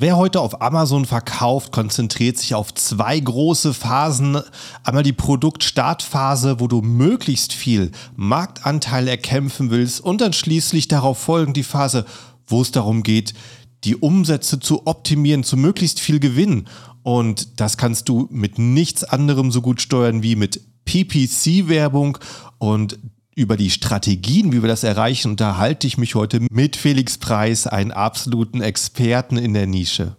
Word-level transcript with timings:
Wer 0.00 0.16
heute 0.16 0.40
auf 0.40 0.62
Amazon 0.62 1.06
verkauft, 1.06 1.72
konzentriert 1.72 2.38
sich 2.38 2.54
auf 2.54 2.72
zwei 2.72 3.18
große 3.18 3.74
Phasen. 3.74 4.40
Einmal 4.84 5.02
die 5.02 5.12
Produktstartphase, 5.12 6.60
wo 6.60 6.68
du 6.68 6.82
möglichst 6.82 7.52
viel 7.52 7.90
Marktanteil 8.14 9.08
erkämpfen 9.08 9.70
willst 9.70 10.00
und 10.00 10.20
dann 10.20 10.32
schließlich 10.32 10.86
darauf 10.86 11.18
folgend 11.18 11.56
die 11.56 11.64
Phase, 11.64 12.04
wo 12.46 12.62
es 12.62 12.70
darum 12.70 13.02
geht, 13.02 13.34
die 13.82 13.96
Umsätze 13.96 14.60
zu 14.60 14.86
optimieren, 14.86 15.42
zu 15.42 15.56
möglichst 15.56 15.98
viel 15.98 16.20
Gewinn. 16.20 16.68
Und 17.02 17.58
das 17.60 17.76
kannst 17.76 18.08
du 18.08 18.28
mit 18.30 18.56
nichts 18.56 19.02
anderem 19.02 19.50
so 19.50 19.62
gut 19.62 19.80
steuern 19.82 20.22
wie 20.22 20.36
mit 20.36 20.60
PPC-Werbung. 20.84 22.18
Und 22.58 23.00
über 23.38 23.56
die 23.56 23.70
Strategien, 23.70 24.52
wie 24.52 24.62
wir 24.62 24.68
das 24.68 24.82
erreichen, 24.82 25.30
unterhalte 25.30 25.86
ich 25.86 25.96
mich 25.96 26.16
heute 26.16 26.40
mit 26.50 26.74
Felix 26.74 27.18
Preis, 27.18 27.68
einen 27.68 27.92
absoluten 27.92 28.60
Experten 28.60 29.36
in 29.36 29.54
der 29.54 29.68
Nische. 29.68 30.16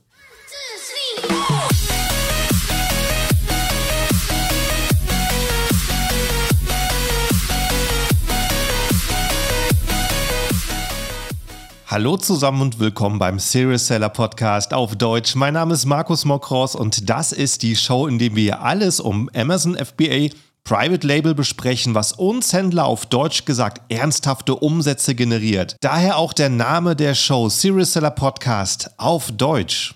Hallo 11.88 12.16
zusammen 12.18 12.62
und 12.62 12.80
willkommen 12.80 13.20
beim 13.20 13.40
Serious 13.40 13.88
Seller 13.88 14.10
Podcast 14.10 14.74
auf 14.74 14.96
Deutsch. 14.96 15.36
Mein 15.36 15.56
Name 15.56 15.74
ist 15.74 15.86
Markus 15.86 16.24
Mokros 16.24 16.76
und 16.76 17.10
das 17.10 17.34
ist 17.34 17.64
die 17.64 17.76
Show, 17.76 18.08
in 18.08 18.18
der 18.18 18.36
wir 18.36 18.62
alles 18.62 19.02
um 19.02 19.30
Amazon 19.34 19.76
FBA 19.76 20.30
Private 20.70 21.08
Label 21.08 21.34
besprechen, 21.34 21.96
was 21.96 22.12
uns 22.12 22.54
Händler 22.54 22.86
auf 22.86 23.08
Deutsch 23.08 23.46
gesagt 23.46 23.92
ernsthafte 23.92 24.54
Umsätze 24.54 25.16
generiert. 25.16 25.76
Daher 25.82 26.18
auch 26.18 26.32
der 26.32 26.50
Name 26.50 26.96
der 26.96 27.16
Show 27.16 27.50
Serious 27.50 27.94
Seller 27.94 28.12
Podcast 28.12 28.92
auf 28.98 29.32
Deutsch. 29.32 29.96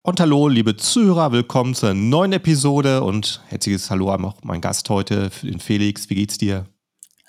Und 0.00 0.18
hallo, 0.18 0.48
liebe 0.48 0.74
Zuhörer, 0.74 1.32
willkommen 1.32 1.74
zur 1.74 1.92
neuen 1.92 2.32
Episode 2.32 3.02
und 3.02 3.42
herzliches 3.48 3.90
Hallo 3.90 4.10
an 4.10 4.24
auch 4.24 4.42
meinen 4.42 4.62
Gast 4.62 4.88
heute, 4.88 5.30
den 5.42 5.60
Felix. 5.60 6.08
Wie 6.08 6.14
geht's 6.14 6.38
dir? 6.38 6.64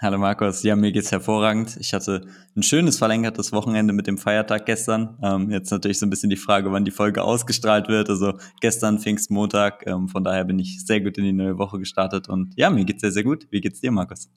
Hallo 0.03 0.17
Markus, 0.17 0.63
ja, 0.63 0.75
mir 0.75 0.91
geht's 0.91 1.11
hervorragend. 1.11 1.77
Ich 1.79 1.93
hatte 1.93 2.25
ein 2.57 2.63
schönes 2.63 2.97
verlängertes 2.97 3.51
Wochenende 3.51 3.93
mit 3.93 4.07
dem 4.07 4.17
Feiertag 4.17 4.65
gestern. 4.65 5.19
Ähm, 5.21 5.51
jetzt 5.51 5.69
natürlich 5.69 5.99
so 5.99 6.07
ein 6.07 6.09
bisschen 6.09 6.31
die 6.31 6.37
Frage, 6.37 6.71
wann 6.71 6.85
die 6.85 6.89
Folge 6.89 7.21
ausgestrahlt 7.21 7.87
wird. 7.87 8.09
Also 8.09 8.33
gestern 8.61 8.97
Pfingstmontag, 8.97 9.85
ähm, 9.85 10.09
von 10.09 10.23
daher 10.23 10.43
bin 10.43 10.57
ich 10.57 10.83
sehr 10.83 11.01
gut 11.01 11.19
in 11.19 11.25
die 11.25 11.33
neue 11.33 11.59
Woche 11.59 11.77
gestartet 11.77 12.29
und 12.29 12.51
ja, 12.55 12.71
mir 12.71 12.83
geht's 12.83 13.01
sehr, 13.01 13.11
sehr 13.11 13.23
gut. 13.23 13.45
Wie 13.51 13.61
geht's 13.61 13.79
dir, 13.79 13.91
Markus? 13.91 14.27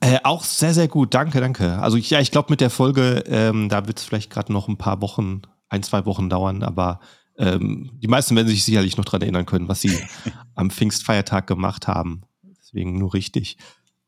Äh, 0.00 0.18
auch 0.24 0.44
sehr, 0.44 0.74
sehr 0.74 0.88
gut. 0.88 1.14
Danke, 1.14 1.40
danke. 1.40 1.78
Also 1.78 1.96
ich, 1.96 2.10
ja, 2.10 2.20
ich 2.20 2.30
glaube 2.30 2.50
mit 2.50 2.60
der 2.60 2.68
Folge, 2.68 3.24
ähm, 3.28 3.70
da 3.70 3.86
wird 3.86 3.98
es 3.98 4.04
vielleicht 4.04 4.28
gerade 4.28 4.52
noch 4.52 4.68
ein 4.68 4.76
paar 4.76 5.00
Wochen, 5.00 5.40
ein, 5.70 5.82
zwei 5.82 6.04
Wochen 6.04 6.28
dauern, 6.28 6.62
aber 6.62 7.00
ähm, 7.38 7.92
die 7.94 8.08
meisten 8.08 8.36
werden 8.36 8.48
sich 8.48 8.62
sicherlich 8.62 8.98
noch 8.98 9.06
daran 9.06 9.22
erinnern 9.22 9.46
können, 9.46 9.68
was 9.68 9.80
sie 9.80 9.98
am 10.54 10.70
Pfingstfeiertag 10.70 11.46
gemacht 11.46 11.88
haben. 11.88 12.24
Deswegen 12.60 12.98
nur 12.98 13.14
richtig. 13.14 13.56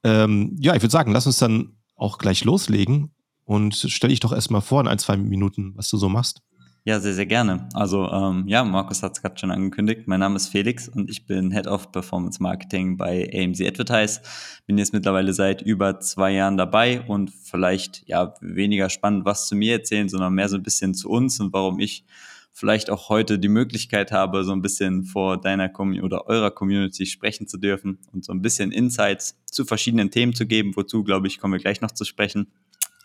Ähm, 0.05 0.56
ja, 0.58 0.75
ich 0.75 0.83
würde 0.83 0.92
sagen, 0.92 1.12
lass 1.12 1.27
uns 1.27 1.39
dann 1.39 1.77
auch 1.97 2.19
gleich 2.19 2.45
loslegen 2.45 3.11
und 3.45 3.75
stell 3.75 4.11
dich 4.11 4.20
doch 4.20 4.33
erstmal 4.33 4.61
vor 4.61 4.81
in 4.81 4.89
ein, 4.89 4.98
zwei 4.98 5.17
Minuten, 5.17 5.72
was 5.77 5.89
du 5.89 5.97
so 5.97 6.08
machst. 6.08 6.42
Ja, 6.84 6.98
sehr, 6.98 7.14
sehr 7.14 7.27
gerne. 7.27 7.69
Also 7.75 8.11
ähm, 8.11 8.42
ja, 8.48 8.64
Markus 8.64 9.05
hat 9.05 9.12
es 9.12 9.23
gerade 9.23 9.39
schon 9.39 9.53
angekündigt. 9.53 10.08
Mein 10.08 10.19
Name 10.19 10.34
ist 10.34 10.48
Felix 10.48 10.89
und 10.89 11.08
ich 11.08 11.27
bin 11.27 11.53
Head 11.53 11.69
of 11.69 11.92
Performance 11.92 12.42
Marketing 12.42 12.97
bei 12.97 13.30
AMC 13.33 13.61
Advertise. 13.69 14.20
Bin 14.67 14.78
jetzt 14.78 14.92
mittlerweile 14.92 15.33
seit 15.33 15.62
über 15.62 16.00
zwei 16.00 16.33
Jahren 16.33 16.56
dabei 16.56 17.03
und 17.03 17.30
vielleicht 17.30 18.03
ja 18.08 18.34
weniger 18.41 18.91
spannend 18.91 19.25
was 19.25 19.47
zu 19.47 19.55
mir 19.55 19.75
erzählen, 19.75 20.08
sondern 20.08 20.34
mehr 20.34 20.48
so 20.48 20.56
ein 20.56 20.64
bisschen 20.64 20.92
zu 20.95 21.08
uns 21.08 21.39
und 21.39 21.53
warum 21.53 21.78
ich 21.78 22.05
vielleicht 22.53 22.91
auch 22.91 23.08
heute 23.08 23.39
die 23.39 23.48
Möglichkeit 23.48 24.12
habe, 24.12 24.45
so 24.45 24.53
ein 24.53 24.62
bisschen 24.62 25.05
vor 25.05 25.41
deiner 25.41 25.69
Community 25.69 26.05
oder 26.05 26.27
eurer 26.27 26.50
Community 26.50 27.06
sprechen 27.06 27.48
zu 27.48 27.58
dürfen 27.58 27.98
und 28.12 28.25
so 28.25 28.33
ein 28.33 28.42
bisschen 28.42 28.72
Insights 28.72 29.39
zu 29.47 29.64
verschiedenen 29.64 30.11
Themen 30.11 30.35
zu 30.35 30.46
geben, 30.46 30.73
wozu, 30.77 31.02
glaube 31.02 31.27
ich, 31.27 31.39
kommen 31.39 31.55
wir 31.55 31.61
gleich 31.61 31.80
noch 31.80 31.92
zu 31.92 32.05
sprechen. 32.05 32.52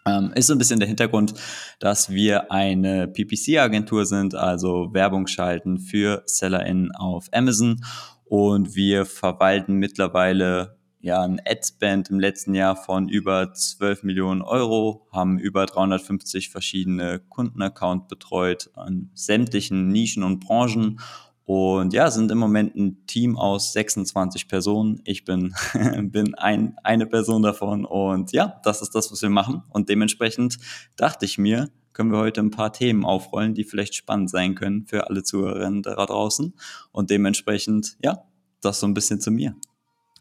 Ähm, 0.06 0.32
ist 0.36 0.48
so 0.48 0.54
ein 0.54 0.58
bisschen 0.58 0.80
der 0.80 0.88
Hintergrund, 0.88 1.34
dass 1.80 2.10
wir 2.10 2.52
eine 2.52 3.08
PPC-Agentur 3.08 4.06
sind, 4.06 4.36
also 4.36 4.94
Werbung 4.94 5.28
schalten 5.28 5.80
für 5.80 6.24
SellerInnen 6.26 6.92
auf 6.92 7.28
Amazon 7.34 7.82
und 8.26 8.76
wir 8.76 9.06
verwalten 9.06 9.76
mittlerweile 9.76 10.77
ja 11.08 11.22
ein 11.22 11.42
Ad-Spend 11.46 12.10
im 12.10 12.20
letzten 12.20 12.54
Jahr 12.54 12.76
von 12.76 13.10
über 13.10 13.54
12 13.54 14.04
Millionen 14.04 14.42
Euro, 14.42 15.08
haben 15.12 15.40
über 15.40 15.66
350 15.66 16.50
verschiedene 16.50 17.20
Kundenaccount 17.30 18.08
betreut 18.08 18.70
an 18.76 19.10
sämtlichen 19.14 19.88
Nischen 19.88 20.24
und 20.24 20.42
Branchen 20.42 21.00
und 21.46 21.94
ja, 21.94 22.12
sind 22.12 22.30
im 22.30 22.40
Moment 22.40 22.76
ein 22.76 23.08
Team 23.08 23.38
aus 23.38 23.72
26 23.72 24.50
Personen. 24.50 25.02
Ich 25.06 25.24
bin, 25.24 25.56
bin 26.02 26.36
ein, 26.36 26.76
eine 26.84 27.06
Person 27.06 27.42
davon 27.42 27.86
und 27.86 28.34
ja, 28.34 28.60
das 28.66 28.82
ist 28.82 28.94
das, 28.94 29.10
was 29.14 29.22
wir 29.22 29.30
machen. 29.30 29.64
Und 29.70 29.88
dementsprechend 29.88 30.58
dachte 30.98 31.24
ich 31.24 31.38
mir, 31.38 31.70
können 31.94 32.12
wir 32.12 32.20
heute 32.20 32.42
ein 32.42 32.52
paar 32.52 32.74
Themen 32.74 33.06
aufrollen, 33.06 33.54
die 33.54 33.64
vielleicht 33.64 33.96
spannend 33.96 34.30
sein 34.30 34.56
können 34.56 34.86
für 34.88 35.08
alle 35.08 35.24
Zuhörerinnen 35.24 35.84
da 35.84 36.06
draußen. 36.06 36.54
Und 36.92 37.10
dementsprechend, 37.12 37.96
ja, 38.04 38.26
das 38.60 38.82
so 38.82 38.88
ein 38.88 38.94
bisschen 38.94 39.22
zu 39.22 39.32
mir. 39.32 39.56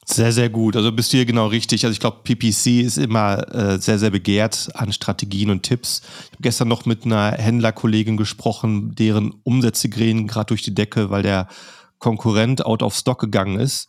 Sehr, 0.08 0.30
sehr 0.30 0.48
gut. 0.48 0.76
Also 0.76 0.92
bist 0.92 1.12
du 1.12 1.16
hier 1.16 1.26
genau 1.26 1.48
richtig. 1.48 1.84
Also 1.84 1.92
ich 1.92 1.98
glaube, 1.98 2.20
PPC 2.22 2.84
ist 2.84 2.96
immer 2.96 3.52
äh, 3.52 3.78
sehr, 3.80 3.98
sehr 3.98 4.10
begehrt 4.10 4.70
an 4.74 4.92
Strategien 4.92 5.50
und 5.50 5.64
Tipps. 5.64 6.00
Ich 6.26 6.32
habe 6.32 6.42
gestern 6.42 6.68
noch 6.68 6.86
mit 6.86 7.04
einer 7.04 7.32
Händlerkollegin 7.32 8.16
gesprochen, 8.16 8.94
deren 8.94 9.34
Umsätze 9.42 9.88
gehen 9.88 10.28
gerade 10.28 10.46
durch 10.46 10.62
die 10.62 10.74
Decke, 10.74 11.10
weil 11.10 11.24
der 11.24 11.48
Konkurrent 11.98 12.64
out 12.64 12.84
of 12.84 12.94
stock 12.94 13.18
gegangen 13.18 13.58
ist. 13.58 13.88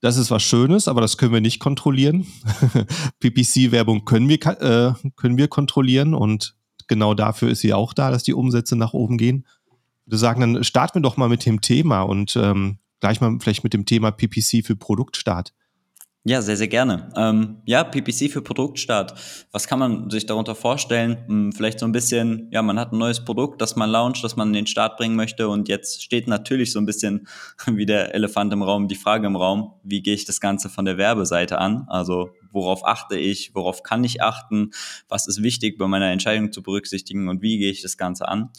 Das 0.00 0.16
ist 0.16 0.30
was 0.30 0.42
Schönes, 0.42 0.88
aber 0.88 1.02
das 1.02 1.18
können 1.18 1.34
wir 1.34 1.42
nicht 1.42 1.60
kontrollieren. 1.60 2.26
PPC-Werbung 3.20 4.06
können 4.06 4.30
wir, 4.30 4.38
äh, 4.38 4.94
können 5.16 5.36
wir 5.36 5.48
kontrollieren 5.48 6.14
und 6.14 6.54
genau 6.88 7.12
dafür 7.12 7.50
ist 7.50 7.60
sie 7.60 7.74
auch 7.74 7.92
da, 7.92 8.10
dass 8.10 8.22
die 8.22 8.32
Umsätze 8.32 8.76
nach 8.76 8.94
oben 8.94 9.18
gehen. 9.18 9.46
Ich 9.66 10.06
würde 10.06 10.18
sagen, 10.18 10.40
dann 10.40 10.64
starten 10.64 10.96
wir 10.96 11.02
doch 11.02 11.18
mal 11.18 11.28
mit 11.28 11.44
dem 11.44 11.60
Thema 11.60 12.00
und 12.00 12.34
ähm, 12.36 12.78
gleich 13.00 13.20
mal 13.20 13.38
vielleicht 13.40 13.64
mit 13.64 13.74
dem 13.74 13.86
Thema 13.86 14.10
PPC 14.10 14.64
für 14.64 14.76
Produktstart. 14.76 15.52
Ja, 16.22 16.42
sehr, 16.42 16.58
sehr 16.58 16.68
gerne. 16.68 17.10
Ähm, 17.16 17.62
ja, 17.64 17.82
PPC 17.82 18.30
für 18.30 18.42
Produktstart. 18.42 19.14
Was 19.52 19.66
kann 19.66 19.78
man 19.78 20.10
sich 20.10 20.26
darunter 20.26 20.54
vorstellen? 20.54 21.16
Hm, 21.26 21.52
vielleicht 21.52 21.78
so 21.78 21.86
ein 21.86 21.92
bisschen, 21.92 22.48
ja, 22.52 22.60
man 22.60 22.78
hat 22.78 22.92
ein 22.92 22.98
neues 22.98 23.24
Produkt, 23.24 23.62
das 23.62 23.74
man 23.74 23.88
launcht, 23.88 24.22
das 24.22 24.36
man 24.36 24.48
in 24.48 24.52
den 24.52 24.66
Start 24.66 24.98
bringen 24.98 25.16
möchte 25.16 25.48
und 25.48 25.70
jetzt 25.70 26.02
steht 26.02 26.28
natürlich 26.28 26.72
so 26.72 26.78
ein 26.78 26.84
bisschen 26.84 27.26
wie 27.66 27.86
der 27.86 28.14
Elefant 28.14 28.52
im 28.52 28.62
Raum, 28.62 28.86
die 28.86 28.96
Frage 28.96 29.26
im 29.26 29.36
Raum, 29.36 29.72
wie 29.82 30.02
gehe 30.02 30.12
ich 30.12 30.26
das 30.26 30.42
Ganze 30.42 30.68
von 30.68 30.84
der 30.84 30.98
Werbeseite 30.98 31.56
an? 31.56 31.86
Also 31.88 32.28
worauf 32.52 32.84
achte 32.84 33.16
ich, 33.16 33.54
worauf 33.54 33.82
kann 33.82 34.04
ich 34.04 34.22
achten, 34.22 34.72
was 35.08 35.26
ist 35.26 35.42
wichtig 35.42 35.78
bei 35.78 35.86
meiner 35.86 36.10
Entscheidung 36.10 36.52
zu 36.52 36.62
berücksichtigen 36.62 37.30
und 37.30 37.40
wie 37.40 37.56
gehe 37.56 37.70
ich 37.70 37.80
das 37.80 37.96
Ganze 37.96 38.28
an? 38.28 38.50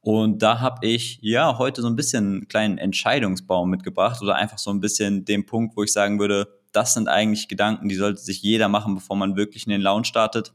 Und 0.00 0.42
da 0.42 0.60
habe 0.60 0.86
ich 0.86 1.18
ja 1.22 1.58
heute 1.58 1.82
so 1.82 1.88
ein 1.88 1.96
bisschen 1.96 2.26
einen 2.26 2.48
kleinen 2.48 2.78
Entscheidungsbaum 2.78 3.68
mitgebracht 3.68 4.22
oder 4.22 4.36
einfach 4.36 4.58
so 4.58 4.70
ein 4.70 4.80
bisschen 4.80 5.24
den 5.24 5.44
Punkt, 5.44 5.76
wo 5.76 5.82
ich 5.82 5.92
sagen 5.92 6.18
würde, 6.18 6.48
das 6.72 6.94
sind 6.94 7.08
eigentlich 7.08 7.48
Gedanken, 7.48 7.88
die 7.88 7.96
sollte 7.96 8.20
sich 8.20 8.42
jeder 8.42 8.68
machen, 8.68 8.94
bevor 8.94 9.16
man 9.16 9.36
wirklich 9.36 9.66
in 9.66 9.70
den 9.70 9.80
Lounge 9.80 10.04
startet. 10.04 10.52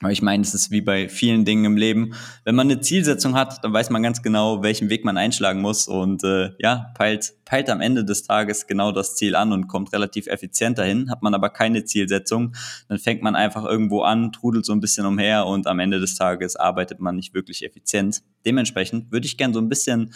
Aber 0.00 0.12
ich 0.12 0.22
meine, 0.22 0.44
es 0.44 0.54
ist 0.54 0.70
wie 0.70 0.80
bei 0.80 1.08
vielen 1.08 1.44
Dingen 1.44 1.64
im 1.64 1.76
Leben. 1.76 2.14
Wenn 2.44 2.54
man 2.54 2.70
eine 2.70 2.80
Zielsetzung 2.80 3.34
hat, 3.34 3.64
dann 3.64 3.72
weiß 3.72 3.90
man 3.90 4.00
ganz 4.00 4.22
genau, 4.22 4.62
welchen 4.62 4.90
Weg 4.90 5.04
man 5.04 5.18
einschlagen 5.18 5.60
muss 5.60 5.88
und 5.88 6.22
äh, 6.22 6.50
ja, 6.60 6.92
peilt, 6.94 7.34
peilt 7.44 7.68
am 7.68 7.80
Ende 7.80 8.04
des 8.04 8.22
Tages 8.22 8.68
genau 8.68 8.92
das 8.92 9.16
Ziel 9.16 9.34
an 9.34 9.52
und 9.52 9.66
kommt 9.66 9.92
relativ 9.92 10.28
effizient 10.28 10.78
dahin. 10.78 11.10
Hat 11.10 11.22
man 11.22 11.34
aber 11.34 11.50
keine 11.50 11.84
Zielsetzung, 11.84 12.54
dann 12.88 12.98
fängt 12.98 13.22
man 13.22 13.34
einfach 13.34 13.64
irgendwo 13.64 14.02
an, 14.02 14.30
trudelt 14.30 14.64
so 14.64 14.72
ein 14.72 14.80
bisschen 14.80 15.04
umher 15.04 15.46
und 15.46 15.66
am 15.66 15.80
Ende 15.80 15.98
des 15.98 16.14
Tages 16.14 16.54
arbeitet 16.54 17.00
man 17.00 17.16
nicht 17.16 17.34
wirklich 17.34 17.64
effizient. 17.64 18.22
Dementsprechend 18.46 19.10
würde 19.10 19.26
ich 19.26 19.36
gerne 19.36 19.54
so 19.54 19.60
ein 19.60 19.68
bisschen 19.68 20.14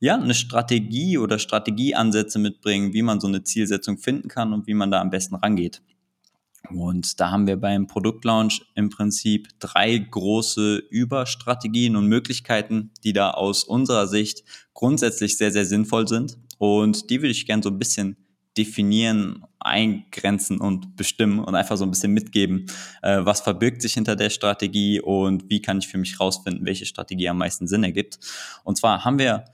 ja, 0.00 0.16
eine 0.16 0.34
Strategie 0.34 1.16
oder 1.16 1.38
Strategieansätze 1.38 2.40
mitbringen, 2.40 2.92
wie 2.92 3.02
man 3.02 3.20
so 3.20 3.28
eine 3.28 3.44
Zielsetzung 3.44 3.98
finden 3.98 4.26
kann 4.26 4.52
und 4.52 4.66
wie 4.66 4.74
man 4.74 4.90
da 4.90 5.00
am 5.00 5.10
besten 5.10 5.36
rangeht. 5.36 5.80
Und 6.70 7.20
da 7.20 7.30
haben 7.30 7.46
wir 7.46 7.56
beim 7.56 7.86
Produktlaunch 7.86 8.62
im 8.74 8.88
Prinzip 8.88 9.48
drei 9.58 9.98
große 9.98 10.76
Überstrategien 10.90 11.96
und 11.96 12.06
Möglichkeiten, 12.06 12.90
die 13.04 13.12
da 13.12 13.32
aus 13.32 13.64
unserer 13.64 14.06
Sicht 14.06 14.44
grundsätzlich 14.74 15.36
sehr, 15.36 15.52
sehr 15.52 15.66
sinnvoll 15.66 16.08
sind. 16.08 16.38
Und 16.58 17.10
die 17.10 17.20
würde 17.20 17.32
ich 17.32 17.46
gerne 17.46 17.62
so 17.62 17.70
ein 17.70 17.78
bisschen 17.78 18.16
definieren, 18.56 19.44
eingrenzen 19.58 20.60
und 20.60 20.96
bestimmen 20.96 21.38
und 21.38 21.54
einfach 21.54 21.76
so 21.76 21.84
ein 21.84 21.90
bisschen 21.90 22.12
mitgeben, 22.12 22.66
äh, 23.02 23.24
was 23.24 23.40
verbirgt 23.40 23.80
sich 23.80 23.94
hinter 23.94 24.14
der 24.14 24.30
Strategie 24.30 25.00
und 25.00 25.48
wie 25.48 25.62
kann 25.62 25.78
ich 25.78 25.88
für 25.88 25.98
mich 25.98 26.20
rausfinden, 26.20 26.66
welche 26.66 26.84
Strategie 26.84 27.28
am 27.28 27.38
meisten 27.38 27.66
Sinn 27.66 27.84
ergibt. 27.84 28.18
Und 28.64 28.76
zwar 28.76 29.04
haben 29.04 29.18
wir 29.18 29.44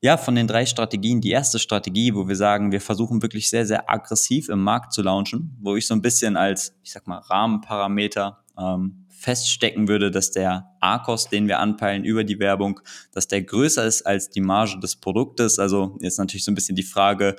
ja, 0.00 0.16
von 0.16 0.34
den 0.34 0.46
drei 0.46 0.64
Strategien, 0.64 1.20
die 1.20 1.30
erste 1.30 1.58
Strategie, 1.58 2.14
wo 2.14 2.28
wir 2.28 2.36
sagen, 2.36 2.70
wir 2.70 2.80
versuchen 2.80 3.20
wirklich 3.22 3.50
sehr, 3.50 3.66
sehr 3.66 3.90
aggressiv 3.90 4.48
im 4.48 4.62
Markt 4.62 4.92
zu 4.92 5.02
launchen, 5.02 5.56
wo 5.60 5.74
ich 5.74 5.86
so 5.86 5.94
ein 5.94 6.02
bisschen 6.02 6.36
als, 6.36 6.76
ich 6.84 6.92
sag 6.92 7.06
mal, 7.08 7.18
Rahmenparameter 7.18 8.44
ähm, 8.56 9.06
feststecken 9.08 9.88
würde, 9.88 10.12
dass 10.12 10.30
der 10.30 10.70
A-Kost, 10.80 11.32
den 11.32 11.48
wir 11.48 11.58
anpeilen 11.58 12.04
über 12.04 12.22
die 12.22 12.38
Werbung, 12.38 12.80
dass 13.12 13.26
der 13.26 13.42
größer 13.42 13.84
ist 13.84 14.02
als 14.02 14.30
die 14.30 14.40
Marge 14.40 14.78
des 14.78 14.96
Produktes. 14.96 15.58
Also 15.58 15.98
jetzt 16.00 16.18
natürlich 16.18 16.44
so 16.44 16.52
ein 16.52 16.54
bisschen 16.54 16.76
die 16.76 16.84
Frage, 16.84 17.34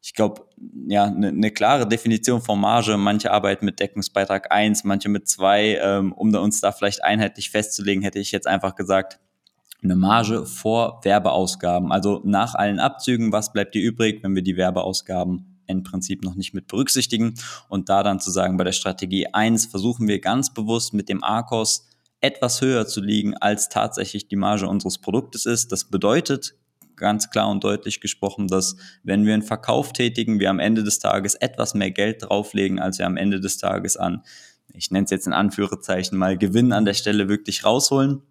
ich 0.00 0.14
glaube, 0.14 0.46
ja, 0.86 1.04
eine 1.06 1.32
ne 1.32 1.50
klare 1.50 1.88
Definition 1.88 2.40
von 2.40 2.60
Marge. 2.60 2.96
Manche 2.96 3.32
arbeiten 3.32 3.64
mit 3.64 3.80
Deckungsbeitrag 3.80 4.52
1, 4.52 4.84
manche 4.84 5.08
mit 5.08 5.28
2. 5.28 5.78
Ähm, 5.82 6.12
um 6.12 6.32
uns 6.34 6.60
da 6.60 6.70
vielleicht 6.70 7.02
einheitlich 7.02 7.50
festzulegen, 7.50 8.04
hätte 8.04 8.20
ich 8.20 8.30
jetzt 8.30 8.46
einfach 8.46 8.76
gesagt, 8.76 9.18
eine 9.82 9.96
Marge 9.96 10.44
vor 10.44 11.00
Werbeausgaben. 11.04 11.92
Also 11.92 12.20
nach 12.24 12.54
allen 12.54 12.80
Abzügen, 12.80 13.32
was 13.32 13.52
bleibt 13.52 13.74
dir 13.74 13.82
übrig, 13.82 14.22
wenn 14.22 14.34
wir 14.34 14.42
die 14.42 14.56
Werbeausgaben 14.56 15.58
im 15.66 15.82
Prinzip 15.82 16.24
noch 16.24 16.34
nicht 16.34 16.54
mit 16.54 16.66
berücksichtigen. 16.66 17.34
Und 17.68 17.88
da 17.88 18.02
dann 18.02 18.20
zu 18.20 18.30
sagen, 18.30 18.56
bei 18.56 18.64
der 18.64 18.72
Strategie 18.72 19.26
1 19.32 19.66
versuchen 19.66 20.08
wir 20.08 20.20
ganz 20.20 20.52
bewusst 20.52 20.94
mit 20.94 21.08
dem 21.08 21.22
ARKOS 21.22 21.86
etwas 22.20 22.60
höher 22.60 22.86
zu 22.86 23.00
liegen, 23.00 23.36
als 23.36 23.68
tatsächlich 23.68 24.26
die 24.26 24.36
Marge 24.36 24.66
unseres 24.66 24.98
Produktes 24.98 25.46
ist. 25.46 25.70
Das 25.70 25.84
bedeutet 25.84 26.54
ganz 26.96 27.30
klar 27.30 27.48
und 27.48 27.62
deutlich 27.62 28.00
gesprochen, 28.00 28.48
dass 28.48 28.76
wenn 29.04 29.24
wir 29.24 29.34
einen 29.34 29.42
Verkauf 29.42 29.92
tätigen, 29.92 30.40
wir 30.40 30.50
am 30.50 30.58
Ende 30.58 30.82
des 30.82 30.98
Tages 30.98 31.36
etwas 31.36 31.74
mehr 31.74 31.92
Geld 31.92 32.24
drauflegen, 32.24 32.80
als 32.80 32.98
wir 32.98 33.06
am 33.06 33.16
Ende 33.16 33.38
des 33.40 33.58
Tages 33.58 33.96
an, 33.96 34.24
ich 34.74 34.90
nenne 34.90 35.04
es 35.04 35.10
jetzt 35.10 35.26
in 35.26 35.32
Anführungszeichen 35.32 36.18
mal 36.18 36.36
Gewinn 36.36 36.72
an 36.72 36.84
der 36.84 36.94
Stelle 36.94 37.28
wirklich 37.28 37.64
rausholen. 37.64 38.22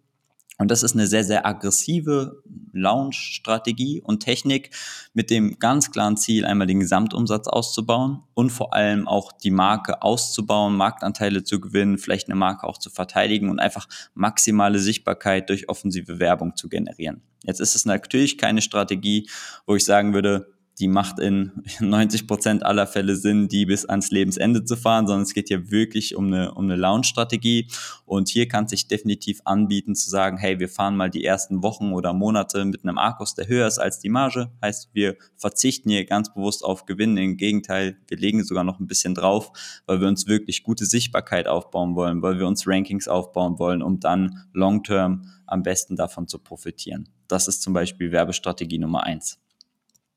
Und 0.57 0.71
das 0.71 0.81
ist 0.81 0.95
eine 0.95 1.05
sehr, 1.05 1.23
sehr 1.23 1.45
aggressive 1.45 2.41
Launch-Strategie 2.73 4.01
und 4.01 4.21
Technik 4.21 4.71
mit 5.13 5.29
dem 5.29 5.59
ganz 5.59 5.91
klaren 5.91 6.17
Ziel, 6.17 6.45
einmal 6.45 6.67
den 6.67 6.79
Gesamtumsatz 6.79 7.47
auszubauen 7.47 8.23
und 8.33 8.49
vor 8.49 8.73
allem 8.73 9.07
auch 9.07 9.31
die 9.31 9.51
Marke 9.51 10.01
auszubauen, 10.01 10.75
Marktanteile 10.75 11.43
zu 11.43 11.59
gewinnen, 11.59 11.97
vielleicht 11.97 12.27
eine 12.27 12.35
Marke 12.35 12.67
auch 12.67 12.79
zu 12.79 12.89
verteidigen 12.89 13.49
und 13.49 13.59
einfach 13.59 13.87
maximale 14.15 14.79
Sichtbarkeit 14.79 15.49
durch 15.49 15.69
offensive 15.69 16.19
Werbung 16.19 16.55
zu 16.55 16.69
generieren. 16.69 17.21
Jetzt 17.43 17.61
ist 17.61 17.75
es 17.75 17.85
natürlich 17.85 18.37
keine 18.37 18.61
Strategie, 18.61 19.29
wo 19.65 19.75
ich 19.75 19.85
sagen 19.85 20.13
würde, 20.13 20.56
die 20.79 20.87
macht 20.87 21.19
in 21.19 21.51
90 21.79 22.27
Prozent 22.27 22.65
aller 22.65 22.87
Fälle 22.87 23.15
Sinn, 23.15 23.47
die 23.47 23.65
bis 23.65 23.85
ans 23.85 24.11
Lebensende 24.11 24.63
zu 24.63 24.75
fahren, 24.75 25.07
sondern 25.07 25.23
es 25.23 25.33
geht 25.33 25.47
hier 25.47 25.71
wirklich 25.71 26.15
um 26.15 26.27
eine, 26.27 26.53
um 26.53 26.65
eine 26.65 26.75
Launch-Strategie. 26.75 27.67
Und 28.05 28.29
hier 28.29 28.47
kann 28.47 28.65
es 28.65 28.71
sich 28.71 28.87
definitiv 28.87 29.41
anbieten 29.45 29.95
zu 29.95 30.09
sagen, 30.09 30.37
hey, 30.37 30.59
wir 30.59 30.69
fahren 30.69 30.95
mal 30.95 31.09
die 31.09 31.25
ersten 31.25 31.63
Wochen 31.63 31.93
oder 31.93 32.13
Monate 32.13 32.63
mit 32.65 32.83
einem 32.83 32.97
Akkus, 32.97 33.33
der 33.33 33.47
höher 33.47 33.67
ist 33.67 33.79
als 33.79 33.99
die 33.99 34.09
Marge. 34.09 34.51
Heißt, 34.61 34.89
wir 34.93 35.17
verzichten 35.35 35.89
hier 35.89 36.05
ganz 36.05 36.33
bewusst 36.33 36.63
auf 36.63 36.85
Gewinn. 36.85 37.17
Im 37.17 37.37
Gegenteil, 37.37 37.97
wir 38.07 38.17
legen 38.17 38.43
sogar 38.43 38.63
noch 38.63 38.79
ein 38.79 38.87
bisschen 38.87 39.15
drauf, 39.15 39.51
weil 39.85 39.99
wir 39.99 40.07
uns 40.07 40.27
wirklich 40.27 40.63
gute 40.63 40.85
Sichtbarkeit 40.85 41.47
aufbauen 41.47 41.95
wollen, 41.95 42.21
weil 42.21 42.37
wir 42.37 42.47
uns 42.47 42.67
Rankings 42.67 43.07
aufbauen 43.07 43.57
wollen, 43.59 43.81
um 43.81 43.99
dann 43.99 44.43
long-term 44.53 45.27
am 45.47 45.63
besten 45.63 45.95
davon 45.95 46.27
zu 46.27 46.39
profitieren. 46.39 47.09
Das 47.27 47.47
ist 47.47 47.61
zum 47.61 47.73
Beispiel 47.73 48.11
Werbestrategie 48.11 48.77
Nummer 48.77 49.03
eins 49.03 49.39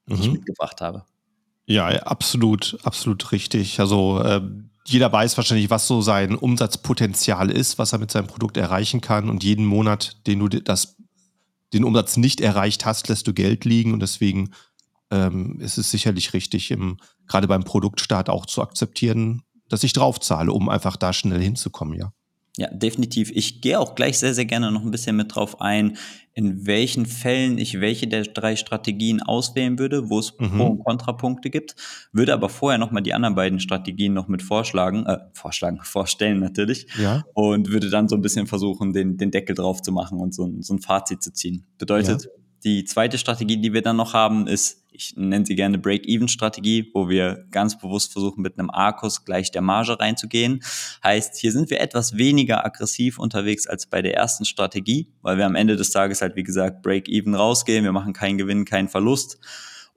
die 0.08 0.14
mhm. 0.14 0.20
ich 0.20 0.32
mitgebracht 0.32 0.80
habe. 0.80 1.04
Ja, 1.66 1.86
absolut, 1.86 2.78
absolut 2.82 3.30
richtig. 3.32 3.78
Also 3.78 4.20
äh, 4.20 4.40
jeder 4.86 5.12
weiß 5.12 5.36
wahrscheinlich, 5.36 5.70
was 5.70 5.86
so 5.86 6.00
sein 6.02 6.34
Umsatzpotenzial 6.34 7.50
ist, 7.50 7.78
was 7.78 7.92
er 7.92 7.98
mit 7.98 8.10
seinem 8.10 8.26
Produkt 8.26 8.56
erreichen 8.56 9.00
kann. 9.00 9.30
Und 9.30 9.44
jeden 9.44 9.64
Monat, 9.64 10.26
den 10.26 10.40
du 10.40 10.48
das, 10.48 10.96
den 11.72 11.84
Umsatz 11.84 12.16
nicht 12.16 12.40
erreicht 12.40 12.86
hast, 12.86 13.08
lässt 13.08 13.28
du 13.28 13.32
Geld 13.32 13.64
liegen. 13.64 13.92
Und 13.92 14.00
deswegen 14.00 14.50
ähm, 15.10 15.60
ist 15.60 15.78
es 15.78 15.90
sicherlich 15.90 16.32
richtig, 16.32 16.70
im, 16.70 16.96
gerade 17.28 17.46
beim 17.46 17.62
Produktstart 17.62 18.28
auch 18.30 18.46
zu 18.46 18.62
akzeptieren, 18.62 19.42
dass 19.68 19.84
ich 19.84 19.92
draufzahle, 19.92 20.52
um 20.52 20.68
einfach 20.68 20.96
da 20.96 21.12
schnell 21.12 21.40
hinzukommen, 21.40 21.96
ja. 21.96 22.12
Ja, 22.56 22.68
definitiv. 22.72 23.30
Ich 23.32 23.60
gehe 23.60 23.78
auch 23.78 23.94
gleich 23.94 24.18
sehr, 24.18 24.34
sehr 24.34 24.44
gerne 24.44 24.72
noch 24.72 24.82
ein 24.82 24.90
bisschen 24.90 25.14
mit 25.14 25.34
drauf 25.34 25.60
ein, 25.60 25.96
in 26.40 26.66
welchen 26.66 27.04
Fällen 27.04 27.58
ich 27.58 27.82
welche 27.82 28.08
der 28.08 28.22
drei 28.22 28.56
Strategien 28.56 29.20
auswählen 29.20 29.78
würde, 29.78 30.08
wo 30.08 30.18
es 30.18 30.32
mhm. 30.38 30.56
Pro- 30.56 30.66
und 30.68 30.84
Kontrapunkte 30.84 31.50
gibt. 31.50 31.76
Würde 32.12 32.32
aber 32.32 32.48
vorher 32.48 32.78
nochmal 32.78 33.02
die 33.02 33.12
anderen 33.12 33.34
beiden 33.34 33.60
Strategien 33.60 34.14
noch 34.14 34.26
mit 34.26 34.42
vorschlagen, 34.42 35.04
äh, 35.04 35.18
vorschlagen, 35.34 35.80
vorstellen 35.82 36.40
natürlich. 36.40 36.86
Ja. 36.98 37.24
Und 37.34 37.70
würde 37.70 37.90
dann 37.90 38.08
so 38.08 38.16
ein 38.16 38.22
bisschen 38.22 38.46
versuchen, 38.46 38.94
den, 38.94 39.18
den 39.18 39.30
Deckel 39.30 39.54
drauf 39.54 39.82
zu 39.82 39.92
machen 39.92 40.18
und 40.18 40.34
so, 40.34 40.50
so 40.60 40.72
ein 40.72 40.78
Fazit 40.78 41.22
zu 41.22 41.30
ziehen. 41.30 41.66
Bedeutet, 41.76 42.24
ja. 42.24 42.30
Die 42.64 42.84
zweite 42.84 43.16
Strategie, 43.16 43.56
die 43.56 43.72
wir 43.72 43.82
dann 43.82 43.96
noch 43.96 44.12
haben, 44.12 44.46
ist, 44.46 44.84
ich 44.92 45.16
nenne 45.16 45.46
sie 45.46 45.54
gerne 45.54 45.78
Break-Even-Strategie, 45.78 46.90
wo 46.92 47.08
wir 47.08 47.46
ganz 47.50 47.78
bewusst 47.78 48.12
versuchen, 48.12 48.42
mit 48.42 48.58
einem 48.58 48.68
Arcus 48.68 49.24
gleich 49.24 49.50
der 49.50 49.62
Marge 49.62 49.98
reinzugehen. 49.98 50.62
Heißt, 51.02 51.36
hier 51.36 51.52
sind 51.52 51.70
wir 51.70 51.80
etwas 51.80 52.18
weniger 52.18 52.66
aggressiv 52.66 53.18
unterwegs 53.18 53.66
als 53.66 53.86
bei 53.86 54.02
der 54.02 54.14
ersten 54.14 54.44
Strategie, 54.44 55.08
weil 55.22 55.38
wir 55.38 55.46
am 55.46 55.54
Ende 55.54 55.76
des 55.76 55.90
Tages 55.90 56.20
halt, 56.20 56.36
wie 56.36 56.42
gesagt, 56.42 56.82
Break-Even 56.82 57.34
rausgehen. 57.34 57.84
Wir 57.84 57.92
machen 57.92 58.12
keinen 58.12 58.36
Gewinn, 58.36 58.66
keinen 58.66 58.88
Verlust 58.88 59.38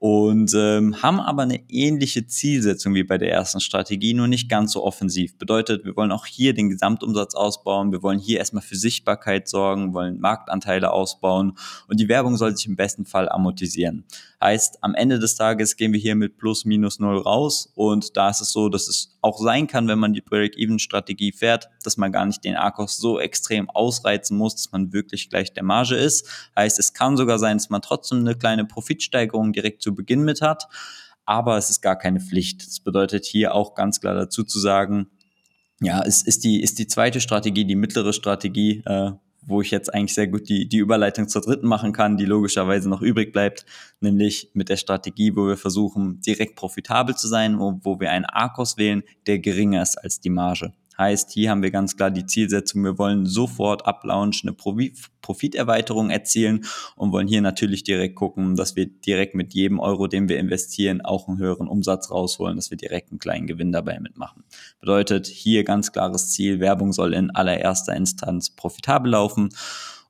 und 0.04 0.52
ähm, 0.54 1.00
haben 1.02 1.18
aber 1.18 1.44
eine 1.44 1.62
ähnliche 1.70 2.26
Zielsetzung 2.26 2.92
wie 2.92 3.04
bei 3.04 3.16
der 3.16 3.32
ersten 3.32 3.60
Strategie, 3.60 4.12
nur 4.12 4.28
nicht 4.28 4.50
ganz 4.50 4.72
so 4.72 4.84
offensiv. 4.84 5.38
Bedeutet, 5.38 5.86
wir 5.86 5.96
wollen 5.96 6.12
auch 6.12 6.26
hier 6.26 6.52
den 6.52 6.68
Gesamtumsatz 6.68 7.34
ausbauen, 7.34 7.90
wir 7.90 8.02
wollen 8.02 8.18
hier 8.18 8.36
erstmal 8.36 8.62
für 8.62 8.76
Sichtbarkeit 8.76 9.48
sorgen, 9.48 9.94
wollen 9.94 10.20
Marktanteile 10.20 10.92
ausbauen 10.92 11.54
und 11.88 12.00
die 12.00 12.08
Werbung 12.10 12.36
soll 12.36 12.54
sich 12.54 12.66
im 12.66 12.76
besten 12.76 13.06
Fall 13.06 13.30
amortisieren. 13.30 14.04
Heißt, 14.44 14.76
am 14.82 14.94
Ende 14.94 15.18
des 15.18 15.36
Tages 15.36 15.74
gehen 15.74 15.94
wir 15.94 15.98
hier 15.98 16.14
mit 16.14 16.36
plus 16.36 16.66
minus 16.66 16.98
null 16.98 17.16
raus 17.16 17.72
und 17.74 18.14
da 18.14 18.28
ist 18.28 18.42
es 18.42 18.52
so, 18.52 18.68
dass 18.68 18.88
es 18.88 19.16
auch 19.22 19.38
sein 19.38 19.66
kann, 19.66 19.88
wenn 19.88 19.98
man 19.98 20.12
die 20.12 20.20
Break-Even-Strategie 20.20 21.32
fährt, 21.32 21.70
dass 21.82 21.96
man 21.96 22.12
gar 22.12 22.26
nicht 22.26 22.44
den 22.44 22.54
Arkos 22.54 22.98
so 22.98 23.18
extrem 23.18 23.70
ausreizen 23.70 24.36
muss, 24.36 24.56
dass 24.56 24.70
man 24.70 24.92
wirklich 24.92 25.30
gleich 25.30 25.54
der 25.54 25.62
Marge 25.62 25.94
ist. 25.94 26.28
Heißt, 26.58 26.78
es 26.78 26.92
kann 26.92 27.16
sogar 27.16 27.38
sein, 27.38 27.56
dass 27.56 27.70
man 27.70 27.80
trotzdem 27.80 28.18
eine 28.18 28.34
kleine 28.34 28.66
Profitsteigerung 28.66 29.54
direkt 29.54 29.80
zu 29.80 29.94
Beginn 29.94 30.24
mit 30.24 30.42
hat, 30.42 30.68
aber 31.24 31.56
es 31.56 31.70
ist 31.70 31.80
gar 31.80 31.96
keine 31.96 32.20
Pflicht. 32.20 32.66
Das 32.66 32.80
bedeutet 32.80 33.24
hier 33.24 33.54
auch 33.54 33.74
ganz 33.74 33.98
klar 33.98 34.14
dazu 34.14 34.44
zu 34.44 34.58
sagen, 34.58 35.06
ja, 35.80 36.02
es 36.02 36.20
ist 36.20 36.44
die, 36.44 36.62
ist 36.62 36.78
die 36.78 36.86
zweite 36.86 37.22
Strategie, 37.22 37.64
die 37.64 37.76
mittlere 37.76 38.12
Strategie, 38.12 38.82
äh, 38.84 39.12
wo 39.46 39.60
ich 39.60 39.70
jetzt 39.70 39.92
eigentlich 39.92 40.14
sehr 40.14 40.28
gut 40.28 40.48
die, 40.48 40.68
die 40.68 40.78
Überleitung 40.78 41.28
zur 41.28 41.42
dritten 41.42 41.66
machen 41.66 41.92
kann, 41.92 42.16
die 42.16 42.24
logischerweise 42.24 42.88
noch 42.88 43.02
übrig 43.02 43.32
bleibt, 43.32 43.66
nämlich 44.00 44.50
mit 44.54 44.68
der 44.68 44.76
Strategie, 44.76 45.36
wo 45.36 45.46
wir 45.46 45.56
versuchen, 45.56 46.20
direkt 46.20 46.56
profitabel 46.56 47.16
zu 47.16 47.28
sein, 47.28 47.58
wo, 47.58 47.80
wo 47.82 48.00
wir 48.00 48.10
einen 48.10 48.24
Arkos 48.24 48.76
wählen, 48.76 49.02
der 49.26 49.38
geringer 49.38 49.82
ist 49.82 49.96
als 49.96 50.20
die 50.20 50.30
Marge. 50.30 50.72
Heißt, 50.96 51.32
hier 51.32 51.50
haben 51.50 51.62
wir 51.62 51.70
ganz 51.70 51.96
klar 51.96 52.10
die 52.10 52.26
Zielsetzung, 52.26 52.84
wir 52.84 52.98
wollen 52.98 53.26
sofort 53.26 53.86
ab 53.86 54.04
Launch 54.04 54.42
eine 54.44 54.52
Profiterweiterung 54.52 56.10
erzielen 56.10 56.64
und 56.94 57.10
wollen 57.12 57.26
hier 57.26 57.40
natürlich 57.40 57.82
direkt 57.82 58.14
gucken, 58.14 58.54
dass 58.54 58.76
wir 58.76 58.86
direkt 58.86 59.34
mit 59.34 59.54
jedem 59.54 59.80
Euro, 59.80 60.06
den 60.06 60.28
wir 60.28 60.38
investieren, 60.38 61.00
auch 61.00 61.26
einen 61.26 61.38
höheren 61.38 61.66
Umsatz 61.66 62.10
rausholen, 62.10 62.56
dass 62.56 62.70
wir 62.70 62.78
direkt 62.78 63.10
einen 63.10 63.18
kleinen 63.18 63.46
Gewinn 63.46 63.72
dabei 63.72 63.98
mitmachen. 63.98 64.44
Bedeutet 64.80 65.26
hier 65.26 65.64
ganz 65.64 65.90
klares 65.90 66.30
Ziel, 66.30 66.60
Werbung 66.60 66.92
soll 66.92 67.12
in 67.14 67.30
allererster 67.30 67.94
Instanz 67.94 68.50
profitabel 68.50 69.10
laufen. 69.10 69.50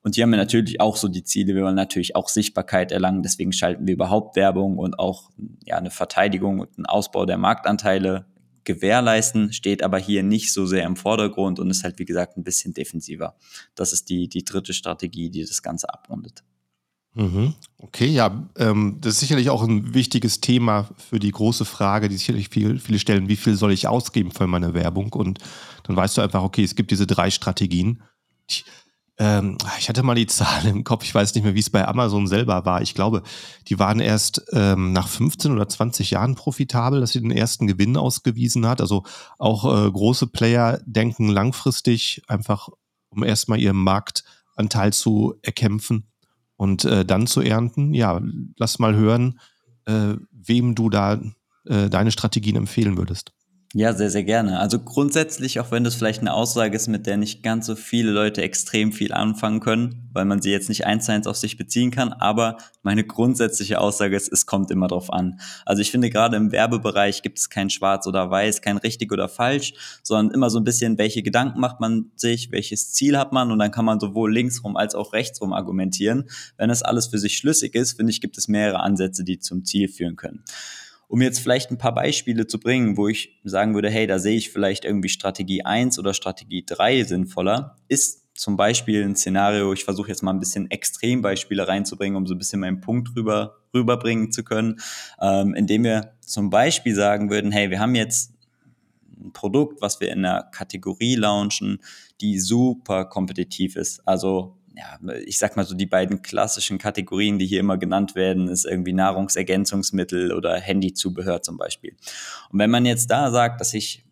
Und 0.03 0.17
hier 0.17 0.25
haben 0.25 0.31
wir 0.33 0.37
natürlich 0.37 0.83
auch 0.83 0.97
so 0.97 1.09
die 1.09 1.25
Ziele. 1.25 1.55
Wir 1.55 1.63
wollen 1.63 1.75
natürlich 1.75 2.15
auch 2.15 2.29
Sichtbarkeit 2.29 2.93
erlangen. 2.93 3.23
Deswegen 3.23 3.55
schalten 3.55 3.87
wir 3.87 3.95
überhaupt 3.95 4.37
Werbung 4.37 4.77
und 4.77 4.99
auch 4.99 5.31
ja, 5.65 5.79
eine 5.79 5.91
Verteidigung 5.91 6.61
und 6.61 6.69
einen 6.77 6.85
Ausbau 6.85 7.25
der 7.25 7.39
Marktanteile 7.39 8.27
gewährleisten, 8.65 9.53
steht 9.53 9.83
aber 9.83 9.99
hier 9.99 10.23
nicht 10.23 10.53
so 10.53 10.67
sehr 10.67 10.85
im 10.85 10.97
Vordergrund 10.97 11.59
und 11.59 11.71
ist 11.71 11.85
halt, 11.85 11.99
wie 11.99 12.05
gesagt, 12.05 12.37
ein 12.37 12.45
bisschen 12.45 12.75
defensiver. 12.75 13.37
Das 13.75 13.93
ist 13.93 14.09
die, 14.09 14.29
die 14.29 14.45
dritte 14.45 14.73
Strategie, 14.73 15.31
die 15.31 15.45
das 15.45 15.63
Ganze 15.63 15.93
abrundet. 15.93 16.43
Mhm. 17.15 17.55
Okay, 17.79 18.07
ja, 18.07 18.49
ähm, 18.57 18.99
das 19.01 19.15
ist 19.15 19.21
sicherlich 19.21 19.49
auch 19.49 19.63
ein 19.63 19.95
wichtiges 19.95 20.41
Thema 20.41 20.91
für 20.97 21.21
die 21.21 21.31
große 21.31 21.65
Frage, 21.65 22.09
die 22.09 22.17
sicherlich 22.17 22.49
viel, 22.49 22.81
viele 22.81 22.99
stellen, 22.99 23.29
wie 23.29 23.37
viel 23.37 23.55
soll 23.55 23.73
ich 23.73 23.87
ausgeben 23.87 24.33
für 24.33 24.49
meine 24.49 24.75
Werbung? 24.75 25.13
Und 25.13 25.39
dann 25.85 25.95
weißt 25.95 26.17
du 26.17 26.23
einfach, 26.23 26.43
okay, 26.43 26.65
es 26.65 26.75
gibt 26.75 26.91
diese 26.91 27.07
drei 27.07 27.31
Strategien. 27.31 28.03
Ich, 28.49 28.65
ähm, 29.19 29.59
ich 29.79 29.89
hatte 29.89 30.03
mal 30.03 30.15
die 30.15 30.27
Zahl 30.29 30.67
im 30.67 30.85
Kopf, 30.85 31.05
ich 31.05 31.15
weiß 31.15 31.35
nicht 31.35 31.45
mehr, 31.45 31.55
wie 31.55 31.61
es 31.61 31.71
bei 31.71 31.87
Amazon 31.87 32.27
selber 32.27 32.65
war. 32.65 32.83
Ich 32.83 32.95
glaube, 32.95 33.23
die 33.69 33.79
waren 33.79 34.01
erst 34.01 34.45
ähm, 34.53 34.93
nach 34.93 35.09
15 35.09 35.53
oder 35.53 35.69
20 35.69 36.11
Jahren 36.11 36.35
profitabel, 36.35 37.01
dass 37.01 37.13
sie 37.13 37.21
den 37.21 37.31
ersten 37.31 37.67
Gewinn 37.67 37.97
ausgewiesen 37.97 38.67
hat. 38.67 38.81
Also 38.81 39.05
auch 39.39 39.65
äh, 39.65 39.91
große 39.91 40.29
Player 40.29 40.81
denken 40.87 41.29
langfristig 41.29 42.23
einfach, 42.29 42.69
um 43.11 43.23
erstmal 43.23 43.61
ihren 43.61 43.77
Marktanteil 43.77 44.93
zu 44.93 45.35
erkämpfen 45.43 46.09
und 46.57 46.85
äh, 46.85 47.05
dann 47.05 47.27
zu 47.27 47.41
ernten. 47.41 47.95
Ja, 47.95 48.21
lass 48.57 48.79
mal 48.79 48.95
hören, 48.95 49.39
äh, 49.87 50.15
wem 50.33 50.75
du 50.75 50.91
da 50.91 51.21
äh, 51.67 51.89
deine 51.89 52.11
Strategien 52.11 52.57
empfehlen 52.57 52.97
würdest. 52.97 53.34
Ja, 53.77 53.93
sehr, 53.93 54.09
sehr 54.09 54.23
gerne. 54.23 54.61
Also 54.61 54.79
grundsätzlich, 54.79 55.59
auch 55.59 55.73
wenn 55.73 55.83
das 55.83 55.97
vielleicht 55.97 56.21
eine 56.21 56.33
Aussage 56.33 56.77
ist, 56.77 56.87
mit 56.87 57.07
der 57.07 57.17
nicht 57.17 57.43
ganz 57.43 57.67
so 57.67 57.75
viele 57.75 58.13
Leute 58.13 58.41
extrem 58.41 58.93
viel 58.93 59.13
anfangen 59.13 59.59
können, 59.59 60.09
weil 60.13 60.27
man 60.27 60.41
sie 60.41 60.53
jetzt 60.53 60.69
nicht 60.69 60.87
eins 60.87 61.07
zu 61.07 61.13
eins 61.13 61.27
auf 61.27 61.37
sich 61.37 61.57
beziehen 61.57 61.91
kann, 61.91 62.13
aber 62.13 62.59
meine 62.85 63.03
grundsätzliche 63.03 63.81
Aussage 63.81 64.15
ist, 64.15 64.33
es 64.33 64.47
kommt 64.47 64.71
immer 64.71 64.87
drauf 64.87 65.13
an. 65.13 65.41
Also 65.67 65.83
ich 65.83 65.91
finde 65.91 66.09
gerade 66.09 66.37
im 66.37 66.53
Werbebereich 66.53 67.23
gibt 67.23 67.41
es 67.41 67.51
kein 67.51 67.69
Schwarz 67.69 68.07
oder 68.07 68.31
Weiß, 68.31 68.63
kein 68.63 68.77
richtig 68.77 69.11
oder 69.11 69.29
falsch, 69.29 69.75
sondern 70.05 70.33
immer 70.33 70.51
so 70.51 70.61
ein 70.61 70.65
bisschen, 70.65 70.97
welche 70.97 71.25
Gedanken 71.25 71.59
macht 71.59 71.81
man 71.81 72.13
sich, 72.15 72.53
welches 72.53 72.93
Ziel 72.93 73.19
hat 73.19 73.33
man 73.33 73.51
und 73.51 73.59
dann 73.59 73.73
kann 73.73 73.85
man 73.85 73.99
sowohl 73.99 74.33
linksrum 74.33 74.77
als 74.77 74.95
auch 74.95 75.13
rechtsrum 75.13 75.53
argumentieren. 75.53 76.31
Wenn 76.57 76.69
das 76.69 76.85
alles 76.85 77.09
für 77.09 77.19
sich 77.19 77.37
schlüssig 77.37 77.75
ist, 77.75 77.95
finde 77.97 78.13
ich, 78.13 78.21
gibt 78.21 78.39
es 78.39 78.47
mehrere 78.47 78.79
Ansätze, 78.85 79.25
die 79.25 79.41
zum 79.41 79.65
Ziel 79.65 79.89
führen 79.89 80.15
können. 80.15 80.45
Um 81.15 81.23
jetzt 81.23 81.39
vielleicht 81.39 81.71
ein 81.71 81.79
paar 81.79 81.95
Beispiele 81.95 82.49
zu 82.49 82.59
bringen, 82.59 82.97
wo 82.97 83.07
ich 83.07 83.39
sagen 83.45 83.77
würde, 83.77 83.89
hey, 83.89 84.09
da 84.09 84.19
sehe 84.19 84.37
ich 84.37 84.51
vielleicht 84.51 84.85
irgendwie 84.85 85.09
Strategie 85.09 85.65
1 85.65 86.01
oder 86.01 86.13
Strategie 86.13 86.65
3 86.67 87.05
sinnvoller, 87.05 87.77
ist 87.87 88.35
zum 88.35 88.57
Beispiel 88.57 89.05
ein 89.05 89.15
Szenario, 89.15 89.73
ich 89.73 89.85
versuche 89.85 90.09
jetzt 90.09 90.25
mal 90.25 90.33
ein 90.33 90.41
bisschen 90.41 90.73
Extrembeispiele 90.73 91.69
reinzubringen, 91.69 92.17
um 92.17 92.27
so 92.27 92.35
ein 92.35 92.39
bisschen 92.39 92.59
meinen 92.59 92.81
Punkt 92.81 93.15
rüber, 93.15 93.59
rüberbringen 93.73 94.33
zu 94.33 94.43
können, 94.43 94.81
ähm, 95.21 95.55
indem 95.55 95.85
wir 95.85 96.15
zum 96.19 96.51
Beispiel 96.51 96.97
sagen 96.97 97.31
würden, 97.31 97.53
hey, 97.53 97.71
wir 97.71 97.79
haben 97.79 97.95
jetzt 97.95 98.33
ein 99.17 99.33
Produkt, 99.33 99.81
was 99.81 100.01
wir 100.01 100.11
in 100.11 100.25
einer 100.25 100.43
Kategorie 100.51 101.15
launchen, 101.15 101.79
die 102.21 102.41
super 102.41 103.05
kompetitiv 103.05 103.77
ist. 103.77 104.01
Also 104.05 104.57
ja, 104.77 104.99
ich 105.25 105.39
sag 105.39 105.57
mal 105.57 105.65
so, 105.65 105.75
die 105.75 105.87
beiden 105.87 106.23
klassischen 106.23 106.79
Kategorien, 106.79 107.39
die 107.39 107.47
hier 107.47 107.61
immer 107.61 107.79
genannt 107.79 108.15
werden, 108.15 108.49
ist 108.49 108.65
irgendwie 108.65 108.93
Nahrungsergänzungsmittel 108.93 110.33
oder 110.33 110.59
Handyzubehör 110.59 111.43
zum 111.43 111.57
Beispiel. 111.57 111.97
Und 112.51 112.59
wenn 112.59 112.71
man 112.71 112.85
jetzt 112.85 113.11
da 113.11 113.31
sagt, 113.31 113.61
dass 113.61 113.73
ich 113.75 114.05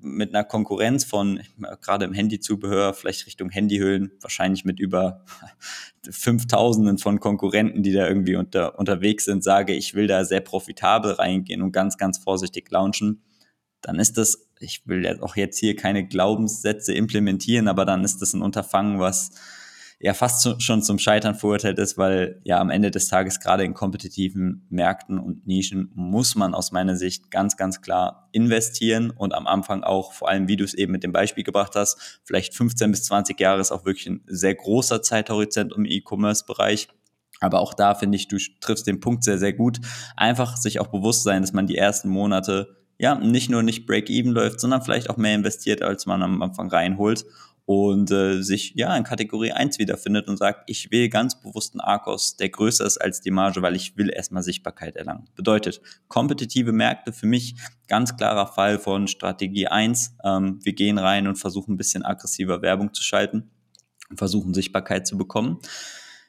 mit 0.00 0.34
einer 0.34 0.44
Konkurrenz 0.44 1.04
von, 1.04 1.40
gerade 1.80 2.04
im 2.04 2.12
Handyzubehör, 2.12 2.92
vielleicht 2.92 3.26
Richtung 3.26 3.48
Handyhüllen, 3.48 4.12
wahrscheinlich 4.20 4.64
mit 4.64 4.78
über 4.78 5.24
5000 6.10 7.00
von 7.00 7.20
Konkurrenten, 7.20 7.82
die 7.82 7.92
da 7.92 8.06
irgendwie 8.06 8.36
unter, 8.36 8.78
unterwegs 8.78 9.24
sind, 9.24 9.42
sage, 9.42 9.74
ich 9.74 9.94
will 9.94 10.06
da 10.06 10.24
sehr 10.24 10.40
profitabel 10.40 11.12
reingehen 11.12 11.62
und 11.62 11.72
ganz, 11.72 11.96
ganz 11.96 12.18
vorsichtig 12.18 12.70
launchen, 12.70 13.22
dann 13.80 13.98
ist 13.98 14.16
das, 14.18 14.48
ich 14.60 14.86
will 14.86 15.20
auch 15.20 15.36
jetzt 15.36 15.58
hier 15.58 15.74
keine 15.74 16.06
Glaubenssätze 16.06 16.94
implementieren, 16.94 17.66
aber 17.66 17.84
dann 17.84 18.04
ist 18.04 18.22
das 18.22 18.34
ein 18.34 18.42
Unterfangen, 18.42 19.00
was 19.00 19.32
ja 20.04 20.12
fast 20.12 20.42
zu, 20.42 20.60
schon 20.60 20.82
zum 20.82 20.98
Scheitern 20.98 21.34
verurteilt 21.34 21.78
ist, 21.78 21.96
weil 21.96 22.38
ja 22.44 22.60
am 22.60 22.68
Ende 22.68 22.90
des 22.90 23.08
Tages 23.08 23.40
gerade 23.40 23.64
in 23.64 23.72
kompetitiven 23.72 24.66
Märkten 24.68 25.18
und 25.18 25.46
Nischen 25.46 25.90
muss 25.94 26.34
man 26.34 26.54
aus 26.54 26.72
meiner 26.72 26.94
Sicht 26.94 27.30
ganz, 27.30 27.56
ganz 27.56 27.80
klar 27.80 28.28
investieren 28.32 29.08
und 29.08 29.32
am 29.32 29.46
Anfang 29.46 29.82
auch, 29.82 30.12
vor 30.12 30.28
allem 30.28 30.46
wie 30.46 30.56
du 30.56 30.64
es 30.64 30.74
eben 30.74 30.92
mit 30.92 31.04
dem 31.04 31.12
Beispiel 31.12 31.42
gebracht 31.42 31.74
hast, 31.74 32.20
vielleicht 32.22 32.52
15 32.52 32.90
bis 32.90 33.04
20 33.04 33.40
Jahre 33.40 33.62
ist 33.62 33.72
auch 33.72 33.86
wirklich 33.86 34.06
ein 34.06 34.20
sehr 34.26 34.54
großer 34.54 35.00
Zeithorizont 35.00 35.72
im 35.74 35.86
E-Commerce-Bereich. 35.86 36.88
Aber 37.40 37.60
auch 37.60 37.72
da 37.72 37.94
finde 37.94 38.16
ich, 38.16 38.28
du 38.28 38.36
triffst 38.60 38.86
den 38.86 39.00
Punkt 39.00 39.24
sehr, 39.24 39.38
sehr 39.38 39.54
gut. 39.54 39.80
Einfach 40.18 40.58
sich 40.58 40.80
auch 40.80 40.88
bewusst 40.88 41.22
sein, 41.22 41.40
dass 41.40 41.54
man 41.54 41.66
die 41.66 41.78
ersten 41.78 42.10
Monate 42.10 42.76
ja 42.98 43.14
nicht 43.14 43.48
nur 43.48 43.62
nicht 43.62 43.86
Break-Even 43.86 44.32
läuft, 44.32 44.60
sondern 44.60 44.82
vielleicht 44.82 45.08
auch 45.08 45.16
mehr 45.16 45.34
investiert, 45.34 45.80
als 45.80 46.04
man 46.04 46.22
am 46.22 46.42
Anfang 46.42 46.68
reinholt 46.68 47.24
und 47.66 48.10
äh, 48.10 48.42
sich 48.42 48.74
ja 48.74 48.94
in 48.94 49.04
Kategorie 49.04 49.52
1 49.52 49.78
wiederfindet 49.78 50.28
und 50.28 50.36
sagt, 50.36 50.68
ich 50.68 50.90
will 50.90 51.08
ganz 51.08 51.40
bewusst 51.40 51.74
einen 51.74 51.80
Arcos, 51.80 52.36
der 52.36 52.50
größer 52.50 52.84
ist 52.84 52.98
als 52.98 53.22
die 53.22 53.30
Marge, 53.30 53.62
weil 53.62 53.74
ich 53.74 53.96
will 53.96 54.10
erstmal 54.10 54.42
Sichtbarkeit 54.42 54.96
erlangen. 54.96 55.28
Bedeutet, 55.34 55.80
kompetitive 56.08 56.72
Märkte 56.72 57.12
für 57.12 57.26
mich 57.26 57.56
ganz 57.88 58.16
klarer 58.16 58.46
Fall 58.46 58.78
von 58.78 59.08
Strategie 59.08 59.66
1. 59.66 60.16
Ähm, 60.24 60.58
wir 60.62 60.74
gehen 60.74 60.98
rein 60.98 61.26
und 61.26 61.36
versuchen 61.36 61.74
ein 61.74 61.78
bisschen 61.78 62.04
aggressiver 62.04 62.60
Werbung 62.60 62.92
zu 62.92 63.02
schalten 63.02 63.50
und 64.10 64.18
versuchen 64.18 64.52
Sichtbarkeit 64.52 65.06
zu 65.06 65.16
bekommen. 65.16 65.58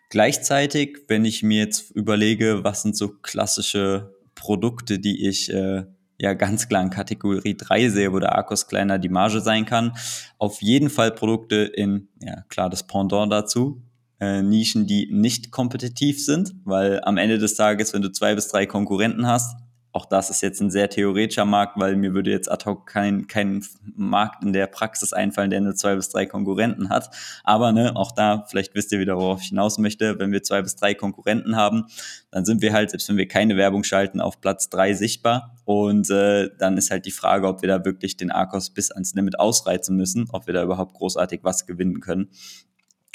Gleichzeitig, 0.09 0.99
wenn 1.07 1.25
ich 1.25 1.43
mir 1.43 1.59
jetzt 1.59 1.91
überlege, 1.91 2.63
was 2.63 2.83
sind 2.83 2.95
so 2.95 3.09
klassische 3.09 4.13
Produkte, 4.35 4.99
die 4.99 5.27
ich 5.27 5.51
äh, 5.51 5.83
ja 6.17 6.33
ganz 6.33 6.67
klar 6.67 6.83
in 6.83 6.89
Kategorie 6.89 7.55
3 7.57 7.89
sehe, 7.89 8.13
wo 8.13 8.19
der 8.19 8.37
Akkus 8.37 8.67
kleiner 8.67 8.99
die 8.99 9.09
Marge 9.09 9.41
sein 9.41 9.65
kann. 9.65 9.93
Auf 10.37 10.61
jeden 10.61 10.89
Fall 10.89 11.11
Produkte 11.11 11.55
in, 11.55 12.07
ja 12.19 12.43
klar, 12.49 12.69
das 12.69 12.87
Pendant 12.87 13.31
dazu, 13.31 13.81
äh, 14.19 14.41
Nischen, 14.41 14.87
die 14.87 15.09
nicht 15.11 15.51
kompetitiv 15.51 16.23
sind, 16.23 16.55
weil 16.63 17.01
am 17.03 17.17
Ende 17.17 17.37
des 17.37 17.55
Tages, 17.55 17.93
wenn 17.93 18.01
du 18.01 18.11
zwei 18.11 18.35
bis 18.35 18.47
drei 18.47 18.65
Konkurrenten 18.65 19.27
hast, 19.27 19.55
auch 19.95 20.05
das 20.05 20.29
ist 20.29 20.41
jetzt 20.41 20.59
ein 20.59 20.71
sehr 20.71 20.89
theoretischer 20.89 21.45
Markt, 21.45 21.79
weil 21.79 21.95
mir 21.95 22.13
würde 22.13 22.29
jetzt 22.29 22.51
ad 22.51 22.65
hoc 22.65 22.85
kein, 22.85 23.27
kein 23.27 23.63
Markt 23.95 24.43
in 24.43 24.51
der 24.51 24.67
Praxis 24.67 25.13
einfallen, 25.13 25.49
der 25.49 25.61
nur 25.61 25.73
zwei 25.73 25.95
bis 25.95 26.09
drei 26.09 26.25
Konkurrenten 26.25 26.89
hat. 26.89 27.09
Aber 27.45 27.71
ne, 27.71 27.95
auch 27.95 28.11
da, 28.11 28.43
vielleicht 28.49 28.75
wisst 28.75 28.91
ihr 28.91 28.99
wieder, 28.99 29.15
worauf 29.15 29.41
ich 29.41 29.47
hinaus 29.47 29.77
möchte, 29.77 30.19
wenn 30.19 30.33
wir 30.33 30.43
zwei 30.43 30.61
bis 30.61 30.75
drei 30.75 30.95
Konkurrenten 30.95 31.55
haben, 31.55 31.85
dann 32.29 32.43
sind 32.43 32.61
wir 32.61 32.73
halt, 32.73 32.89
selbst 32.89 33.07
wenn 33.07 33.15
wir 33.15 33.29
keine 33.29 33.55
Werbung 33.55 33.85
schalten, 33.85 34.19
auf 34.19 34.41
Platz 34.41 34.69
drei 34.69 34.93
sichtbar. 34.93 35.54
Und 35.65 36.09
äh, 36.11 36.49
dann 36.57 36.77
ist 36.77 36.91
halt 36.91 37.05
die 37.05 37.11
Frage, 37.11 37.47
ob 37.47 37.61
wir 37.61 37.67
da 37.69 37.83
wirklich 37.83 38.17
den 38.17 38.31
Arkos 38.31 38.69
bis 38.69 38.91
ans 38.91 39.13
Limit 39.15 39.39
ausreizen 39.39 39.97
müssen, 39.97 40.27
ob 40.31 40.47
wir 40.47 40.53
da 40.53 40.63
überhaupt 40.63 40.93
großartig 40.93 41.41
was 41.43 41.65
gewinnen 41.65 41.99
können. 41.99 42.29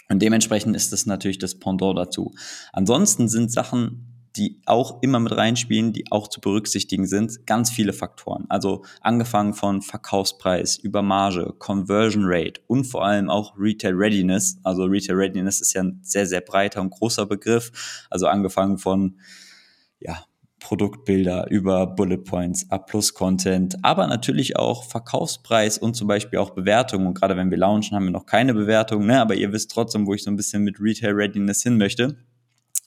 Und 0.09 0.21
dementsprechend 0.21 0.75
ist 0.75 0.93
das 0.93 1.07
natürlich 1.07 1.39
das 1.39 1.59
Pendant 1.59 1.97
dazu. 1.97 2.35
Ansonsten 2.73 3.29
sind 3.29 3.53
Sachen, 3.53 4.11
die 4.37 4.61
auch 4.65 5.03
immer 5.03 5.19
mit 5.19 5.37
reinspielen, 5.37 5.93
die 5.93 6.11
auch 6.11 6.29
zu 6.29 6.41
berücksichtigen 6.41 7.07
sind, 7.07 7.47
ganz 7.47 7.71
viele 7.71 7.93
Faktoren. 7.93 8.47
Also 8.49 8.85
angefangen 9.01 9.55
von 9.55 9.83
Verkaufspreis 9.83 10.77
über 10.77 11.03
Marge, 11.03 11.55
Conversion 11.59 12.25
Rate 12.27 12.61
und 12.67 12.85
vor 12.85 13.05
allem 13.05 13.29
auch 13.29 13.55
Retail 13.59 13.95
Readiness. 13.95 14.59
Also 14.63 14.85
Retail 14.85 15.17
Readiness 15.17 15.61
ist 15.61 15.73
ja 15.73 15.83
ein 15.83 16.01
sehr, 16.03 16.27
sehr 16.27 16.41
breiter 16.41 16.81
und 16.81 16.91
großer 16.91 17.27
Begriff. 17.27 18.07
Also 18.09 18.27
angefangen 18.27 18.79
von, 18.79 19.19
ja, 19.99 20.25
Produktbilder 20.61 21.51
über 21.51 21.87
Bullet 21.87 22.19
Points, 22.19 22.71
A-Plus-Content, 22.71 23.79
aber 23.83 24.07
natürlich 24.07 24.57
auch 24.57 24.85
Verkaufspreis 24.85 25.79
und 25.79 25.95
zum 25.95 26.07
Beispiel 26.07 26.39
auch 26.39 26.51
Bewertung. 26.51 27.07
Und 27.07 27.15
gerade 27.15 27.37
wenn 27.37 27.51
wir 27.51 27.59
launchen, 27.59 27.97
haben 27.97 28.05
wir 28.05 28.13
noch 28.13 28.27
keine 28.27 28.55
Bewertung, 28.55 29.07
ne? 29.07 29.21
aber 29.21 29.35
ihr 29.35 29.53
wisst 29.53 29.71
trotzdem, 29.71 30.07
wo 30.07 30.15
ich 30.15 30.23
so 30.23 30.31
ein 30.31 30.37
bisschen 30.37 30.63
mit 30.63 30.79
Retail 30.81 31.13
Readiness 31.13 31.63
hin 31.63 31.77
möchte. 31.79 32.17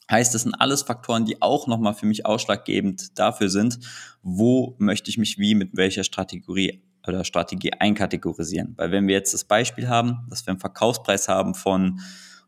Heißt, 0.09 0.33
das 0.33 0.43
sind 0.43 0.53
alles 0.55 0.83
Faktoren, 0.83 1.25
die 1.25 1.41
auch 1.41 1.67
nochmal 1.67 1.93
für 1.93 2.05
mich 2.05 2.25
ausschlaggebend 2.25 3.17
dafür 3.17 3.49
sind, 3.49 3.79
wo 4.21 4.75
möchte 4.77 5.09
ich 5.09 5.17
mich 5.17 5.39
wie 5.39 5.55
mit 5.55 5.75
welcher 5.75 6.03
Strategie 6.03 6.83
oder 7.07 7.23
Strategie 7.23 7.73
einkategorisieren. 7.73 8.73
Weil 8.77 8.91
wenn 8.91 9.07
wir 9.07 9.15
jetzt 9.15 9.33
das 9.33 9.43
Beispiel 9.43 9.87
haben, 9.87 10.25
dass 10.29 10.45
wir 10.45 10.51
einen 10.51 10.59
Verkaufspreis 10.59 11.27
haben 11.27 11.55
von 11.55 11.99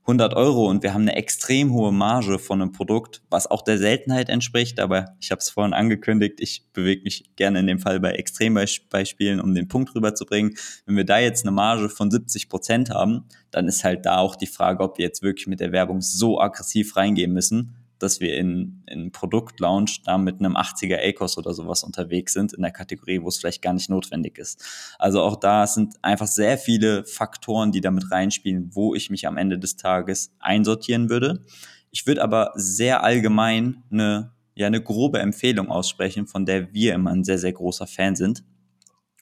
100 0.08 0.36
Euro 0.36 0.70
und 0.70 0.84
wir 0.84 0.94
haben 0.94 1.02
eine 1.02 1.16
extrem 1.16 1.74
hohe 1.74 1.92
Marge 1.92 2.38
von 2.38 2.62
einem 2.62 2.72
Produkt, 2.72 3.24
was 3.32 3.50
auch 3.50 3.64
der 3.64 3.80
Seltenheit 3.80 4.30
entspricht, 4.30 4.80
aber 4.80 5.16
ich 5.20 5.32
habe 5.32 5.40
es 5.40 5.50
vorhin 5.50 5.74
angekündigt, 5.74 6.36
ich 6.42 6.64
bewege 6.74 7.02
mich 7.02 7.36
gerne 7.36 7.60
in 7.60 7.66
dem 7.66 7.80
Fall 7.80 8.00
bei 8.00 8.12
Extrembeispielen, 8.12 9.40
um 9.40 9.56
den 9.56 9.68
Punkt 9.68 9.96
rüberzubringen. 9.96 10.56
Wenn 10.86 10.96
wir 10.96 11.06
da 11.06 11.18
jetzt 11.18 11.44
eine 11.44 11.52
Marge 11.52 11.90
von 11.90 12.12
70 12.12 12.50
Prozent 12.50 12.92
haben, 12.92 13.26
dann 13.50 13.68
ist 13.68 13.84
halt 13.84 14.06
da 14.06 14.18
auch 14.18 14.36
die 14.36 14.46
Frage, 14.46 14.84
ob 14.84 15.00
wir 15.00 15.06
jetzt 15.06 15.24
wirklich 15.24 15.48
mit 15.48 15.60
der 15.60 15.72
Werbung 15.72 16.02
so 16.02 16.40
aggressiv 16.40 16.96
reingehen 16.96 17.34
müssen, 17.34 17.76
dass 18.00 18.20
wir 18.20 18.38
in, 18.38 18.84
in 18.88 19.12
Produktlaunch 19.12 20.02
da 20.04 20.18
mit 20.18 20.40
einem 20.40 20.56
80er 20.56 20.98
ACOS 20.98 21.38
oder 21.38 21.54
sowas 21.54 21.84
unterwegs 21.84 22.34
sind, 22.34 22.54
in 22.54 22.62
der 22.62 22.72
Kategorie, 22.72 23.22
wo 23.22 23.28
es 23.28 23.38
vielleicht 23.38 23.62
gar 23.62 23.74
nicht 23.74 23.90
notwendig 23.90 24.38
ist. 24.38 24.64
Also 25.00 25.22
auch 25.22 25.38
da 25.38 25.68
sind 25.68 25.96
einfach 26.02 26.28
sehr 26.28 26.58
viele 26.58 27.06
Faktoren, 27.06 27.72
die 27.72 27.82
damit 27.82 28.12
reinspielen, 28.12 28.72
wo 28.74 28.96
ich 28.96 29.10
mich 29.10 29.28
am 29.28 29.38
Ende 29.38 29.60
des 29.60 29.78
Tages 29.78 30.34
einsortieren 30.40 31.10
würde. 31.10 31.44
Ich 31.92 32.06
würde 32.06 32.24
aber 32.24 32.52
sehr 32.56 33.04
allgemein 33.04 33.84
eine, 33.92 34.34
ja, 34.56 34.68
eine 34.68 34.82
grobe 34.82 35.20
Empfehlung 35.20 35.70
aussprechen, 35.70 36.28
von 36.28 36.46
der 36.46 36.74
wir 36.74 36.94
immer 36.94 37.12
ein 37.12 37.24
sehr, 37.24 37.38
sehr 37.38 37.54
großer 37.54 37.88
Fan 37.88 38.16
sind. 38.16 38.44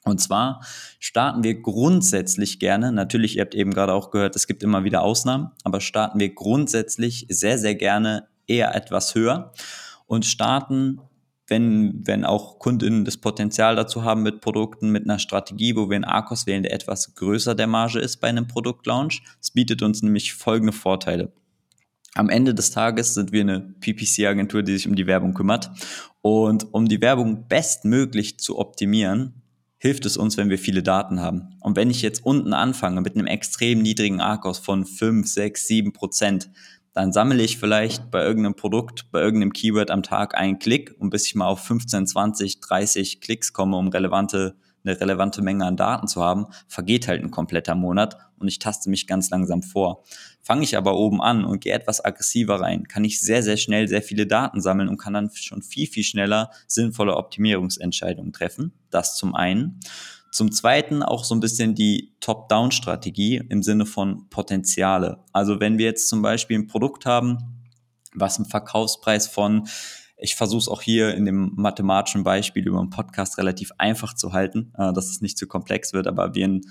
Und 0.04 0.20
zwar 0.20 0.60
starten 0.98 1.42
wir 1.44 1.60
grundsätzlich 1.60 2.58
gerne, 2.58 2.92
natürlich, 2.92 3.36
ihr 3.36 3.42
habt 3.42 3.54
eben 3.54 3.72
gerade 3.72 3.94
auch 3.94 4.10
gehört, 4.10 4.36
es 4.36 4.46
gibt 4.46 4.62
immer 4.62 4.84
wieder 4.84 5.02
Ausnahmen, 5.02 5.50
aber 5.64 5.80
starten 5.80 6.20
wir 6.20 6.34
grundsätzlich 6.34 7.26
sehr, 7.30 7.58
sehr 7.58 7.74
gerne 7.74 8.28
eher 8.46 8.74
etwas 8.74 9.14
höher 9.14 9.52
und 10.06 10.24
starten, 10.24 11.00
wenn, 11.46 12.06
wenn 12.06 12.24
auch 12.24 12.58
Kundinnen 12.58 13.04
das 13.04 13.18
Potenzial 13.18 13.76
dazu 13.76 14.02
haben 14.02 14.22
mit 14.22 14.40
Produkten, 14.40 14.90
mit 14.90 15.04
einer 15.04 15.18
Strategie, 15.18 15.76
wo 15.76 15.90
wir 15.90 15.96
einen 15.96 16.04
Arcos 16.04 16.46
wählen, 16.46 16.62
der 16.62 16.72
etwas 16.72 17.14
größer 17.14 17.54
der 17.54 17.66
Marge 17.66 17.98
ist 17.98 18.18
bei 18.18 18.28
einem 18.28 18.48
Produktlaunch. 18.48 19.22
Es 19.40 19.50
bietet 19.50 19.82
uns 19.82 20.02
nämlich 20.02 20.32
folgende 20.34 20.72
Vorteile. 20.72 21.32
Am 22.14 22.30
Ende 22.30 22.54
des 22.54 22.70
Tages 22.70 23.14
sind 23.14 23.32
wir 23.32 23.40
eine 23.40 23.60
PPC-Agentur, 23.80 24.62
die 24.62 24.72
sich 24.72 24.86
um 24.86 24.94
die 24.94 25.06
Werbung 25.06 25.34
kümmert. 25.34 25.70
Und 26.22 26.72
um 26.72 26.88
die 26.88 27.00
Werbung 27.00 27.48
bestmöglich 27.48 28.38
zu 28.38 28.58
optimieren, 28.58 29.42
hilft 29.78 30.06
es 30.06 30.16
uns, 30.16 30.36
wenn 30.36 30.48
wir 30.48 30.58
viele 30.58 30.82
Daten 30.82 31.20
haben. 31.20 31.56
Und 31.60 31.76
wenn 31.76 31.90
ich 31.90 32.00
jetzt 32.00 32.24
unten 32.24 32.54
anfange 32.54 33.02
mit 33.02 33.16
einem 33.16 33.26
extrem 33.26 33.82
niedrigen 33.82 34.20
Arcos 34.20 34.58
von 34.58 34.86
5, 34.86 35.26
6, 35.28 35.66
7 35.66 35.92
Prozent, 35.92 36.48
dann 36.94 37.12
sammle 37.12 37.42
ich 37.42 37.58
vielleicht 37.58 38.10
bei 38.10 38.24
irgendeinem 38.24 38.54
Produkt, 38.54 39.10
bei 39.10 39.20
irgendeinem 39.20 39.52
Keyword 39.52 39.90
am 39.90 40.02
Tag 40.02 40.36
einen 40.36 40.58
Klick 40.58 40.94
und 40.98 41.10
bis 41.10 41.26
ich 41.26 41.34
mal 41.34 41.46
auf 41.46 41.60
15, 41.60 42.06
20, 42.06 42.60
30 42.60 43.20
Klicks 43.20 43.52
komme, 43.52 43.76
um 43.76 43.88
relevante 43.88 44.56
eine 44.84 45.00
relevante 45.00 45.42
Menge 45.42 45.64
an 45.64 45.76
Daten 45.76 46.06
zu 46.08 46.22
haben, 46.22 46.46
vergeht 46.68 47.08
halt 47.08 47.22
ein 47.22 47.30
kompletter 47.30 47.74
Monat 47.74 48.18
und 48.38 48.48
ich 48.48 48.58
taste 48.58 48.90
mich 48.90 49.06
ganz 49.06 49.30
langsam 49.30 49.62
vor. 49.62 50.04
Fange 50.42 50.62
ich 50.62 50.76
aber 50.76 50.96
oben 50.96 51.22
an 51.22 51.44
und 51.44 51.60
gehe 51.60 51.72
etwas 51.72 52.04
aggressiver 52.04 52.60
rein, 52.60 52.86
kann 52.86 53.04
ich 53.04 53.20
sehr, 53.20 53.42
sehr 53.42 53.56
schnell 53.56 53.88
sehr 53.88 54.02
viele 54.02 54.26
Daten 54.26 54.60
sammeln 54.60 54.88
und 54.88 54.98
kann 54.98 55.14
dann 55.14 55.30
schon 55.34 55.62
viel, 55.62 55.86
viel 55.86 56.04
schneller 56.04 56.50
sinnvolle 56.66 57.16
Optimierungsentscheidungen 57.16 58.32
treffen. 58.32 58.72
Das 58.90 59.16
zum 59.16 59.34
einen. 59.34 59.80
Zum 60.34 60.50
Zweiten 60.50 61.04
auch 61.04 61.22
so 61.22 61.32
ein 61.32 61.38
bisschen 61.38 61.76
die 61.76 62.12
Top-Down-Strategie 62.18 63.36
im 63.50 63.62
Sinne 63.62 63.86
von 63.86 64.28
Potenziale. 64.30 65.22
Also 65.32 65.60
wenn 65.60 65.78
wir 65.78 65.86
jetzt 65.86 66.08
zum 66.08 66.22
Beispiel 66.22 66.58
ein 66.58 66.66
Produkt 66.66 67.06
haben, 67.06 67.38
was 68.12 68.38
einen 68.38 68.46
Verkaufspreis 68.46 69.28
von 69.28 69.68
ich 70.16 70.34
versuche 70.34 70.58
es 70.58 70.68
auch 70.68 70.82
hier 70.82 71.14
in 71.14 71.24
dem 71.24 71.52
mathematischen 71.54 72.24
Beispiel 72.24 72.66
über 72.66 72.80
einen 72.80 72.90
Podcast 72.90 73.38
relativ 73.38 73.70
einfach 73.78 74.12
zu 74.14 74.32
halten, 74.32 74.72
äh, 74.76 74.92
dass 74.92 75.08
es 75.08 75.20
nicht 75.20 75.38
zu 75.38 75.46
komplex 75.46 75.92
wird, 75.92 76.08
aber 76.08 76.34
wir 76.34 76.48
ein, 76.48 76.62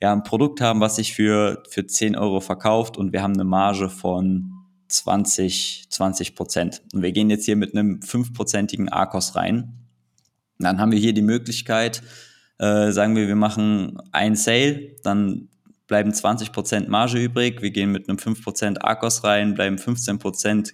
ja, 0.00 0.12
ein 0.12 0.22
Produkt 0.22 0.60
haben, 0.60 0.78
was 0.78 0.94
sich 0.94 1.12
für, 1.12 1.64
für 1.68 1.84
10 1.84 2.14
Euro 2.14 2.38
verkauft 2.38 2.96
und 2.96 3.12
wir 3.12 3.20
haben 3.20 3.34
eine 3.34 3.42
Marge 3.42 3.88
von 3.88 4.52
20, 4.86 5.86
20 5.90 6.36
Prozent. 6.36 6.82
Und 6.94 7.02
wir 7.02 7.10
gehen 7.10 7.30
jetzt 7.30 7.46
hier 7.46 7.56
mit 7.56 7.74
einem 7.74 7.98
5-prozentigen 7.98 8.88
ARKOS 8.90 9.34
rein. 9.34 9.88
Dann 10.60 10.78
haben 10.78 10.92
wir 10.92 11.00
hier 11.00 11.14
die 11.14 11.22
Möglichkeit, 11.22 12.04
äh, 12.62 12.92
sagen 12.92 13.16
wir, 13.16 13.28
wir 13.28 13.36
machen 13.36 13.98
ein 14.12 14.36
Sale, 14.36 14.96
dann 15.02 15.48
bleiben 15.86 16.12
20% 16.12 16.88
Marge 16.88 17.18
übrig, 17.18 17.60
wir 17.60 17.70
gehen 17.70 17.92
mit 17.92 18.08
einem 18.08 18.18
5% 18.18 18.78
ARKOS 18.80 19.24
rein, 19.24 19.54
bleiben 19.54 19.76
15% 19.76 20.72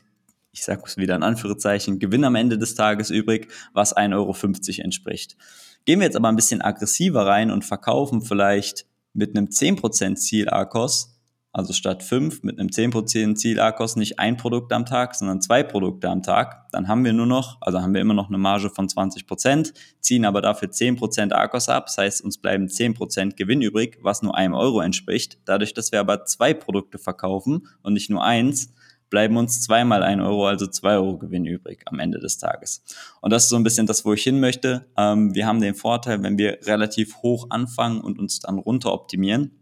ich 0.52 0.64
sage 0.64 0.82
es 0.86 0.96
wieder 0.96 1.14
in 1.14 1.22
Anführungszeichen, 1.22 1.98
Gewinn 1.98 2.24
am 2.24 2.34
Ende 2.34 2.58
des 2.58 2.74
Tages 2.74 3.10
übrig, 3.10 3.48
was 3.74 3.96
1,50 3.96 4.14
Euro 4.14 4.82
entspricht. 4.82 5.36
Gehen 5.84 6.00
wir 6.00 6.06
jetzt 6.06 6.16
aber 6.16 6.28
ein 6.28 6.36
bisschen 6.36 6.62
aggressiver 6.62 7.26
rein 7.26 7.50
und 7.50 7.64
verkaufen 7.64 8.22
vielleicht 8.22 8.86
mit 9.14 9.36
einem 9.36 9.46
10% 9.46 10.16
Ziel 10.16 10.48
ARKOS, 10.48 11.17
also 11.52 11.72
statt 11.72 12.02
5 12.02 12.42
mit 12.42 12.58
einem 12.58 12.68
10% 12.68 13.34
Ziel 13.34 13.58
ARKOS 13.58 13.96
nicht 13.96 14.18
ein 14.18 14.36
Produkt 14.36 14.72
am 14.72 14.84
Tag, 14.84 15.14
sondern 15.14 15.40
zwei 15.40 15.62
Produkte 15.62 16.08
am 16.08 16.22
Tag, 16.22 16.70
dann 16.72 16.88
haben 16.88 17.04
wir 17.04 17.12
nur 17.12 17.26
noch, 17.26 17.58
also 17.60 17.80
haben 17.80 17.94
wir 17.94 18.00
immer 18.00 18.14
noch 18.14 18.28
eine 18.28 18.38
Marge 18.38 18.70
von 18.70 18.86
20%, 18.86 19.72
ziehen 20.00 20.24
aber 20.24 20.42
dafür 20.42 20.68
10% 20.68 21.32
ARKOS 21.32 21.68
ab, 21.68 21.86
das 21.86 21.98
heißt, 21.98 22.24
uns 22.24 22.38
bleiben 22.38 22.66
10% 22.66 23.36
Gewinn 23.36 23.62
übrig, 23.62 23.98
was 24.02 24.22
nur 24.22 24.36
einem 24.36 24.54
Euro 24.54 24.80
entspricht. 24.80 25.38
Dadurch, 25.46 25.74
dass 25.74 25.90
wir 25.90 26.00
aber 26.00 26.24
zwei 26.26 26.54
Produkte 26.54 26.98
verkaufen 26.98 27.66
und 27.82 27.94
nicht 27.94 28.10
nur 28.10 28.22
eins, 28.22 28.72
bleiben 29.10 29.36
uns 29.36 29.62
zweimal 29.62 30.02
ein 30.02 30.20
Euro, 30.20 30.46
also 30.46 30.66
zwei 30.66 30.94
Euro 30.94 31.18
Gewinn 31.18 31.46
übrig 31.46 31.82
am 31.86 31.98
Ende 31.98 32.18
des 32.18 32.38
Tages. 32.38 32.84
Und 33.20 33.32
das 33.32 33.44
ist 33.44 33.48
so 33.50 33.56
ein 33.56 33.64
bisschen 33.64 33.86
das, 33.86 34.04
wo 34.04 34.12
ich 34.12 34.22
hin 34.22 34.40
möchte. 34.40 34.86
Ähm, 34.96 35.34
wir 35.34 35.46
haben 35.46 35.60
den 35.60 35.74
Vorteil, 35.74 36.22
wenn 36.22 36.38
wir 36.38 36.58
relativ 36.66 37.16
hoch 37.22 37.46
anfangen 37.50 38.00
und 38.00 38.18
uns 38.18 38.40
dann 38.40 38.58
runter 38.58 38.92
optimieren, 38.92 39.58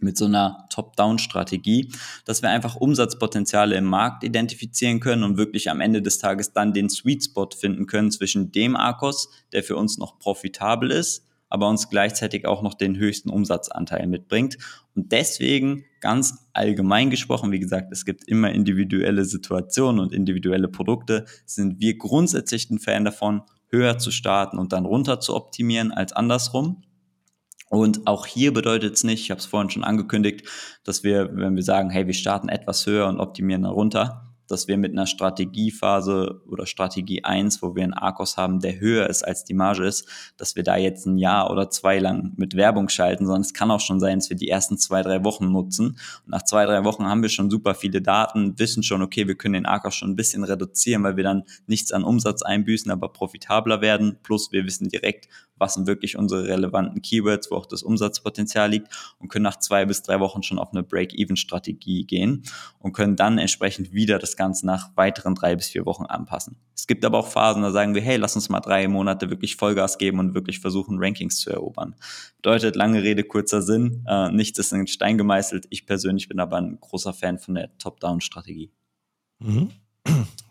mit 0.00 0.18
so 0.18 0.26
einer 0.26 0.66
Top-Down-Strategie, 0.70 1.92
dass 2.24 2.42
wir 2.42 2.50
einfach 2.50 2.76
Umsatzpotenziale 2.76 3.76
im 3.76 3.84
Markt 3.84 4.24
identifizieren 4.24 5.00
können 5.00 5.22
und 5.24 5.36
wirklich 5.36 5.70
am 5.70 5.80
Ende 5.80 6.02
des 6.02 6.18
Tages 6.18 6.52
dann 6.52 6.72
den 6.72 6.90
Sweet 6.90 7.24
Spot 7.24 7.48
finden 7.56 7.86
können 7.86 8.10
zwischen 8.10 8.52
dem 8.52 8.76
Akkus, 8.76 9.28
der 9.52 9.62
für 9.62 9.76
uns 9.76 9.98
noch 9.98 10.18
profitabel 10.18 10.90
ist, 10.90 11.26
aber 11.48 11.68
uns 11.68 11.88
gleichzeitig 11.88 12.46
auch 12.46 12.62
noch 12.62 12.74
den 12.74 12.96
höchsten 12.96 13.30
Umsatzanteil 13.30 14.06
mitbringt. 14.06 14.58
Und 14.96 15.12
deswegen 15.12 15.84
ganz 16.00 16.48
allgemein 16.52 17.10
gesprochen, 17.10 17.52
wie 17.52 17.60
gesagt, 17.60 17.92
es 17.92 18.04
gibt 18.04 18.24
immer 18.28 18.50
individuelle 18.50 19.24
Situationen 19.24 20.00
und 20.00 20.12
individuelle 20.12 20.68
Produkte, 20.68 21.26
sind 21.46 21.80
wir 21.80 21.96
grundsätzlich 21.96 22.70
ein 22.70 22.80
Fan 22.80 23.04
davon, 23.04 23.42
höher 23.68 23.98
zu 23.98 24.10
starten 24.10 24.58
und 24.58 24.72
dann 24.72 24.84
runter 24.84 25.20
zu 25.20 25.34
optimieren 25.34 25.92
als 25.92 26.12
andersrum. 26.12 26.82
Und 27.74 28.06
auch 28.06 28.26
hier 28.26 28.52
bedeutet 28.52 28.94
es 28.94 29.04
nicht, 29.04 29.22
ich 29.22 29.30
habe 29.30 29.40
es 29.40 29.46
vorhin 29.46 29.70
schon 29.70 29.84
angekündigt, 29.84 30.48
dass 30.84 31.02
wir, 31.02 31.30
wenn 31.34 31.56
wir 31.56 31.62
sagen, 31.62 31.90
hey, 31.90 32.06
wir 32.06 32.14
starten 32.14 32.48
etwas 32.48 32.86
höher 32.86 33.08
und 33.08 33.20
optimieren 33.20 33.64
runter, 33.64 34.33
dass 34.48 34.68
wir 34.68 34.76
mit 34.76 34.92
einer 34.92 35.06
Strategiephase 35.06 36.40
oder 36.48 36.66
Strategie 36.66 37.24
1, 37.24 37.62
wo 37.62 37.74
wir 37.74 37.84
einen 37.84 37.94
Arkos 37.94 38.36
haben, 38.36 38.60
der 38.60 38.78
höher 38.78 39.08
ist 39.08 39.22
als 39.22 39.44
die 39.44 39.54
Marge 39.54 39.86
ist, 39.86 40.08
dass 40.36 40.56
wir 40.56 40.62
da 40.62 40.76
jetzt 40.76 41.06
ein 41.06 41.18
Jahr 41.18 41.50
oder 41.50 41.70
zwei 41.70 41.98
lang 41.98 42.32
mit 42.36 42.56
Werbung 42.56 42.88
schalten, 42.88 43.26
sondern 43.26 43.42
es 43.42 43.54
kann 43.54 43.70
auch 43.70 43.80
schon 43.80 44.00
sein, 44.00 44.18
dass 44.18 44.30
wir 44.30 44.36
die 44.36 44.48
ersten 44.48 44.78
zwei, 44.78 45.02
drei 45.02 45.24
Wochen 45.24 45.50
nutzen. 45.50 45.98
Und 46.24 46.28
nach 46.28 46.44
zwei, 46.44 46.64
drei 46.66 46.84
Wochen 46.84 47.04
haben 47.04 47.22
wir 47.22 47.28
schon 47.28 47.50
super 47.50 47.74
viele 47.74 48.02
Daten, 48.02 48.58
wissen 48.58 48.82
schon, 48.82 49.02
okay, 49.02 49.26
wir 49.26 49.34
können 49.34 49.54
den 49.54 49.66
Arkos 49.66 49.94
schon 49.94 50.10
ein 50.10 50.16
bisschen 50.16 50.44
reduzieren, 50.44 51.02
weil 51.04 51.16
wir 51.16 51.24
dann 51.24 51.44
nichts 51.66 51.92
an 51.92 52.04
Umsatz 52.04 52.42
einbüßen, 52.42 52.90
aber 52.90 53.08
profitabler 53.08 53.80
werden. 53.80 54.18
Plus 54.22 54.52
wir 54.52 54.64
wissen 54.64 54.88
direkt, 54.88 55.28
was 55.56 55.74
sind 55.74 55.86
wirklich 55.86 56.16
unsere 56.16 56.48
relevanten 56.48 57.02
Keywords, 57.02 57.50
wo 57.50 57.56
auch 57.56 57.66
das 57.66 57.82
Umsatzpotenzial 57.82 58.70
liegt 58.70 58.88
und 59.18 59.28
können 59.28 59.44
nach 59.44 59.58
zwei 59.58 59.84
bis 59.84 60.02
drei 60.02 60.20
Wochen 60.20 60.42
schon 60.42 60.58
auf 60.58 60.72
eine 60.72 60.82
Break-Even-Strategie 60.82 62.04
gehen 62.04 62.42
und 62.80 62.92
können 62.92 63.16
dann 63.16 63.38
entsprechend 63.38 63.92
wieder 63.92 64.18
das 64.18 64.33
Ganze 64.36 64.66
nach 64.66 64.90
weiteren 64.96 65.34
drei 65.34 65.56
bis 65.56 65.68
vier 65.68 65.86
Wochen 65.86 66.04
anpassen. 66.04 66.56
Es 66.74 66.86
gibt 66.86 67.04
aber 67.04 67.18
auch 67.18 67.28
Phasen, 67.28 67.62
da 67.62 67.70
sagen 67.70 67.94
wir, 67.94 68.02
hey, 68.02 68.16
lass 68.16 68.34
uns 68.34 68.48
mal 68.48 68.60
drei 68.60 68.88
Monate 68.88 69.30
wirklich 69.30 69.56
Vollgas 69.56 69.98
geben 69.98 70.18
und 70.18 70.34
wirklich 70.34 70.60
versuchen, 70.60 70.98
Rankings 70.98 71.38
zu 71.38 71.50
erobern. 71.50 71.94
Bedeutet 72.36 72.76
lange 72.76 73.02
Rede, 73.02 73.24
kurzer 73.24 73.62
Sinn, 73.62 74.04
äh, 74.08 74.30
nichts 74.30 74.58
ist 74.58 74.72
in 74.72 74.86
Stein 74.86 75.18
gemeißelt. 75.18 75.66
Ich 75.70 75.86
persönlich 75.86 76.28
bin 76.28 76.40
aber 76.40 76.58
ein 76.58 76.78
großer 76.80 77.12
Fan 77.12 77.38
von 77.38 77.54
der 77.54 77.76
Top-Down-Strategie. 77.78 78.70
Mhm. 79.38 79.70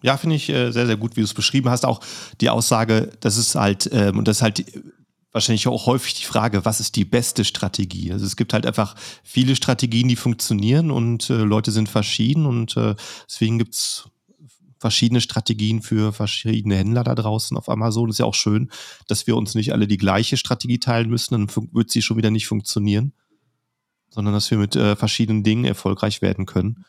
Ja, 0.01 0.17
finde 0.17 0.35
ich 0.35 0.49
äh, 0.49 0.71
sehr, 0.71 0.85
sehr 0.85 0.97
gut, 0.97 1.15
wie 1.15 1.21
du 1.21 1.25
es 1.25 1.33
beschrieben 1.33 1.69
hast. 1.69 1.85
Auch 1.85 2.01
die 2.41 2.49
Aussage, 2.49 3.11
das 3.19 3.37
ist 3.37 3.55
halt, 3.55 3.89
ähm, 3.93 4.17
und 4.17 4.27
das 4.27 4.37
ist 4.37 4.41
halt 4.41 4.65
wahrscheinlich 5.33 5.67
auch 5.67 5.87
häufig 5.87 6.13
die 6.13 6.25
Frage, 6.25 6.63
was 6.63 6.79
ist 6.79 6.95
die 6.95 7.05
beste 7.05 7.43
Strategie? 7.43 8.13
Also 8.13 8.25
es 8.25 8.37
gibt 8.37 8.53
halt 8.53 8.65
einfach 8.65 8.95
viele 9.23 9.55
Strategien, 9.55 10.07
die 10.07 10.15
funktionieren 10.15 10.91
und 10.91 11.29
äh, 11.29 11.37
Leute 11.37 11.71
sind 11.71 11.89
verschieden 11.89 12.45
und 12.45 12.77
äh, 12.77 12.95
deswegen 13.27 13.57
gibt's 13.57 14.09
verschiedene 14.77 15.21
Strategien 15.21 15.81
für 15.81 16.11
verschiedene 16.11 16.75
Händler 16.75 17.05
da 17.05 17.15
draußen 17.15 17.55
auf 17.55 17.69
Amazon. 17.69 18.09
Ist 18.09 18.19
ja 18.19 18.25
auch 18.25 18.33
schön, 18.33 18.69
dass 19.07 19.27
wir 19.27 19.37
uns 19.37 19.55
nicht 19.55 19.71
alle 19.71 19.87
die 19.87 19.97
gleiche 19.97 20.35
Strategie 20.37 20.77
teilen 20.77 21.09
müssen, 21.09 21.33
dann 21.33 21.67
wird 21.71 21.89
sie 21.89 22.01
schon 22.01 22.17
wieder 22.17 22.31
nicht 22.31 22.47
funktionieren, 22.47 23.13
sondern 24.09 24.33
dass 24.33 24.51
wir 24.51 24.57
mit 24.57 24.75
äh, 24.75 24.95
verschiedenen 24.95 25.43
Dingen 25.43 25.65
erfolgreich 25.65 26.21
werden 26.21 26.45
können. 26.45 26.85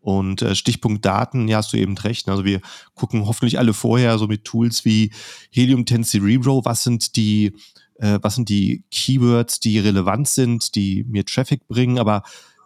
Und 0.00 0.42
äh, 0.42 0.54
Stichpunkt 0.54 1.04
Daten, 1.04 1.48
ja, 1.48 1.56
hast 1.58 1.72
du 1.72 1.76
eben 1.78 1.96
recht. 1.96 2.28
Also 2.28 2.44
wir 2.44 2.60
gucken 2.94 3.26
hoffentlich 3.26 3.58
alle 3.58 3.72
vorher 3.72 4.18
so 4.18 4.26
mit 4.26 4.44
Tools 4.44 4.84
wie 4.84 5.10
Helium 5.50 5.86
10 5.86 6.04
Cerebro, 6.04 6.64
was 6.64 6.84
sind 6.84 7.16
die, 7.16 7.52
äh, 7.98 8.18
was 8.22 8.36
sind 8.36 8.48
die 8.48 8.84
Keywords, 8.90 9.60
die 9.60 9.78
relevant 9.78 10.28
sind, 10.28 10.74
die 10.74 11.04
mir 11.04 11.24
Traffic 11.24 11.66
bringen, 11.68 11.98
aber 11.98 12.22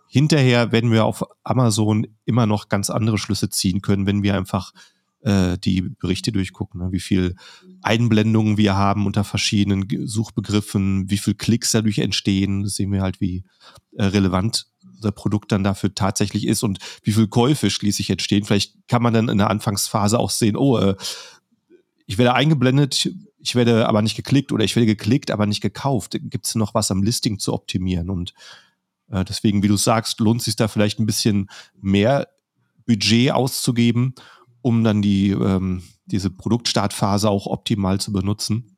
hinterher 0.08 0.72
werden 0.72 0.92
wir 0.92 1.04
auf 1.04 1.24
Amazon 1.42 2.06
immer 2.24 2.46
noch 2.46 2.68
ganz 2.68 2.90
andere 2.90 3.18
Schlüsse 3.18 3.48
ziehen 3.48 3.80
können, 3.80 4.06
wenn 4.06 4.22
wir 4.22 4.36
einfach 4.36 4.72
äh, 5.22 5.56
die 5.58 5.82
Berichte 5.82 6.32
durchgucken, 6.32 6.80
ne? 6.80 6.92
wie 6.92 7.00
viel 7.00 7.36
Einblendungen 7.80 8.58
wir 8.58 8.76
haben 8.76 9.06
unter 9.06 9.24
verschiedenen 9.24 9.86
Suchbegriffen, 10.06 11.10
wie 11.10 11.18
viel 11.18 11.34
Klicks 11.34 11.72
dadurch 11.72 11.98
entstehen, 11.98 12.62
das 12.62 12.74
sehen 12.74 12.92
wir 12.92 13.02
halt, 13.02 13.20
wie 13.20 13.44
äh, 13.96 14.04
relevant 14.04 14.66
unser 14.96 15.12
Produkt 15.12 15.50
dann 15.50 15.64
dafür 15.64 15.94
tatsächlich 15.94 16.46
ist 16.46 16.62
und 16.62 16.78
wie 17.02 17.12
viel 17.12 17.26
Käufe 17.26 17.70
schließlich 17.70 18.10
entstehen. 18.10 18.44
Vielleicht 18.44 18.74
kann 18.88 19.02
man 19.02 19.14
dann 19.14 19.28
in 19.28 19.38
der 19.38 19.50
Anfangsphase 19.50 20.18
auch 20.18 20.30
sehen, 20.30 20.56
oh, 20.56 20.78
äh, 20.78 20.94
ich 22.06 22.18
werde 22.18 22.34
eingeblendet, 22.34 23.10
ich 23.42 23.56
werde 23.56 23.88
aber 23.88 24.02
nicht 24.02 24.14
geklickt 24.14 24.52
oder 24.52 24.64
ich 24.64 24.76
werde 24.76 24.86
geklickt, 24.86 25.30
aber 25.30 25.46
nicht 25.46 25.60
gekauft. 25.60 26.12
Gibt 26.22 26.46
es 26.46 26.54
noch 26.54 26.74
was 26.74 26.92
am 26.92 27.02
Listing 27.02 27.40
zu 27.40 27.52
optimieren? 27.52 28.08
Und 28.08 28.34
äh, 29.10 29.24
deswegen, 29.24 29.62
wie 29.64 29.68
du 29.68 29.76
sagst, 29.76 30.20
lohnt 30.20 30.40
es 30.40 30.44
sich 30.44 30.56
da 30.56 30.68
vielleicht 30.68 31.00
ein 31.00 31.06
bisschen 31.06 31.50
mehr 31.80 32.28
Budget 32.86 33.32
auszugeben, 33.32 34.14
um 34.62 34.84
dann 34.84 35.02
die, 35.02 35.30
ähm, 35.30 35.82
diese 36.06 36.30
Produktstartphase 36.30 37.28
auch 37.28 37.46
optimal 37.46 38.00
zu 38.00 38.12
benutzen. 38.12 38.76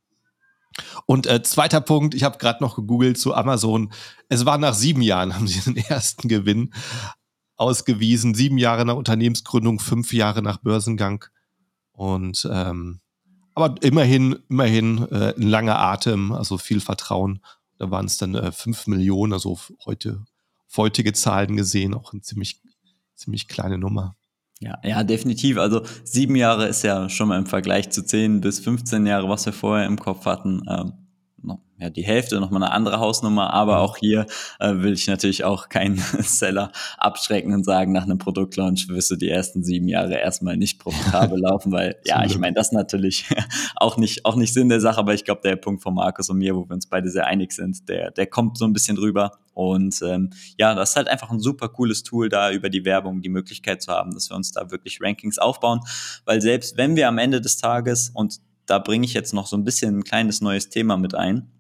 Und 1.05 1.27
äh, 1.27 1.43
zweiter 1.43 1.83
Punkt, 1.83 2.15
ich 2.15 2.25
habe 2.25 2.39
gerade 2.39 2.65
noch 2.65 2.75
gegoogelt 2.75 3.19
zu 3.19 3.35
Amazon. 3.35 3.93
Es 4.31 4.47
war 4.47 4.57
nach 4.57 4.75
sieben 4.75 5.03
Jahren, 5.03 5.35
haben 5.37 5.47
sie 5.47 5.61
den 5.61 5.77
ersten 5.77 6.29
Gewinn 6.29 6.73
ausgewiesen. 7.57 8.35
Sieben 8.35 8.57
Jahre 8.57 8.87
nach 8.87 8.97
Unternehmensgründung, 8.97 9.79
fünf 9.79 10.15
Jahre 10.15 10.41
nach 10.41 10.57
Börsengang. 10.57 11.27
Und 11.93 12.49
ähm, 12.51 13.01
aber 13.55 13.75
immerhin, 13.83 14.37
immerhin 14.49 15.07
äh, 15.11 15.35
ein 15.37 15.43
langer 15.43 15.79
Atem, 15.79 16.33
also 16.33 16.59
viel 16.59 16.81
Vertrauen. 16.81 17.41
Da 17.79 17.91
waren 17.91 18.07
es 18.07 18.19
dann 18.19 18.35
äh, 18.35 18.53
fünf 18.53 18.87
Millionen, 18.87 19.33
also 19.33 19.59
heute, 19.85 20.25
heutige 20.77 21.13
Zahlen 21.13 21.57
gesehen, 21.57 21.95
auch 21.95 22.13
eine 22.13 22.23
ziemlich, 22.23 22.61
ziemlich 23.15 23.49
kleine 23.49 23.79
Nummer. 23.79 24.17
Ja, 24.61 24.79
ja, 24.83 25.05
definitiv. 25.05 25.59
Also 25.59 25.83
sieben 26.05 26.37
Jahre 26.37 26.67
ist 26.67 26.83
ja 26.83 27.09
schon 27.09 27.29
mal 27.29 27.39
im 27.39 27.47
Vergleich 27.47 27.91
zu 27.91 28.05
zehn 28.05 28.41
bis 28.41 28.61
15 28.61 29.07
Jahre, 29.07 29.29
was 29.29 29.47
wir 29.47 29.53
vorher 29.53 29.87
im 29.87 29.99
Kopf 29.99 30.27
hatten, 30.27 30.63
ähm, 30.69 30.93
ja, 31.79 31.91
die 31.91 32.05
Hälfte, 32.05 32.39
nochmal 32.39 32.63
eine 32.63 32.73
andere 32.73 33.01
Hausnummer, 33.01 33.53
aber 33.53 33.75
mhm. 33.75 33.81
auch 33.81 33.97
hier 33.97 34.27
äh, 34.61 34.75
will 34.77 34.93
ich 34.93 35.09
natürlich 35.09 35.43
auch 35.43 35.69
keinen 35.69 35.97
Seller 36.21 36.71
abschrecken 36.99 37.53
und 37.53 37.65
sagen, 37.65 37.93
nach 37.93 38.05
einem 38.05 38.19
Produktlaunch 38.19 38.89
wirst 38.89 39.11
du 39.11 39.17
die 39.17 39.29
ersten 39.29 39.65
sieben 39.65 39.89
Jahre 39.89 40.15
erstmal 40.15 40.57
nicht 40.57 40.79
profitabel 40.79 41.39
laufen, 41.41 41.73
weil 41.73 41.97
ja, 42.05 42.25
ich 42.25 42.39
meine, 42.39 42.55
das 42.55 42.71
natürlich 42.71 43.27
auch 43.77 43.97
nicht, 43.97 44.25
auch 44.25 44.37
nicht 44.37 44.55
Sinn 44.55 44.69
der 44.69 44.81
Sache, 44.81 44.99
aber 44.99 45.15
ich 45.15 45.25
glaube, 45.25 45.41
der 45.43 45.57
Punkt 45.57 45.83
von 45.83 45.95
Markus 45.95 46.31
und 46.31 46.39
mir, 46.39 46.55
wo 46.55 46.69
wir 46.69 46.75
uns 46.75 46.87
beide 46.87 47.11
sehr 47.11 47.27
einig 47.27 47.53
sind, 47.53 47.89
der, 47.89 48.13
der 48.13 48.27
kommt 48.27 48.57
so 48.57 48.65
ein 48.65 48.73
bisschen 48.73 48.97
rüber. 48.97 49.33
Und 49.53 50.01
ähm, 50.03 50.31
ja, 50.59 50.75
das 50.75 50.91
ist 50.91 50.97
halt 50.97 51.09
einfach 51.09 51.31
ein 51.31 51.39
super 51.39 51.69
cooles 51.69 52.03
Tool, 52.03 52.29
da 52.29 52.51
über 52.51 52.71
die 52.71 52.85
Werbung 52.85 53.21
die 53.21 53.29
Möglichkeit 53.29 53.83
zu 53.83 53.93
haben, 53.93 54.13
dass 54.13 54.29
wir 54.31 54.37
uns 54.37 54.51
da 54.53 54.71
wirklich 54.71 55.01
Rankings 55.01 55.39
aufbauen, 55.39 55.81
weil 56.25 56.41
selbst 56.41 56.77
wenn 56.77 56.97
wir 56.97 57.09
am 57.09 57.19
Ende 57.19 57.41
des 57.41 57.57
Tages 57.57 58.11
und 58.15 58.41
da 58.67 58.79
bringe 58.79 59.05
ich 59.05 59.15
jetzt 59.15 59.35
noch 59.35 59.47
so 59.47 59.57
ein 59.57 59.65
bisschen 59.65 59.99
ein 59.99 60.05
kleines 60.05 60.41
neues 60.41 60.71
Thema 60.71 60.97
mit 60.97 61.15
ein, 61.15 61.51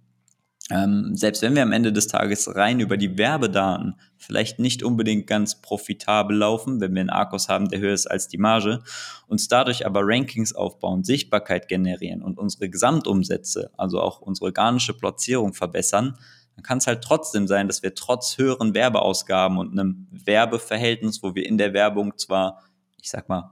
ähm, 0.71 1.15
selbst 1.15 1.43
wenn 1.43 1.55
wir 1.55 1.63
am 1.63 1.73
Ende 1.73 1.93
des 1.93 2.07
Tages 2.07 2.55
rein 2.55 2.81
über 2.81 2.97
die 2.97 3.19
Werbedaten 3.19 3.97
vielleicht 4.17 4.59
nicht 4.59 4.83
unbedingt 4.83 5.27
ganz 5.27 5.61
profitabel 5.61 6.39
laufen, 6.39 6.81
wenn 6.81 6.95
wir 6.95 7.01
einen 7.01 7.11
Arkos 7.11 7.51
haben, 7.51 7.69
der 7.69 7.81
höher 7.81 7.93
ist 7.93 8.07
als 8.07 8.29
die 8.29 8.39
Marge, 8.39 8.83
uns 9.27 9.49
dadurch 9.49 9.85
aber 9.85 10.01
Rankings 10.03 10.55
aufbauen, 10.55 11.05
Sichtbarkeit 11.05 11.69
generieren 11.69 12.23
und 12.23 12.39
unsere 12.39 12.71
Gesamtumsätze, 12.71 13.71
also 13.77 14.01
auch 14.01 14.23
unsere 14.23 14.47
organische 14.47 14.95
Platzierung 14.95 15.53
verbessern, 15.53 16.17
dann 16.57 16.63
kann 16.63 16.79
es 16.79 16.87
halt 16.87 17.05
trotzdem 17.05 17.47
sein, 17.47 17.67
dass 17.67 17.83
wir 17.83 17.95
trotz 17.95 18.39
höheren 18.39 18.75
Werbeausgaben 18.75 19.59
und 19.59 19.73
einem 19.73 20.07
Werbeverhältnis, 20.13 21.23
wo 21.23 21.35
wir 21.35 21.45
in 21.45 21.59
der 21.59 21.75
Werbung 21.75 22.17
zwar, 22.17 22.63
ich 23.03 23.11
sag 23.11 23.29
mal, 23.29 23.51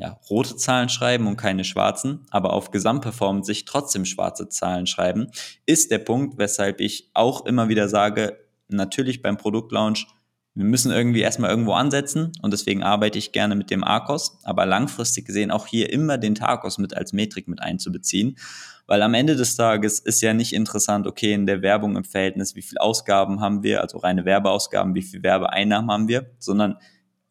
ja, 0.00 0.18
rote 0.30 0.56
Zahlen 0.56 0.88
schreiben 0.88 1.26
und 1.26 1.36
keine 1.36 1.62
schwarzen, 1.62 2.26
aber 2.30 2.54
auf 2.54 2.70
Gesamtperformance 2.70 3.46
sich 3.46 3.66
trotzdem 3.66 4.06
schwarze 4.06 4.48
Zahlen 4.48 4.86
schreiben, 4.86 5.30
ist 5.66 5.90
der 5.90 5.98
Punkt, 5.98 6.38
weshalb 6.38 6.80
ich 6.80 7.10
auch 7.12 7.44
immer 7.44 7.68
wieder 7.68 7.86
sage, 7.86 8.38
natürlich 8.68 9.20
beim 9.20 9.36
Produktlaunch, 9.36 10.06
wir 10.54 10.64
müssen 10.64 10.90
irgendwie 10.90 11.20
erstmal 11.20 11.50
irgendwo 11.50 11.74
ansetzen 11.74 12.32
und 12.40 12.52
deswegen 12.52 12.82
arbeite 12.82 13.18
ich 13.18 13.32
gerne 13.32 13.54
mit 13.54 13.70
dem 13.70 13.84
ARCOS, 13.84 14.38
aber 14.42 14.64
langfristig 14.64 15.26
gesehen 15.26 15.50
auch 15.50 15.66
hier 15.66 15.92
immer 15.92 16.16
den 16.16 16.34
TARCOS 16.34 16.78
mit 16.78 16.96
als 16.96 17.12
Metrik 17.12 17.46
mit 17.46 17.60
einzubeziehen, 17.60 18.38
weil 18.86 19.02
am 19.02 19.12
Ende 19.12 19.36
des 19.36 19.54
Tages 19.54 20.00
ist 20.00 20.22
ja 20.22 20.32
nicht 20.32 20.54
interessant, 20.54 21.06
okay, 21.06 21.34
in 21.34 21.44
der 21.44 21.60
Werbung 21.60 21.96
im 21.96 22.04
Verhältnis, 22.04 22.56
wie 22.56 22.62
viel 22.62 22.78
Ausgaben 22.78 23.40
haben 23.40 23.62
wir, 23.62 23.82
also 23.82 23.98
reine 23.98 24.24
Werbeausgaben, 24.24 24.94
wie 24.94 25.02
viel 25.02 25.22
Werbeeinnahmen 25.22 25.90
haben 25.90 26.08
wir, 26.08 26.30
sondern 26.38 26.78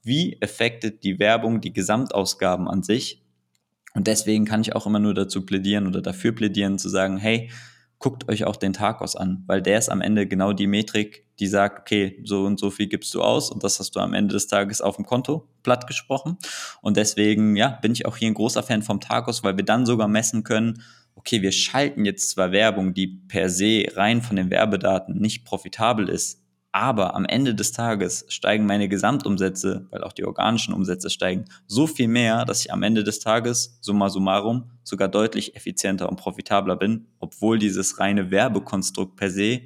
wie 0.10 0.38
affectet 0.42 1.06
die 1.06 1.20
Werbung 1.20 1.62
die 1.62 1.72
Gesamtausgaben 1.72 2.68
an 2.68 2.84
sich. 2.84 3.24
Und 3.94 4.08
deswegen 4.08 4.44
kann 4.44 4.60
ich 4.60 4.76
auch 4.76 4.86
immer 4.86 5.00
nur 5.00 5.14
dazu 5.14 5.46
plädieren 5.46 5.88
oder 5.88 6.02
dafür 6.02 6.34
plädieren, 6.34 6.78
zu 6.78 6.90
sagen, 6.90 7.18
hey, 7.18 7.50
guckt 8.00 8.30
euch 8.30 8.46
auch 8.46 8.56
den 8.56 8.74
Tagos 8.74 9.16
an, 9.16 9.44
weil 9.46 9.62
der 9.62 9.78
ist 9.78 9.90
am 9.90 10.02
Ende 10.02 10.26
genau 10.26 10.54
die 10.54 10.68
Metrik, 10.68 11.26
die 11.40 11.48
sagt, 11.48 11.80
okay, 11.80 12.22
so 12.24 12.46
und 12.46 12.60
so 12.60 12.72
viel 12.72 12.88
gibst 12.88 13.14
du 13.14 13.22
aus 13.22 13.52
und 13.52 13.64
das 13.64 13.80
hast 13.80 13.96
du 13.96 14.00
am 14.00 14.14
Ende 14.14 14.34
des 14.34 14.48
Tages 14.48 14.82
auf 14.82 14.96
dem 14.96 15.06
Konto 15.06 15.50
platt 15.64 15.86
gesprochen. 15.86 16.38
Und 16.82 16.98
deswegen, 16.98 17.56
ja, 17.56 17.78
bin 17.82 17.92
ich 17.92 18.06
auch 18.06 18.18
hier 18.18 18.30
ein 18.30 18.34
großer 18.34 18.64
Fan 18.64 18.82
vom 18.82 19.02
Tagos, 19.02 19.44
weil 19.44 19.58
wir 19.58 19.66
dann 19.66 19.86
sogar 19.86 20.08
messen 20.08 20.44
können, 20.44 20.82
okay, 21.16 21.42
wir 21.42 21.52
schalten 21.52 22.06
jetzt 22.06 22.32
zwar 22.32 22.52
Werbung, 22.54 22.94
die 22.94 23.08
per 23.08 23.50
se 23.50 23.84
rein 23.96 24.22
von 24.22 24.38
den 24.38 24.50
Werbedaten 24.50 25.20
nicht 25.20 25.44
profitabel 25.44 26.08
ist, 26.08 26.42
aber 26.72 27.16
am 27.16 27.26
Ende 27.26 27.56
des 27.56 27.72
Tages 27.72 28.26
steigen 28.30 28.66
meine 28.66 28.88
Gesamtumsätze, 28.88 29.88
weil 29.90 30.04
auch 30.04 30.14
die 30.14 30.26
organischen 30.26 30.74
Umsätze 30.74 31.10
steigen, 31.10 31.46
so 31.66 31.88
viel 31.88 32.08
mehr, 32.08 32.46
dass 32.46 32.62
ich 32.62 32.72
am 32.72 32.84
Ende 32.84 33.04
des 33.04 33.20
Tages, 33.20 33.80
summa 33.82 34.10
summarum, 34.10 34.72
sogar 34.84 35.08
deutlich 35.08 35.56
effizienter 35.56 36.10
und 36.10 36.18
profitabler 36.18 36.76
bin, 36.76 37.08
obwohl 37.20 37.58
dieses 37.58 38.00
reine 38.00 38.30
Werbekonstrukt 38.30 39.16
per 39.16 39.32
se 39.32 39.62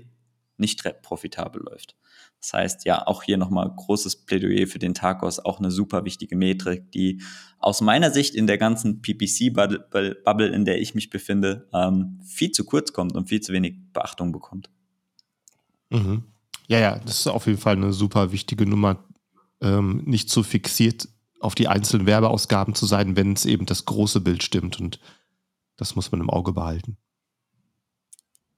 nicht 0.58 0.84
profitabel 1.02 1.62
läuft. 1.64 1.98
Das 2.40 2.54
heißt, 2.54 2.86
ja, 2.86 3.08
auch 3.08 3.24
hier 3.24 3.38
nochmal 3.38 3.72
großes 3.74 4.26
Plädoyer 4.26 4.68
für 4.68 4.80
den 4.80 4.94
Tagos, 4.94 5.40
auch 5.40 5.60
eine 5.60 5.72
super 5.72 6.04
wichtige 6.04 6.36
Metrik, 6.36 6.92
die 6.92 7.22
aus 7.58 7.80
meiner 7.80 8.12
Sicht 8.12 8.36
in 8.36 8.48
der 8.48 8.58
ganzen 8.58 9.02
PPC-Bubble, 9.02 10.48
in 10.48 10.66
der 10.66 10.82
ich 10.82 10.94
mich 10.94 11.10
befinde, 11.10 11.70
ähm, 11.74 12.20
viel 12.26 12.52
zu 12.52 12.66
kurz 12.66 12.92
kommt 12.92 13.16
und 13.16 13.30
viel 13.30 13.40
zu 13.40 13.54
wenig 13.54 13.76
Beachtung 13.94 14.34
bekommt. 14.34 14.70
Mhm. 15.90 16.33
Ja, 16.68 16.80
ja, 16.80 17.00
das 17.00 17.20
ist 17.20 17.28
auf 17.28 17.48
jeden 17.48 17.60
Fall 17.60 17.76
eine 17.76 17.94
super 17.94 18.32
wichtige 18.32 18.66
Nummer, 18.66 19.04
ähm, 19.62 20.02
nicht 20.06 20.30
zu 20.30 20.44
fixiert 20.44 21.08
auf 21.40 21.56
die 21.56 21.68
einzelnen 21.68 22.06
Werbeausgaben 22.06 22.74
zu 22.74 22.86
sein, 22.86 23.16
wenn 23.16 23.34
es 23.34 23.46
eben 23.46 23.66
das 23.66 23.86
große 23.86 24.22
Bild 24.22 24.44
stimmt. 24.44 24.80
Und 24.80 25.00
das 25.76 25.96
muss 25.96 26.12
man 26.12 26.22
im 26.22 26.30
Auge 26.30 26.54
behalten. 26.54 26.98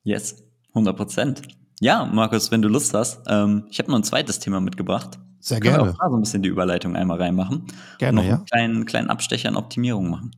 Yes, 0.03 0.43
100 0.69 0.95
Prozent. 0.95 1.41
Ja, 1.81 2.05
Markus, 2.05 2.51
wenn 2.51 2.61
du 2.61 2.69
Lust 2.69 2.93
hast, 2.93 3.21
ähm, 3.27 3.65
ich 3.69 3.79
habe 3.79 3.89
noch 3.89 3.97
ein 3.97 4.03
zweites 4.03 4.39
Thema 4.39 4.61
mitgebracht. 4.61 5.17
Sehr 5.39 5.59
Können 5.59 5.75
gerne. 5.75 5.89
Wir 5.89 5.93
auch 5.93 5.97
da 5.99 6.09
so 6.09 6.15
ein 6.15 6.21
bisschen 6.21 6.43
die 6.43 6.49
Überleitung 6.49 6.95
einmal 6.95 7.17
reinmachen. 7.17 7.65
Gerne, 7.97 8.21
und 8.21 8.27
noch 8.27 8.33
einen 8.33 8.45
kleinen, 8.45 8.85
kleinen 8.85 9.09
Abstecher 9.09 9.49
an 9.49 9.55
Optimierung 9.55 10.09
machen. 10.09 10.31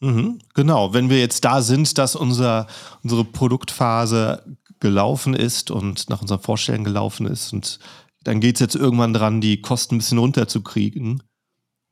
Mhm, 0.00 0.38
genau, 0.54 0.92
wenn 0.92 1.08
wir 1.08 1.18
jetzt 1.18 1.44
da 1.44 1.62
sind, 1.62 1.96
dass 1.96 2.14
unser, 2.14 2.66
unsere 3.02 3.24
Produktphase 3.24 4.44
gelaufen 4.80 5.34
ist 5.34 5.70
und 5.70 6.10
nach 6.10 6.22
unseren 6.22 6.40
Vorstellungen 6.40 6.84
gelaufen 6.84 7.26
ist. 7.26 7.52
Und 7.52 7.78
dann 8.24 8.40
geht 8.40 8.56
es 8.56 8.60
jetzt 8.60 8.74
irgendwann 8.74 9.12
dran, 9.12 9.40
die 9.40 9.60
Kosten 9.60 9.96
ein 9.96 9.98
bisschen 9.98 10.18
runterzukriegen, 10.18 11.22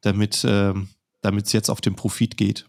damit 0.01 0.45
äh, 0.45 0.75
es 1.23 1.53
jetzt 1.53 1.71
auf 1.71 1.81
den 1.81 1.97
Profit 1.97 2.37
geht. 2.37 2.67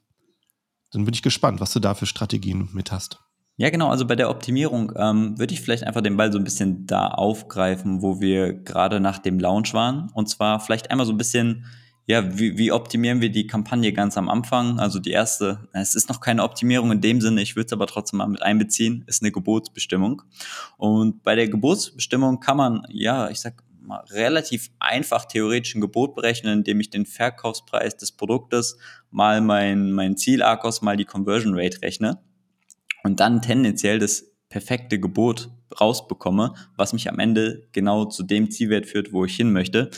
Dann 0.91 1.05
bin 1.05 1.13
ich 1.13 1.21
gespannt, 1.21 1.59
was 1.59 1.73
du 1.73 1.79
da 1.79 1.93
für 1.93 2.05
Strategien 2.05 2.69
mit 2.73 2.91
hast. 2.91 3.19
Ja, 3.57 3.69
genau. 3.69 3.89
Also 3.89 4.05
bei 4.05 4.15
der 4.15 4.29
Optimierung 4.29 4.91
ähm, 4.97 5.39
würde 5.39 5.53
ich 5.53 5.61
vielleicht 5.61 5.83
einfach 5.83 6.01
den 6.01 6.17
Ball 6.17 6.31
so 6.31 6.37
ein 6.37 6.43
bisschen 6.43 6.85
da 6.85 7.07
aufgreifen, 7.07 8.01
wo 8.01 8.19
wir 8.19 8.53
gerade 8.53 8.99
nach 8.99 9.17
dem 9.19 9.39
Launch 9.39 9.73
waren. 9.73 10.09
Und 10.13 10.29
zwar 10.29 10.59
vielleicht 10.59 10.91
einmal 10.91 11.05
so 11.05 11.13
ein 11.13 11.17
bisschen 11.17 11.65
ja, 12.07 12.37
wie, 12.37 12.57
wie 12.57 12.71
optimieren 12.71 13.21
wir 13.21 13.31
die 13.31 13.47
Kampagne 13.47 13.91
ganz 13.91 14.17
am 14.17 14.29
Anfang? 14.29 14.79
Also 14.79 14.99
die 14.99 15.11
erste, 15.11 15.67
es 15.73 15.95
ist 15.95 16.07
noch 16.07 16.21
keine 16.21 16.43
Optimierung 16.43 16.91
in 16.91 17.01
dem 17.01 17.19
Sinne, 17.19 17.41
ich 17.41 17.55
würde 17.55 17.67
es 17.67 17.73
aber 17.73 17.87
trotzdem 17.87 18.17
mal 18.17 18.27
mit 18.27 18.43
einbeziehen, 18.43 19.03
ist 19.07 19.23
eine 19.23 19.31
Gebotsbestimmung. 19.31 20.21
Und 20.77 21.23
bei 21.23 21.35
der 21.35 21.49
Gebotsbestimmung 21.49 22.39
kann 22.39 22.57
man, 22.57 22.83
ja, 22.89 23.29
ich 23.29 23.39
sag 23.39 23.63
mal, 23.81 24.03
relativ 24.11 24.69
einfach 24.79 25.25
theoretisch 25.25 25.75
ein 25.75 25.81
Gebot 25.81 26.15
berechnen, 26.15 26.59
indem 26.59 26.79
ich 26.79 26.91
den 26.91 27.05
Verkaufspreis 27.05 27.97
des 27.97 28.11
Produktes 28.11 28.77
mal 29.09 29.41
mein, 29.41 29.91
mein 29.91 30.17
Ziel-Arkos 30.17 30.81
mal 30.81 30.97
die 30.97 31.05
Conversion 31.05 31.57
Rate 31.57 31.81
rechne 31.81 32.19
und 33.03 33.19
dann 33.19 33.41
tendenziell 33.41 33.99
das 33.99 34.34
perfekte 34.49 34.99
Gebot 34.99 35.49
rausbekomme, 35.79 36.53
was 36.77 36.93
mich 36.93 37.09
am 37.09 37.19
Ende 37.19 37.67
genau 37.71 38.05
zu 38.05 38.23
dem 38.23 38.51
Zielwert 38.51 38.85
führt, 38.85 39.11
wo 39.11 39.25
ich 39.25 39.35
hin 39.35 39.51
möchte. 39.51 39.89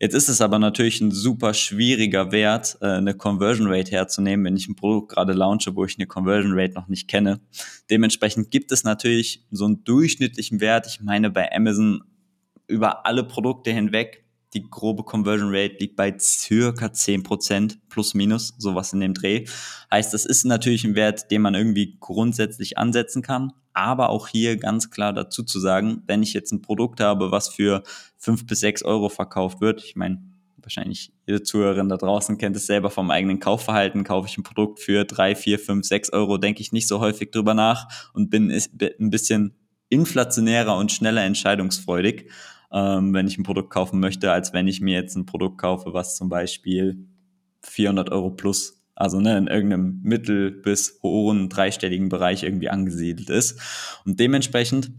Jetzt 0.00 0.14
ist 0.14 0.28
es 0.28 0.40
aber 0.40 0.58
natürlich 0.60 1.00
ein 1.00 1.10
super 1.10 1.54
schwieriger 1.54 2.30
Wert, 2.30 2.78
äh, 2.80 2.86
eine 2.86 3.14
Conversion 3.14 3.66
Rate 3.68 3.90
herzunehmen, 3.90 4.46
wenn 4.46 4.56
ich 4.56 4.68
ein 4.68 4.76
Produkt 4.76 5.12
gerade 5.12 5.32
launche, 5.32 5.74
wo 5.74 5.84
ich 5.84 5.98
eine 5.98 6.06
Conversion 6.06 6.52
Rate 6.54 6.74
noch 6.74 6.86
nicht 6.86 7.08
kenne. 7.08 7.40
Dementsprechend 7.90 8.50
gibt 8.50 8.70
es 8.70 8.84
natürlich 8.84 9.44
so 9.50 9.64
einen 9.64 9.82
durchschnittlichen 9.82 10.60
Wert. 10.60 10.86
Ich 10.86 11.00
meine, 11.00 11.30
bei 11.30 11.52
Amazon 11.52 12.04
über 12.68 13.06
alle 13.06 13.24
Produkte 13.24 13.72
hinweg, 13.72 14.24
die 14.54 14.68
grobe 14.68 15.04
Conversion 15.04 15.50
Rate 15.50 15.76
liegt 15.78 15.96
bei 15.96 16.16
circa 16.18 16.86
10% 16.86 17.78
plus 17.88 18.14
minus, 18.14 18.54
sowas 18.58 18.92
in 18.92 19.00
dem 19.00 19.14
Dreh. 19.14 19.44
Heißt, 19.90 20.14
das 20.14 20.24
ist 20.24 20.44
natürlich 20.44 20.84
ein 20.84 20.94
Wert, 20.94 21.30
den 21.30 21.42
man 21.42 21.54
irgendwie 21.54 21.96
grundsätzlich 22.00 22.78
ansetzen 22.78 23.22
kann. 23.22 23.52
Aber 23.74 24.08
auch 24.08 24.28
hier 24.28 24.56
ganz 24.56 24.90
klar 24.90 25.12
dazu 25.12 25.42
zu 25.42 25.60
sagen, 25.60 26.02
wenn 26.06 26.22
ich 26.22 26.32
jetzt 26.32 26.52
ein 26.52 26.62
Produkt 26.62 27.00
habe, 27.00 27.30
was 27.30 27.48
für 27.48 27.82
fünf 28.16 28.46
bis 28.46 28.60
sechs 28.60 28.82
Euro 28.82 29.08
verkauft 29.08 29.60
wird, 29.60 29.84
ich 29.84 29.94
meine, 29.94 30.22
wahrscheinlich 30.56 31.12
jede 31.26 31.42
Zuhörerin 31.42 31.88
da 31.88 31.96
draußen 31.96 32.38
kennt 32.38 32.56
es 32.56 32.66
selber 32.66 32.90
vom 32.90 33.10
eigenen 33.10 33.40
Kaufverhalten, 33.40 34.04
kaufe 34.04 34.28
ich 34.28 34.36
ein 34.36 34.42
Produkt 34.42 34.80
für 34.80 35.04
drei, 35.04 35.34
vier, 35.34 35.58
fünf, 35.58 35.86
sechs 35.86 36.10
Euro, 36.10 36.38
denke 36.38 36.60
ich 36.60 36.72
nicht 36.72 36.88
so 36.88 37.00
häufig 37.00 37.30
drüber 37.30 37.54
nach 37.54 38.10
und 38.12 38.30
bin 38.30 38.50
ein 38.50 39.10
bisschen 39.10 39.54
inflationärer 39.88 40.76
und 40.76 40.92
schneller 40.92 41.24
entscheidungsfreudig, 41.24 42.30
ähm, 42.72 43.14
wenn 43.14 43.26
ich 43.26 43.38
ein 43.38 43.44
Produkt 43.44 43.70
kaufen 43.70 44.00
möchte, 44.00 44.30
als 44.32 44.52
wenn 44.52 44.68
ich 44.68 44.80
mir 44.80 44.94
jetzt 44.94 45.16
ein 45.16 45.26
Produkt 45.26 45.58
kaufe, 45.58 45.92
was 45.94 46.16
zum 46.16 46.28
Beispiel 46.28 47.06
400 47.62 48.10
Euro 48.10 48.30
plus 48.30 48.78
also 48.98 49.20
ne, 49.20 49.38
in 49.38 49.46
irgendeinem 49.46 50.00
mittel- 50.02 50.50
bis 50.50 50.98
hohen 51.04 51.48
dreistelligen 51.48 52.08
Bereich 52.08 52.42
irgendwie 52.42 52.68
angesiedelt 52.68 53.30
ist. 53.30 53.60
Und 54.04 54.18
dementsprechend 54.18 54.90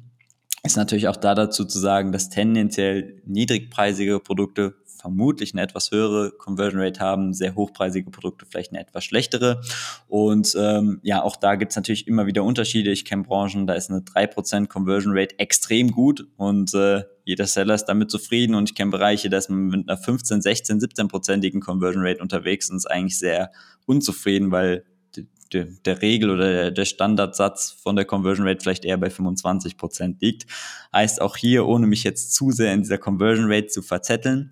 ist 0.63 0.77
natürlich 0.77 1.09
auch 1.09 1.17
da 1.17 1.35
dazu 1.35 1.65
zu 1.65 1.79
sagen, 1.79 2.13
dass 2.13 2.29
tendenziell 2.29 3.21
niedrigpreisige 3.25 4.21
Produkte 4.21 4.75
vermutlich 4.99 5.53
eine 5.53 5.61
etwas 5.61 5.91
höhere 5.91 6.31
Conversion 6.31 6.81
Rate 6.81 6.99
haben, 6.99 7.33
sehr 7.33 7.55
hochpreisige 7.55 8.11
Produkte 8.11 8.45
vielleicht 8.45 8.71
eine 8.71 8.81
etwas 8.81 9.05
schlechtere. 9.05 9.61
Und 10.07 10.55
ähm, 10.59 10.99
ja, 11.03 11.23
auch 11.23 11.35
da 11.35 11.55
gibt 11.55 11.71
es 11.71 11.75
natürlich 11.75 12.07
immer 12.07 12.25
wieder 12.25 12.43
Unterschiede. 12.43 12.91
Ich 12.91 13.05
kenne 13.05 13.23
Branchen, 13.23 13.65
da 13.65 13.73
ist 13.73 13.89
eine 13.89 13.99
3% 13.99 14.67
Conversion 14.67 15.13
Rate 15.15 15.39
extrem 15.39 15.91
gut 15.91 16.27
und 16.37 16.73
äh, 16.73 17.03
jeder 17.23 17.45
Seller 17.45 17.75
ist 17.75 17.85
damit 17.85 18.11
zufrieden. 18.11 18.55
Und 18.55 18.69
ich 18.69 18.75
kenne 18.75 18.91
Bereiche, 18.91 19.29
da 19.29 19.37
ist 19.37 19.49
man 19.49 19.67
mit 19.67 19.89
einer 19.89 19.97
15, 19.97 20.41
16, 20.41 20.79
17-prozentigen 20.79 21.61
Conversion 21.61 22.05
Rate 22.05 22.21
unterwegs 22.21 22.69
und 22.69 22.77
ist 22.77 22.89
eigentlich 22.89 23.19
sehr 23.19 23.51
unzufrieden, 23.85 24.51
weil 24.51 24.83
der, 25.53 25.65
der 25.85 26.01
Regel 26.01 26.29
oder 26.29 26.71
der, 26.71 26.85
Standardsatz 26.85 27.71
von 27.71 27.95
der 27.95 28.05
Conversion 28.05 28.47
Rate 28.47 28.61
vielleicht 28.61 28.85
eher 28.85 28.97
bei 28.97 29.09
25 29.09 29.77
Prozent 29.77 30.21
liegt. 30.21 30.45
Heißt 30.93 31.21
auch 31.21 31.37
hier, 31.37 31.65
ohne 31.65 31.87
mich 31.87 32.03
jetzt 32.03 32.33
zu 32.33 32.51
sehr 32.51 32.73
in 32.73 32.81
dieser 32.81 32.97
Conversion 32.97 33.51
Rate 33.51 33.67
zu 33.67 33.81
verzetteln, 33.81 34.51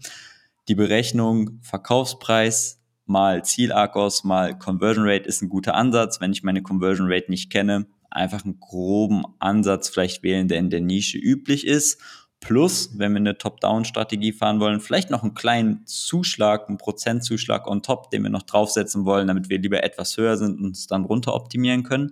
die 0.67 0.75
Berechnung 0.75 1.59
Verkaufspreis 1.61 2.81
mal 3.05 3.43
Ziel-Arkos 3.43 4.23
mal 4.23 4.57
Conversion 4.57 5.07
Rate 5.07 5.27
ist 5.27 5.41
ein 5.41 5.49
guter 5.49 5.75
Ansatz. 5.75 6.19
Wenn 6.19 6.33
ich 6.33 6.43
meine 6.43 6.61
Conversion 6.61 7.11
Rate 7.11 7.31
nicht 7.31 7.49
kenne, 7.49 7.87
einfach 8.09 8.43
einen 8.43 8.59
groben 8.59 9.23
Ansatz 9.39 9.89
vielleicht 9.89 10.23
wählen, 10.23 10.47
der 10.47 10.59
in 10.59 10.69
der 10.69 10.81
Nische 10.81 11.17
üblich 11.17 11.65
ist. 11.65 12.01
Plus, 12.39 12.91
wenn 12.97 13.13
wir 13.13 13.19
eine 13.19 13.37
Top-Down-Strategie 13.37 14.31
fahren 14.31 14.59
wollen, 14.59 14.79
vielleicht 14.79 15.09
noch 15.09 15.23
einen 15.23 15.33
kleinen 15.33 15.85
Zuschlag, 15.87 16.67
einen 16.67 16.77
Prozentzuschlag 16.77 17.65
on 17.67 17.81
top, 17.81 18.11
den 18.11 18.23
wir 18.23 18.29
noch 18.29 18.43
draufsetzen 18.43 19.05
wollen, 19.05 19.27
damit 19.27 19.49
wir 19.49 19.59
lieber 19.59 19.83
etwas 19.83 20.17
höher 20.17 20.37
sind 20.37 20.59
und 20.59 20.65
uns 20.65 20.85
dann 20.85 21.05
runter 21.05 21.33
optimieren 21.33 21.83
können. 21.83 22.11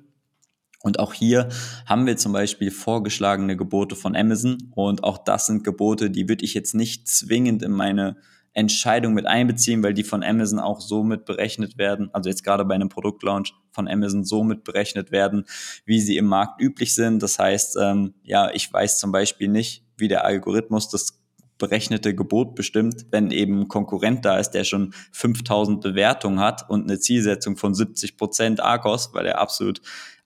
Und 0.81 0.99
auch 0.99 1.13
hier 1.13 1.49
haben 1.85 2.05
wir 2.05 2.17
zum 2.17 2.31
Beispiel 2.31 2.71
vorgeschlagene 2.71 3.55
Gebote 3.55 3.95
von 3.95 4.15
Amazon. 4.15 4.71
Und 4.75 5.03
auch 5.03 5.17
das 5.17 5.47
sind 5.47 5.63
Gebote, 5.63 6.09
die 6.09 6.27
würde 6.27 6.45
ich 6.45 6.53
jetzt 6.53 6.73
nicht 6.73 7.07
zwingend 7.07 7.61
in 7.61 7.71
meine 7.71 8.17
Entscheidung 8.55 9.13
mit 9.13 9.27
einbeziehen, 9.27 9.83
weil 9.83 9.93
die 9.93 10.03
von 10.03 10.23
Amazon 10.23 10.59
auch 10.59 10.79
so 10.79 11.03
mit 11.03 11.25
berechnet 11.25 11.77
werden, 11.77 12.09
also 12.13 12.29
jetzt 12.29 12.43
gerade 12.43 12.65
bei 12.65 12.73
einem 12.73 12.89
Produktlaunch 12.89 13.53
von 13.71 13.87
Amazon 13.87 14.23
so 14.23 14.43
mit 14.43 14.63
berechnet 14.63 15.11
werden, 15.11 15.45
wie 15.85 15.99
sie 15.99 16.17
im 16.17 16.25
Markt 16.25 16.61
üblich 16.61 16.95
sind. 16.95 17.21
Das 17.21 17.37
heißt, 17.37 17.77
ähm, 17.79 18.13
ja, 18.23 18.49
ich 18.51 18.71
weiß 18.71 18.97
zum 18.97 19.11
Beispiel 19.11 19.49
nicht, 19.49 19.83
wie 19.97 20.07
der 20.07 20.23
Algorithmus 20.23 20.89
das 20.89 21.21
berechnete 21.57 22.15
Gebot 22.15 22.55
bestimmt, 22.55 23.05
wenn 23.11 23.31
eben 23.31 23.61
ein 23.61 23.67
Konkurrent 23.67 24.25
da 24.25 24.37
ist, 24.37 24.51
der 24.51 24.63
schon 24.63 24.93
5000 25.11 25.81
Bewertungen 25.81 26.39
hat 26.39 26.69
und 26.69 26.83
eine 26.83 26.99
Zielsetzung 26.99 27.57
von 27.57 27.73
70 27.73 28.17
Prozent 28.17 28.59
Argos, 28.61 29.13
weil 29.13 29.25
er 29.25 29.39
absolut 29.39 29.81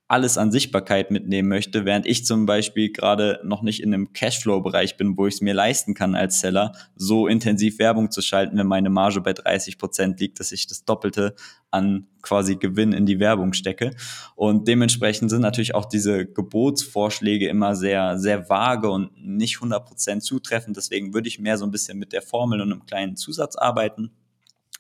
alles 0.10 0.40
an 0.40 0.52
Sichtbarkeit 0.52 1.12
mitnehmen 1.12 1.50
möchte, 1.50 1.86
während 1.86 2.08
ich 2.08 2.26
zum 2.26 2.48
Beispiel 2.48 2.92
gerade 2.92 3.40
noch 3.44 3.62
nicht 3.62 3.80
in 3.80 3.94
einem 3.94 4.12
Cashflow-Bereich 4.12 4.98
bin, 4.98 5.16
wo 5.16 5.28
ich 5.28 5.36
es 5.36 5.42
mir 5.42 5.54
leisten 5.54 5.94
kann 5.94 6.16
als 6.16 6.40
Seller, 6.40 6.72
so 6.96 7.28
intensiv 7.28 7.78
Werbung 7.78 8.10
zu 8.10 8.24
schalten, 8.24 8.58
wenn 8.58 8.66
meine 8.66 8.90
Marge 8.90 9.22
bei 9.22 9.34
30 9.34 9.78
Prozent 9.78 10.20
liegt, 10.20 10.40
dass 10.40 10.52
ich 10.52 10.66
das 10.66 10.84
Doppelte 10.84 11.36
an 11.70 12.08
quasi 12.24 12.56
Gewinn 12.56 12.92
in 12.92 13.06
die 13.06 13.20
Werbung 13.20 13.54
stecke. 13.54 13.92
Und 14.36 14.68
dementsprechend 14.68 15.30
sind 15.30 15.42
natürlich 15.42 15.76
auch 15.76 15.86
diese 15.86 16.26
Gebotsvorschläge 16.26 17.48
immer 17.48 17.76
sehr, 17.76 18.18
sehr 18.18 18.50
vage 18.50 18.90
und 18.90 19.12
nicht 19.16 19.58
100 19.58 19.86
Prozent 19.86 20.24
zutreffend. 20.24 20.76
Deswegen 20.76 21.14
würde 21.14 21.28
ich 21.28 21.38
mehr 21.38 21.60
so 21.60 21.66
ein 21.66 21.72
bisschen 21.72 22.00
mit 22.00 22.14
der 22.14 22.24
Formel 22.24 22.62
und 22.62 22.72
einem 22.72 22.88
kleinen 22.88 23.16
Zusatz 23.16 23.56
arbeiten 23.56 24.12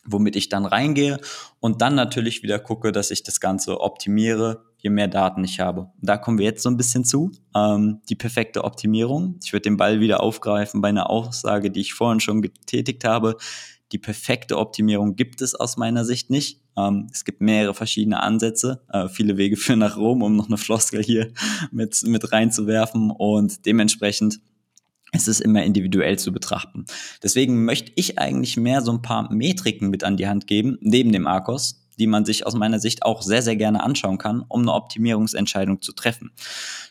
womit 0.05 0.35
ich 0.37 0.49
dann 0.49 0.65
reingehe 0.65 1.19
und 1.59 1.81
dann 1.81 1.93
natürlich 1.93 2.41
wieder 2.41 2.57
gucke, 2.57 2.91
dass 2.91 3.11
ich 3.11 3.21
das 3.21 3.39
Ganze 3.39 3.81
optimiere, 3.81 4.68
je 4.79 4.89
mehr 4.89 5.07
Daten 5.07 5.43
ich 5.43 5.59
habe. 5.59 5.91
Da 6.01 6.17
kommen 6.17 6.37
wir 6.37 6.45
jetzt 6.45 6.63
so 6.63 6.69
ein 6.69 6.77
bisschen 6.77 7.05
zu. 7.05 7.31
Ähm, 7.55 8.01
die 8.09 8.15
perfekte 8.15 8.63
Optimierung. 8.63 9.39
Ich 9.43 9.53
würde 9.53 9.63
den 9.63 9.77
Ball 9.77 9.99
wieder 9.99 10.21
aufgreifen 10.21 10.81
bei 10.81 10.89
einer 10.89 11.09
Aussage, 11.09 11.69
die 11.69 11.81
ich 11.81 11.93
vorhin 11.93 12.19
schon 12.19 12.41
getätigt 12.41 13.03
habe. 13.03 13.37
Die 13.91 13.97
perfekte 13.97 14.57
Optimierung 14.57 15.15
gibt 15.15 15.41
es 15.41 15.55
aus 15.55 15.77
meiner 15.77 16.05
Sicht 16.05 16.29
nicht. 16.29 16.61
Ähm, 16.77 17.07
es 17.11 17.25
gibt 17.25 17.41
mehrere 17.41 17.73
verschiedene 17.73 18.21
Ansätze. 18.21 18.81
Äh, 18.89 19.09
viele 19.09 19.37
Wege 19.37 19.57
führen 19.57 19.79
nach 19.79 19.97
Rom, 19.97 20.23
um 20.23 20.35
noch 20.35 20.47
eine 20.47 20.57
Floskel 20.57 21.03
hier 21.03 21.31
mit, 21.71 22.01
mit 22.03 22.31
reinzuwerfen. 22.31 23.11
Und 23.11 23.65
dementsprechend 23.65 24.39
es 25.11 25.27
ist 25.27 25.41
immer 25.41 25.63
individuell 25.63 26.19
zu 26.19 26.31
betrachten. 26.31 26.85
Deswegen 27.23 27.65
möchte 27.65 27.91
ich 27.95 28.19
eigentlich 28.19 28.57
mehr 28.57 28.81
so 28.81 28.91
ein 28.91 29.01
paar 29.01 29.33
Metriken 29.33 29.89
mit 29.89 30.03
an 30.03 30.17
die 30.17 30.27
Hand 30.27 30.45
geben, 30.45 30.77
neben 30.81 31.11
dem 31.11 31.25
Arcos, 31.25 31.83
die 31.99 32.07
man 32.07 32.25
sich 32.25 32.45
aus 32.45 32.55
meiner 32.55 32.79
Sicht 32.79 33.03
auch 33.03 33.21
sehr, 33.21 33.41
sehr 33.41 33.55
gerne 33.55 33.83
anschauen 33.83 34.17
kann, 34.17 34.43
um 34.47 34.61
eine 34.61 34.73
Optimierungsentscheidung 34.73 35.81
zu 35.81 35.91
treffen. 35.91 36.31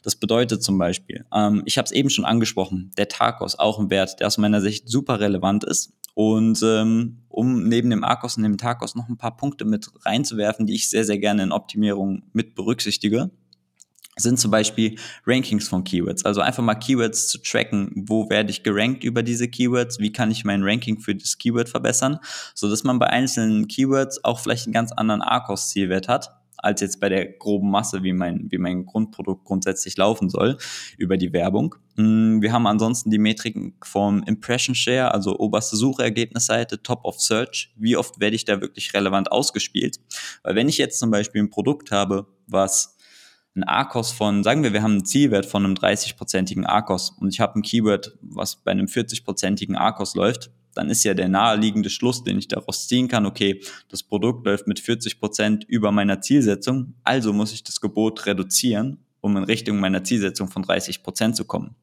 Das 0.02 0.16
bedeutet 0.16 0.62
zum 0.62 0.78
Beispiel, 0.78 1.24
ähm, 1.32 1.62
ich 1.64 1.78
habe 1.78 1.86
es 1.86 1.92
eben 1.92 2.10
schon 2.10 2.24
angesprochen, 2.24 2.92
der 2.96 3.08
Tacos, 3.08 3.58
auch 3.58 3.78
ein 3.78 3.90
Wert, 3.90 4.20
der 4.20 4.26
aus 4.26 4.38
meiner 4.38 4.60
Sicht 4.60 4.88
super 4.88 5.20
relevant 5.20 5.64
ist. 5.64 5.92
Und 6.14 6.60
ähm, 6.64 7.22
um 7.28 7.68
neben 7.68 7.90
dem 7.90 8.02
Arcos 8.02 8.36
und 8.36 8.42
dem 8.42 8.58
Tacos 8.58 8.96
noch 8.96 9.08
ein 9.08 9.16
paar 9.16 9.36
Punkte 9.36 9.64
mit 9.64 9.88
reinzuwerfen, 10.04 10.66
die 10.66 10.74
ich 10.74 10.90
sehr, 10.90 11.04
sehr 11.04 11.18
gerne 11.18 11.44
in 11.44 11.52
Optimierung 11.52 12.24
mit 12.32 12.56
berücksichtige, 12.56 13.30
sind 14.18 14.38
zum 14.38 14.50
Beispiel 14.50 14.96
Rankings 15.26 15.68
von 15.68 15.84
Keywords. 15.84 16.24
Also 16.24 16.40
einfach 16.40 16.62
mal 16.62 16.74
Keywords 16.74 17.28
zu 17.28 17.38
tracken, 17.38 17.90
wo 17.94 18.28
werde 18.30 18.50
ich 18.50 18.62
gerankt 18.62 19.04
über 19.04 19.22
diese 19.22 19.48
Keywords, 19.48 19.98
wie 19.98 20.12
kann 20.12 20.30
ich 20.30 20.44
mein 20.44 20.62
Ranking 20.62 21.00
für 21.00 21.14
das 21.14 21.38
Keyword 21.38 21.68
verbessern, 21.68 22.18
so 22.54 22.68
dass 22.68 22.84
man 22.84 22.98
bei 22.98 23.06
einzelnen 23.06 23.68
Keywords 23.68 24.24
auch 24.24 24.40
vielleicht 24.40 24.66
einen 24.66 24.74
ganz 24.74 24.92
anderen 24.92 25.22
ARCOS-Zielwert 25.22 26.08
hat, 26.08 26.38
als 26.58 26.80
jetzt 26.80 27.00
bei 27.00 27.08
der 27.08 27.26
groben 27.26 27.70
Masse, 27.70 28.02
wie 28.02 28.12
mein, 28.12 28.50
wie 28.50 28.58
mein 28.58 28.84
Grundprodukt 28.84 29.44
grundsätzlich 29.44 29.96
laufen 29.96 30.28
soll, 30.28 30.58
über 30.96 31.16
die 31.16 31.32
Werbung. 31.32 31.76
Mm, 31.96 32.42
wir 32.42 32.52
haben 32.52 32.66
ansonsten 32.66 33.10
die 33.10 33.18
Metriken 33.18 33.74
vom 33.82 34.22
Impression 34.24 34.74
Share, 34.74 35.14
also 35.14 35.38
oberste 35.38 35.76
Suchergebnisseite, 35.76 36.82
Top 36.82 37.04
of 37.04 37.20
Search. 37.20 37.72
Wie 37.76 37.96
oft 37.96 38.20
werde 38.20 38.36
ich 38.36 38.44
da 38.44 38.60
wirklich 38.60 38.92
relevant 38.92 39.30
ausgespielt? 39.30 40.00
Weil 40.42 40.56
wenn 40.56 40.68
ich 40.68 40.78
jetzt 40.78 40.98
zum 40.98 41.10
Beispiel 41.10 41.42
ein 41.42 41.50
Produkt 41.50 41.90
habe, 41.92 42.26
was 42.46 42.97
ein 43.58 43.64
ARCOS 43.64 44.12
von, 44.12 44.42
sagen 44.44 44.62
wir, 44.62 44.72
wir 44.72 44.82
haben 44.82 44.92
einen 44.92 45.04
Zielwert 45.04 45.46
von 45.46 45.64
einem 45.64 45.74
30-prozentigen 45.74 46.64
ARCOS 46.64 47.10
und 47.10 47.28
ich 47.28 47.40
habe 47.40 47.58
ein 47.58 47.62
Keyword, 47.62 48.16
was 48.22 48.56
bei 48.56 48.70
einem 48.70 48.86
40-prozentigen 48.86 49.76
ARCOS 49.76 50.14
läuft, 50.14 50.50
dann 50.74 50.90
ist 50.90 51.04
ja 51.04 51.14
der 51.14 51.28
naheliegende 51.28 51.90
Schluss, 51.90 52.22
den 52.22 52.38
ich 52.38 52.48
daraus 52.48 52.86
ziehen 52.86 53.08
kann, 53.08 53.26
okay, 53.26 53.60
das 53.88 54.02
Produkt 54.02 54.46
läuft 54.46 54.66
mit 54.66 54.78
40 54.78 55.18
Prozent 55.18 55.64
über 55.64 55.90
meiner 55.90 56.20
Zielsetzung, 56.20 56.94
also 57.02 57.32
muss 57.32 57.52
ich 57.52 57.64
das 57.64 57.80
Gebot 57.80 58.26
reduzieren, 58.26 59.04
um 59.20 59.36
in 59.36 59.44
Richtung 59.44 59.80
meiner 59.80 60.04
Zielsetzung 60.04 60.48
von 60.48 60.62
30 60.62 61.02
Prozent 61.02 61.36
zu 61.36 61.44
kommen. 61.44 61.74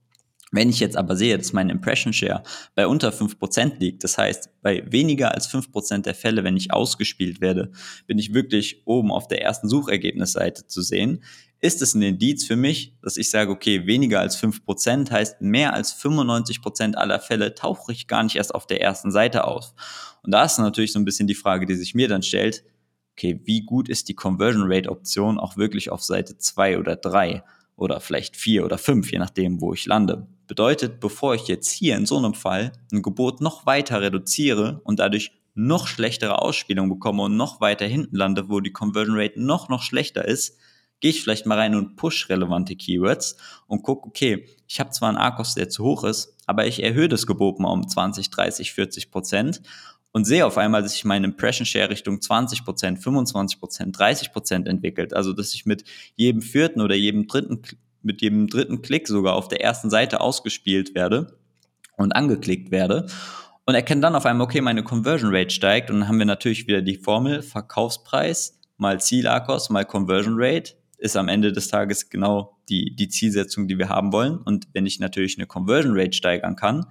Wenn 0.51 0.69
ich 0.69 0.79
jetzt 0.79 0.95
aber 0.95 1.17
sehe, 1.17 1.37
dass 1.37 1.51
mein 1.51 1.69
Impression 1.69 2.13
Share 2.13 2.43
bei 2.75 2.87
unter 2.87 3.09
5% 3.09 3.79
liegt, 3.79 4.05
das 4.05 4.17
heißt, 4.17 4.49
bei 4.61 4.89
weniger 4.89 5.33
als 5.33 5.49
5% 5.49 6.03
der 6.03 6.15
Fälle, 6.15 6.45
wenn 6.45 6.55
ich 6.55 6.71
ausgespielt 6.71 7.41
werde, 7.41 7.71
bin 8.07 8.19
ich 8.19 8.33
wirklich 8.33 8.83
oben 8.85 9.11
auf 9.11 9.27
der 9.27 9.41
ersten 9.41 9.67
Suchergebnisseite 9.67 10.67
zu 10.67 10.81
sehen, 10.81 11.23
ist 11.65 11.81
es 11.81 11.95
ein 11.95 12.03
Indiz 12.03 12.45
für 12.45 12.55
mich, 12.55 12.93
dass 13.01 13.17
ich 13.17 13.31
sage, 13.31 13.51
okay, 13.51 13.87
weniger 13.87 14.19
als 14.19 14.39
5% 14.39 15.09
heißt, 15.09 15.41
mehr 15.41 15.73
als 15.73 15.99
95% 15.99 16.93
aller 16.93 17.19
Fälle 17.19 17.55
tauche 17.55 17.91
ich 17.91 18.07
gar 18.07 18.23
nicht 18.23 18.35
erst 18.35 18.53
auf 18.53 18.67
der 18.67 18.81
ersten 18.81 19.11
Seite 19.11 19.45
auf. 19.45 19.73
Und 20.21 20.31
da 20.31 20.45
ist 20.45 20.59
natürlich 20.59 20.93
so 20.93 20.99
ein 20.99 21.05
bisschen 21.05 21.27
die 21.27 21.33
Frage, 21.33 21.65
die 21.65 21.73
sich 21.73 21.95
mir 21.95 22.07
dann 22.07 22.21
stellt, 22.21 22.63
okay, 23.13 23.41
wie 23.45 23.61
gut 23.61 23.89
ist 23.89 24.09
die 24.09 24.13
Conversion 24.13 24.71
Rate 24.71 24.89
Option 24.89 25.39
auch 25.39 25.57
wirklich 25.57 25.89
auf 25.89 26.03
Seite 26.03 26.37
2 26.37 26.77
oder 26.77 26.95
3 26.95 27.43
oder 27.75 27.99
vielleicht 27.99 28.37
4 28.37 28.63
oder 28.63 28.77
5, 28.77 29.11
je 29.11 29.17
nachdem, 29.17 29.59
wo 29.59 29.73
ich 29.73 29.87
lande. 29.87 30.27
Bedeutet, 30.47 30.99
bevor 30.99 31.33
ich 31.33 31.47
jetzt 31.47 31.71
hier 31.71 31.95
in 31.95 32.05
so 32.05 32.17
einem 32.17 32.35
Fall 32.35 32.73
ein 32.91 33.01
Gebot 33.01 33.41
noch 33.41 33.65
weiter 33.65 34.01
reduziere 34.01 34.81
und 34.83 34.99
dadurch 34.99 35.31
noch 35.55 35.87
schlechtere 35.87 36.43
Ausspielung 36.43 36.89
bekomme 36.89 37.23
und 37.23 37.37
noch 37.37 37.59
weiter 37.59 37.87
hinten 37.87 38.15
lande, 38.15 38.49
wo 38.49 38.59
die 38.59 38.73
Conversion 38.73 39.17
Rate 39.17 39.41
noch, 39.41 39.69
noch 39.69 39.81
schlechter 39.81 40.25
ist, 40.25 40.59
gehe 40.99 41.11
ich 41.11 41.21
vielleicht 41.21 41.45
mal 41.45 41.57
rein 41.57 41.75
und 41.75 41.95
push 41.95 42.29
relevante 42.29 42.75
Keywords 42.75 43.37
und 43.67 43.83
gucke, 43.83 44.07
okay, 44.07 44.47
ich 44.67 44.79
habe 44.79 44.91
zwar 44.91 45.09
einen 45.09 45.17
Arcos, 45.17 45.55
der 45.55 45.69
zu 45.69 45.83
hoch 45.83 46.03
ist, 46.03 46.35
aber 46.45 46.65
ich 46.65 46.81
erhöhe 46.83 47.09
das 47.09 47.27
Gebot 47.27 47.59
mal 47.59 47.71
um 47.71 47.87
20, 47.87 48.29
30, 48.29 48.73
40 48.73 49.11
Prozent 49.11 49.61
und 50.11 50.25
sehe 50.25 50.45
auf 50.45 50.57
einmal, 50.57 50.81
dass 50.81 50.93
sich 50.93 51.03
mein 51.03 51.25
Impression 51.25 51.65
Share 51.65 51.89
Richtung 51.89 52.21
20 52.21 52.63
Prozent, 52.63 53.03
25 53.03 53.59
Prozent, 53.59 53.99
30 53.99 54.31
Prozent 54.31 54.67
entwickelt. 54.67 55.13
Also, 55.13 55.33
dass 55.33 55.53
ich 55.53 55.65
mit 55.65 55.83
jedem 56.15 56.41
vierten 56.41 56.79
oder 56.79 56.95
jedem 56.95 57.27
dritten, 57.27 57.61
mit 58.01 58.21
jedem 58.21 58.47
dritten 58.47 58.81
Klick 58.81 59.07
sogar 59.07 59.33
auf 59.33 59.49
der 59.49 59.61
ersten 59.61 59.89
Seite 59.89 60.21
ausgespielt 60.21 60.95
werde 60.95 61.37
und 61.97 62.13
angeklickt 62.13 62.71
werde 62.71 63.07
und 63.65 63.75
erkenne 63.75 64.01
dann 64.01 64.15
auf 64.15 64.25
einmal, 64.25 64.45
okay, 64.45 64.61
meine 64.61 64.83
Conversion 64.83 65.35
Rate 65.35 65.49
steigt 65.49 65.89
und 65.89 65.99
dann 65.99 66.07
haben 66.07 66.19
wir 66.19 66.25
natürlich 66.25 66.67
wieder 66.67 66.81
die 66.81 66.95
Formel 66.95 67.41
Verkaufspreis 67.41 68.59
mal 68.77 69.01
Ziel-Akos 69.01 69.69
mal 69.69 69.85
Conversion 69.85 70.35
Rate 70.37 70.75
ist 70.97 71.17
am 71.17 71.27
Ende 71.27 71.51
des 71.51 71.67
Tages 71.67 72.09
genau 72.09 72.57
die, 72.69 72.95
die 72.95 73.09
Zielsetzung, 73.09 73.67
die 73.67 73.77
wir 73.77 73.89
haben 73.89 74.11
wollen. 74.11 74.37
Und 74.37 74.67
wenn 74.73 74.85
ich 74.85 74.99
natürlich 74.99 75.37
eine 75.37 75.47
Conversion 75.47 75.97
Rate 75.97 76.13
steigern 76.13 76.55
kann, 76.55 76.85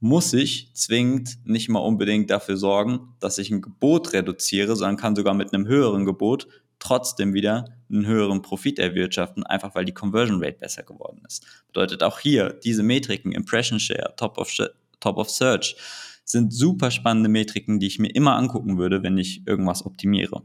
muss 0.00 0.32
ich 0.32 0.70
zwingend 0.74 1.38
nicht 1.44 1.68
mal 1.68 1.78
unbedingt 1.80 2.30
dafür 2.30 2.56
sorgen, 2.56 3.14
dass 3.18 3.38
ich 3.38 3.50
ein 3.50 3.62
Gebot 3.62 4.12
reduziere, 4.12 4.76
sondern 4.76 4.96
kann 4.96 5.16
sogar 5.16 5.34
mit 5.34 5.54
einem 5.54 5.66
höheren 5.66 6.04
Gebot 6.04 6.46
trotzdem 6.78 7.32
wieder 7.32 7.64
einen 7.90 8.06
höheren 8.06 8.42
Profit 8.42 8.78
erwirtschaften, 8.78 9.44
einfach 9.44 9.74
weil 9.74 9.84
die 9.84 9.94
Conversion 9.94 10.42
Rate 10.42 10.58
besser 10.58 10.82
geworden 10.82 11.22
ist. 11.26 11.44
Bedeutet 11.68 12.02
auch 12.02 12.18
hier, 12.18 12.58
diese 12.64 12.82
Metriken, 12.82 13.32
Impression 13.32 13.80
Share, 13.80 14.14
Top 14.16 14.38
of, 14.38 14.52
Top 15.00 15.16
of 15.16 15.30
Search, 15.30 15.76
sind 16.24 16.52
super 16.52 16.90
spannende 16.90 17.28
Metriken, 17.28 17.78
die 17.78 17.86
ich 17.86 17.98
mir 17.98 18.08
immer 18.08 18.36
angucken 18.36 18.78
würde, 18.78 19.02
wenn 19.02 19.16
ich 19.16 19.46
irgendwas 19.46 19.86
optimiere. 19.86 20.42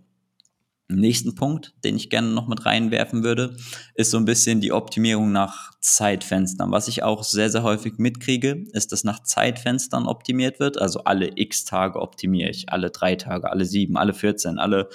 Nächsten 0.96 1.36
Punkt, 1.36 1.74
den 1.84 1.96
ich 1.96 2.10
gerne 2.10 2.30
noch 2.30 2.48
mit 2.48 2.66
reinwerfen 2.66 3.24
würde, 3.24 3.56
ist 3.96 4.12
so 4.12 4.18
ein 4.18 4.26
bisschen 4.26 4.62
die 4.62 4.72
Optimierung 4.72 5.32
nach 5.32 5.72
Zeitfenstern. 5.80 6.72
Was 6.72 6.88
ich 6.88 7.04
auch 7.04 7.24
sehr, 7.24 7.50
sehr 7.50 7.64
häufig 7.64 7.98
mitkriege, 7.98 8.66
ist, 8.74 8.92
dass 8.92 9.04
nach 9.04 9.24
Zeitfenstern 9.24 10.08
optimiert 10.08 10.60
wird. 10.60 10.80
Also 10.80 11.04
alle 11.04 11.32
x 11.36 11.66
Tage 11.66 12.00
optimiere 12.00 12.50
ich, 12.50 12.70
alle 12.70 12.90
drei 12.90 13.16
Tage, 13.16 13.50
alle 13.50 13.66
sieben, 13.66 13.98
alle 13.98 14.14
14, 14.14 14.60
alle 14.60 14.90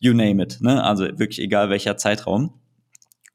you 0.00 0.12
name 0.12 0.42
it. 0.42 0.58
Ne? 0.60 0.82
Also 0.82 1.04
wirklich 1.04 1.40
egal 1.40 1.70
welcher 1.70 1.96
Zeitraum. 1.96 2.52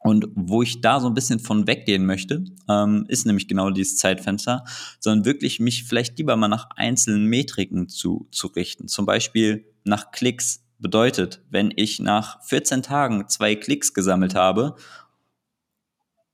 Und 0.03 0.27
wo 0.33 0.63
ich 0.63 0.81
da 0.81 0.99
so 0.99 1.07
ein 1.07 1.13
bisschen 1.13 1.39
von 1.39 1.67
weggehen 1.67 2.05
möchte, 2.05 2.43
ähm, 2.67 3.05
ist 3.07 3.27
nämlich 3.27 3.47
genau 3.47 3.69
dieses 3.69 3.97
Zeitfenster, 3.97 4.63
sondern 4.99 5.25
wirklich 5.25 5.59
mich 5.59 5.83
vielleicht 5.83 6.17
lieber 6.17 6.35
mal 6.35 6.47
nach 6.47 6.69
einzelnen 6.75 7.25
Metriken 7.25 7.87
zu, 7.87 8.27
zu 8.31 8.47
richten. 8.47 8.87
Zum 8.87 9.05
Beispiel 9.05 9.65
nach 9.83 10.11
Klicks. 10.11 10.63
Bedeutet, 10.81 11.41
wenn 11.49 11.71
ich 11.75 11.99
nach 11.99 12.43
14 12.43 12.81
Tagen 12.81 13.27
zwei 13.27 13.55
Klicks 13.55 13.93
gesammelt 13.93 14.35
habe 14.35 14.75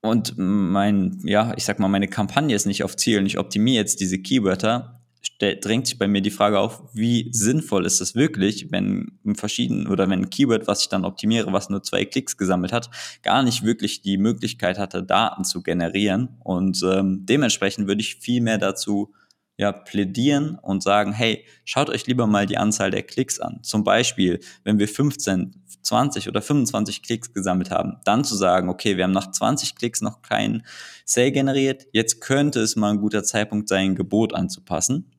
und 0.01 0.35
mein, 0.37 1.19
ja, 1.23 1.53
ich 1.57 1.65
sag 1.65 1.79
mal, 1.79 1.89
meine 1.89 2.07
Kampagne 2.07 2.55
ist 2.55 2.65
nicht 2.65 2.83
auf 2.83 2.95
Ziel 2.95 3.19
und 3.19 3.25
ich 3.25 3.37
optimiere 3.37 3.81
jetzt 3.83 3.99
diese 3.99 4.19
Keywörter, 4.19 5.01
drängt 5.39 5.87
sich 5.87 5.99
bei 5.99 6.07
mir 6.07 6.21
die 6.21 6.31
Frage 6.31 6.59
auf, 6.59 6.83
wie 6.93 7.29
sinnvoll 7.33 7.85
ist 7.85 7.99
es 7.99 8.15
wirklich, 8.15 8.71
wenn 8.71 9.19
ein 9.25 9.35
verschieden 9.35 9.87
oder 9.87 10.09
wenn 10.09 10.21
ein 10.21 10.29
Keyword, 10.29 10.67
was 10.67 10.81
ich 10.81 10.89
dann 10.89 11.05
optimiere, 11.05 11.51
was 11.51 11.69
nur 11.69 11.83
zwei 11.83 12.05
Klicks 12.05 12.37
gesammelt 12.37 12.71
hat, 12.71 12.89
gar 13.23 13.43
nicht 13.43 13.63
wirklich 13.63 14.01
die 14.01 14.17
Möglichkeit 14.17 14.79
hatte, 14.79 15.03
Daten 15.03 15.43
zu 15.43 15.61
generieren. 15.61 16.37
Und 16.39 16.81
ähm, 16.83 17.25
dementsprechend 17.25 17.87
würde 17.87 18.01
ich 18.01 18.15
viel 18.15 18.41
mehr 18.41 18.57
dazu 18.57 19.13
ja, 19.57 19.71
plädieren 19.71 20.59
und 20.61 20.83
sagen, 20.83 21.11
hey, 21.13 21.43
schaut 21.65 21.89
euch 21.89 22.05
lieber 22.05 22.27
mal 22.27 22.45
die 22.45 22.57
Anzahl 22.57 22.91
der 22.91 23.01
Klicks 23.01 23.39
an. 23.39 23.59
Zum 23.63 23.83
Beispiel, 23.83 24.39
wenn 24.63 24.77
wir 24.77 24.87
15, 24.87 25.63
20 25.81 26.29
oder 26.29 26.41
25 26.43 27.01
Klicks 27.01 27.33
gesammelt 27.33 27.71
haben, 27.71 27.97
dann 28.05 28.23
zu 28.23 28.35
sagen, 28.35 28.69
okay, 28.69 28.97
wir 28.97 29.05
haben 29.05 29.11
nach 29.11 29.31
20 29.31 29.75
Klicks 29.75 30.01
noch 30.01 30.21
keinen 30.21 30.63
Sale 31.05 31.31
generiert, 31.31 31.87
jetzt 31.91 32.21
könnte 32.21 32.59
es 32.59 32.75
mal 32.75 32.91
ein 32.91 32.99
guter 32.99 33.23
Zeitpunkt 33.23 33.67
sein, 33.67 33.91
ein 33.91 33.95
Gebot 33.95 34.33
anzupassen 34.33 35.11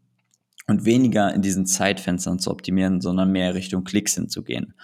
und 0.68 0.84
weniger 0.84 1.34
in 1.34 1.42
diesen 1.42 1.66
Zeitfenstern 1.66 2.38
zu 2.38 2.50
optimieren, 2.50 3.00
sondern 3.00 3.32
mehr 3.32 3.54
Richtung 3.54 3.82
Klicks 3.82 4.14
hinzugehen. 4.14 4.74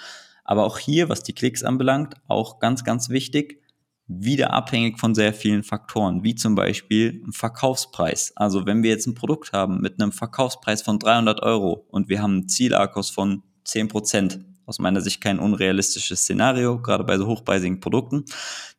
Aber 0.42 0.64
auch 0.64 0.78
hier, 0.78 1.08
was 1.08 1.22
die 1.22 1.32
Klicks 1.32 1.62
anbelangt, 1.62 2.16
auch 2.26 2.58
ganz, 2.58 2.84
ganz 2.84 3.08
wichtig, 3.08 3.63
wieder 4.06 4.52
abhängig 4.52 4.98
von 4.98 5.14
sehr 5.14 5.32
vielen 5.32 5.62
Faktoren, 5.62 6.22
wie 6.22 6.34
zum 6.34 6.54
Beispiel 6.54 7.22
Verkaufspreis. 7.30 8.32
Also 8.36 8.66
wenn 8.66 8.82
wir 8.82 8.90
jetzt 8.90 9.06
ein 9.06 9.14
Produkt 9.14 9.52
haben 9.52 9.80
mit 9.80 10.00
einem 10.00 10.12
Verkaufspreis 10.12 10.82
von 10.82 10.98
300 10.98 11.42
Euro 11.42 11.86
und 11.90 12.08
wir 12.08 12.20
haben 12.22 12.32
einen 12.32 12.48
Zielarkos 12.48 13.10
von 13.10 13.42
10 13.64 13.88
Prozent, 13.88 14.40
aus 14.66 14.78
meiner 14.78 15.00
Sicht 15.00 15.20
kein 15.20 15.38
unrealistisches 15.38 16.20
Szenario, 16.20 16.80
gerade 16.80 17.04
bei 17.04 17.18
so 17.18 17.26
hochpreisigen 17.26 17.80
Produkten, 17.80 18.24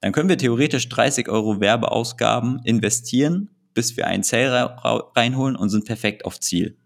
dann 0.02 0.12
können 0.12 0.30
wir 0.30 0.38
theoretisch 0.38 0.90
30 0.90 1.30
Euro 1.30 1.60
Werbeausgaben 1.60 2.62
investieren, 2.64 3.50
bis 3.74 3.98
wir 3.98 4.08
einen 4.08 4.24
Sale 4.24 4.78
reinholen 5.16 5.56
und 5.56 5.70
sind 5.70 5.86
perfekt 5.86 6.26
auf 6.26 6.40
Ziel. 6.40 6.78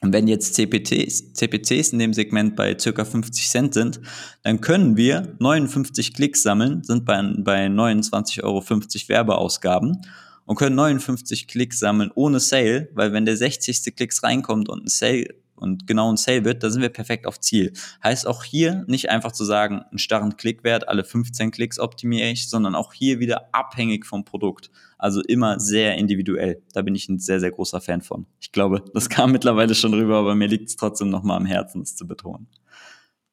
Und 0.00 0.12
wenn 0.12 0.28
jetzt 0.28 0.54
CPCs, 0.54 1.32
CPCs 1.32 1.92
in 1.92 1.98
dem 1.98 2.12
Segment 2.12 2.54
bei 2.54 2.78
circa 2.78 3.04
50 3.04 3.48
Cent 3.48 3.74
sind, 3.74 4.00
dann 4.42 4.60
können 4.60 4.96
wir 4.96 5.34
59 5.38 6.14
Klicks 6.14 6.42
sammeln, 6.42 6.84
sind 6.84 7.04
bei, 7.04 7.20
bei 7.38 7.66
29,50 7.66 8.42
Euro 8.42 8.62
Werbeausgaben 9.08 10.02
und 10.44 10.56
können 10.56 10.76
59 10.76 11.48
Klicks 11.48 11.78
sammeln 11.78 12.10
ohne 12.14 12.40
Sale, 12.40 12.88
weil 12.94 13.12
wenn 13.12 13.24
der 13.24 13.36
60. 13.36 13.96
Klicks 13.96 14.22
reinkommt 14.22 14.68
und 14.68 14.84
ein 14.84 14.88
Sale 14.88 15.34
und 15.56 15.86
genau 15.86 16.10
ein 16.12 16.16
Sale 16.16 16.44
wird, 16.44 16.62
da 16.62 16.70
sind 16.70 16.82
wir 16.82 16.88
perfekt 16.88 17.26
auf 17.26 17.40
Ziel. 17.40 17.72
Heißt 18.02 18.26
auch 18.26 18.44
hier 18.44 18.84
nicht 18.86 19.10
einfach 19.10 19.32
zu 19.32 19.44
sagen, 19.44 19.82
einen 19.90 19.98
starren 19.98 20.36
Klickwert, 20.36 20.88
alle 20.88 21.04
15 21.04 21.50
Klicks 21.50 21.78
optimiere 21.78 22.28
ich, 22.28 22.48
sondern 22.48 22.74
auch 22.74 22.92
hier 22.92 23.18
wieder 23.18 23.48
abhängig 23.52 24.06
vom 24.06 24.24
Produkt. 24.24 24.70
Also 24.98 25.20
immer 25.22 25.60
sehr 25.60 25.96
individuell. 25.96 26.62
Da 26.72 26.82
bin 26.82 26.94
ich 26.94 27.08
ein 27.08 27.18
sehr, 27.18 27.40
sehr 27.40 27.50
großer 27.50 27.80
Fan 27.80 28.02
von. 28.02 28.26
Ich 28.40 28.52
glaube, 28.52 28.82
das 28.94 29.08
kam 29.08 29.32
mittlerweile 29.32 29.74
schon 29.74 29.94
rüber, 29.94 30.16
aber 30.16 30.34
mir 30.34 30.48
liegt 30.48 30.68
es 30.68 30.76
trotzdem 30.76 31.10
nochmal 31.10 31.36
am 31.36 31.46
Herzen, 31.46 31.80
das 31.80 31.96
zu 31.96 32.06
betonen. 32.06 32.46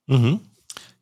Mhm. 0.07 0.41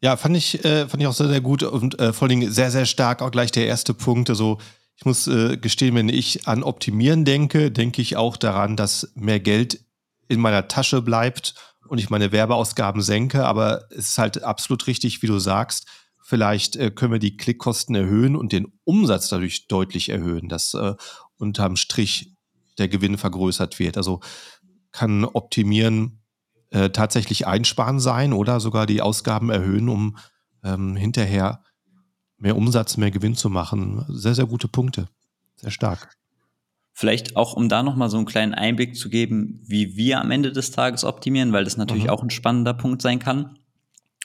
Ja, 0.01 0.17
fand 0.17 0.35
ich, 0.35 0.65
äh, 0.65 0.87
fand 0.87 1.01
ich 1.01 1.07
auch 1.07 1.13
sehr, 1.13 1.27
sehr 1.27 1.41
gut 1.41 1.63
und 1.63 1.99
äh, 1.99 2.11
vor 2.11 2.27
allem 2.27 2.49
sehr, 2.51 2.71
sehr 2.71 2.85
stark 2.85 3.21
auch 3.21 3.31
gleich 3.31 3.51
der 3.51 3.67
erste 3.67 3.93
Punkt. 3.93 4.29
Also 4.29 4.57
ich 4.95 5.05
muss 5.05 5.27
äh, 5.27 5.57
gestehen, 5.57 5.95
wenn 5.95 6.09
ich 6.09 6.47
an 6.47 6.63
Optimieren 6.63 7.25
denke, 7.25 7.71
denke 7.71 8.01
ich 8.01 8.17
auch 8.17 8.37
daran, 8.37 8.75
dass 8.75 9.11
mehr 9.15 9.39
Geld 9.39 9.79
in 10.31 10.39
meiner 10.39 10.67
Tasche 10.67 11.01
bleibt 11.01 11.55
und 11.87 11.97
ich 11.97 12.09
meine 12.09 12.31
Werbeausgaben 12.31 13.01
senke. 13.01 13.45
Aber 13.45 13.85
es 13.91 14.09
ist 14.09 14.17
halt 14.17 14.43
absolut 14.43 14.87
richtig, 14.87 15.21
wie 15.21 15.27
du 15.27 15.39
sagst. 15.39 15.87
Vielleicht 16.23 16.77
äh, 16.77 16.91
können 16.91 17.11
wir 17.11 17.19
die 17.19 17.35
Klickkosten 17.35 17.95
erhöhen 17.95 18.35
und 18.35 18.53
den 18.53 18.71
Umsatz 18.85 19.29
dadurch 19.29 19.67
deutlich 19.67 20.09
erhöhen, 20.09 20.47
dass 20.47 20.73
äh, 20.73 20.95
unterm 21.37 21.75
Strich 21.75 22.33
der 22.77 22.87
Gewinn 22.87 23.17
vergrößert 23.17 23.79
wird. 23.79 23.97
Also 23.97 24.21
kann 24.91 25.25
Optimieren 25.25 26.21
äh, 26.69 26.89
tatsächlich 26.89 27.47
einsparen 27.47 27.99
sein 27.99 28.31
oder 28.31 28.59
sogar 28.59 28.85
die 28.85 29.01
Ausgaben 29.01 29.49
erhöhen, 29.49 29.89
um 29.89 30.17
ähm, 30.63 30.95
hinterher 30.95 31.63
mehr 32.37 32.55
Umsatz, 32.55 32.97
mehr 32.97 33.11
Gewinn 33.11 33.35
zu 33.35 33.49
machen. 33.49 34.05
Sehr, 34.07 34.35
sehr 34.35 34.45
gute 34.45 34.67
Punkte. 34.67 35.07
Sehr 35.57 35.71
stark. 35.71 36.15
Vielleicht 37.01 37.35
auch, 37.35 37.53
um 37.53 37.67
da 37.67 37.81
nochmal 37.81 38.11
so 38.11 38.17
einen 38.17 38.27
kleinen 38.27 38.53
Einblick 38.53 38.95
zu 38.95 39.09
geben, 39.09 39.59
wie 39.65 39.95
wir 39.95 40.21
am 40.21 40.29
Ende 40.29 40.51
des 40.51 40.69
Tages 40.69 41.03
optimieren, 41.03 41.51
weil 41.51 41.63
das 41.63 41.75
natürlich 41.75 42.03
mhm. 42.03 42.09
auch 42.11 42.21
ein 42.21 42.29
spannender 42.29 42.75
Punkt 42.75 43.01
sein 43.01 43.17
kann. 43.17 43.57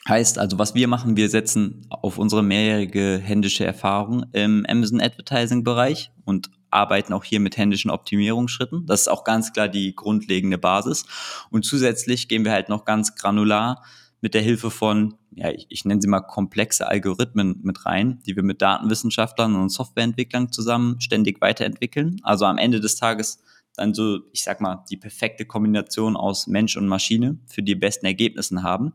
Heißt 0.07 0.37
also, 0.37 0.59
was 0.59 0.75
wir 0.75 0.87
machen, 0.87 1.17
wir 1.17 1.27
setzen 1.27 1.87
auf 1.89 2.19
unsere 2.19 2.43
mehrjährige 2.43 3.17
händische 3.17 3.65
Erfahrung 3.65 4.27
im 4.33 4.63
Amazon 4.69 5.01
Advertising 5.01 5.63
Bereich 5.63 6.11
und 6.23 6.51
arbeiten 6.69 7.13
auch 7.13 7.23
hier 7.23 7.39
mit 7.39 7.57
händischen 7.57 7.89
Optimierungsschritten. 7.89 8.85
Das 8.85 9.01
ist 9.01 9.07
auch 9.07 9.23
ganz 9.23 9.53
klar 9.53 9.69
die 9.69 9.95
grundlegende 9.95 10.59
Basis. 10.59 11.07
Und 11.49 11.65
zusätzlich 11.65 12.27
gehen 12.27 12.45
wir 12.45 12.51
halt 12.51 12.69
noch 12.69 12.85
ganz 12.85 13.15
granular 13.15 13.81
mit 14.21 14.33
der 14.33 14.41
Hilfe 14.41 14.71
von, 14.71 15.15
ja, 15.31 15.51
ich, 15.51 15.67
ich 15.69 15.85
nenne 15.85 16.01
sie 16.01 16.07
mal 16.07 16.21
komplexe 16.21 16.87
Algorithmen 16.87 17.59
mit 17.63 17.85
rein, 17.85 18.19
die 18.25 18.35
wir 18.35 18.43
mit 18.43 18.61
Datenwissenschaftlern 18.61 19.55
und 19.55 19.69
Softwareentwicklern 19.69 20.51
zusammen 20.51 20.99
ständig 20.99 21.39
weiterentwickeln. 21.41 22.19
Also 22.23 22.45
am 22.45 22.57
Ende 22.57 22.79
des 22.79 22.95
Tages 22.95 23.43
dann 23.75 23.93
so, 23.93 24.19
ich 24.33 24.43
sag 24.43 24.59
mal, 24.59 24.83
die 24.89 24.97
perfekte 24.97 25.45
Kombination 25.45 26.17
aus 26.17 26.47
Mensch 26.47 26.75
und 26.77 26.87
Maschine 26.87 27.37
für 27.45 27.61
die 27.61 27.75
besten 27.75 28.07
Ergebnisse 28.07 28.63
haben. 28.63 28.93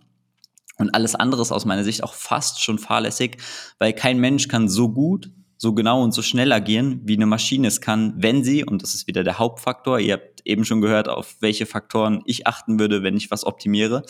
Und 0.79 0.95
alles 0.95 1.15
andere 1.15 1.43
ist 1.43 1.53
aus 1.53 1.65
meiner 1.65 1.85
Sicht 1.85 2.03
auch 2.03 2.15
fast 2.15 2.61
schon 2.61 2.79
fahrlässig, 2.79 3.37
weil 3.79 3.93
kein 3.93 4.19
Mensch 4.19 4.49
kann 4.49 4.69
so 4.69 4.89
gut, 4.89 5.31
so 5.57 5.75
genau 5.75 6.03
und 6.03 6.13
so 6.13 6.23
schnell 6.23 6.51
agieren, 6.51 7.03
wie 7.05 7.15
eine 7.15 7.27
Maschine 7.27 7.69
es 7.69 7.81
kann, 7.81 8.15
wenn 8.17 8.43
sie, 8.43 8.65
und 8.65 8.83
das 8.83 8.95
ist 8.95 9.07
wieder 9.07 9.23
der 9.23 9.39
Hauptfaktor, 9.39 10.01
ihr 10.01 10.15
habt 10.15 10.41
eben 10.45 10.65
schon 10.65 10.81
gehört, 10.81 11.09
auf 11.09 11.37
welche 11.39 11.67
Faktoren 11.67 12.23
ich 12.25 12.49
achten 12.49 12.81
würde, 12.81 13.05
wenn 13.05 13.17
ich 13.17 13.31
was 13.31 13.45
optimiere, 13.45 14.03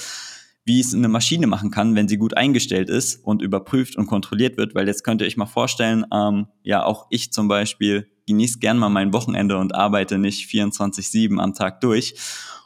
wie 0.64 0.80
es 0.80 0.94
eine 0.94 1.08
Maschine 1.08 1.46
machen 1.46 1.70
kann, 1.70 1.94
wenn 1.94 2.08
sie 2.08 2.18
gut 2.18 2.36
eingestellt 2.36 2.88
ist 2.88 3.16
und 3.24 3.42
überprüft 3.42 3.96
und 3.96 4.06
kontrolliert 4.06 4.56
wird, 4.56 4.74
weil 4.74 4.86
jetzt 4.86 5.02
könnt 5.02 5.20
ihr 5.20 5.26
euch 5.26 5.36
mal 5.36 5.46
vorstellen, 5.46 6.06
ähm, 6.12 6.46
ja, 6.62 6.84
auch 6.84 7.06
ich 7.10 7.32
zum 7.32 7.48
Beispiel 7.48 8.06
genieße 8.26 8.60
gern 8.60 8.78
mal 8.78 8.88
mein 8.88 9.12
Wochenende 9.12 9.58
und 9.58 9.74
arbeite 9.74 10.18
nicht 10.18 10.48
24-7 10.48 11.38
am 11.38 11.54
Tag 11.54 11.80
durch. 11.80 12.14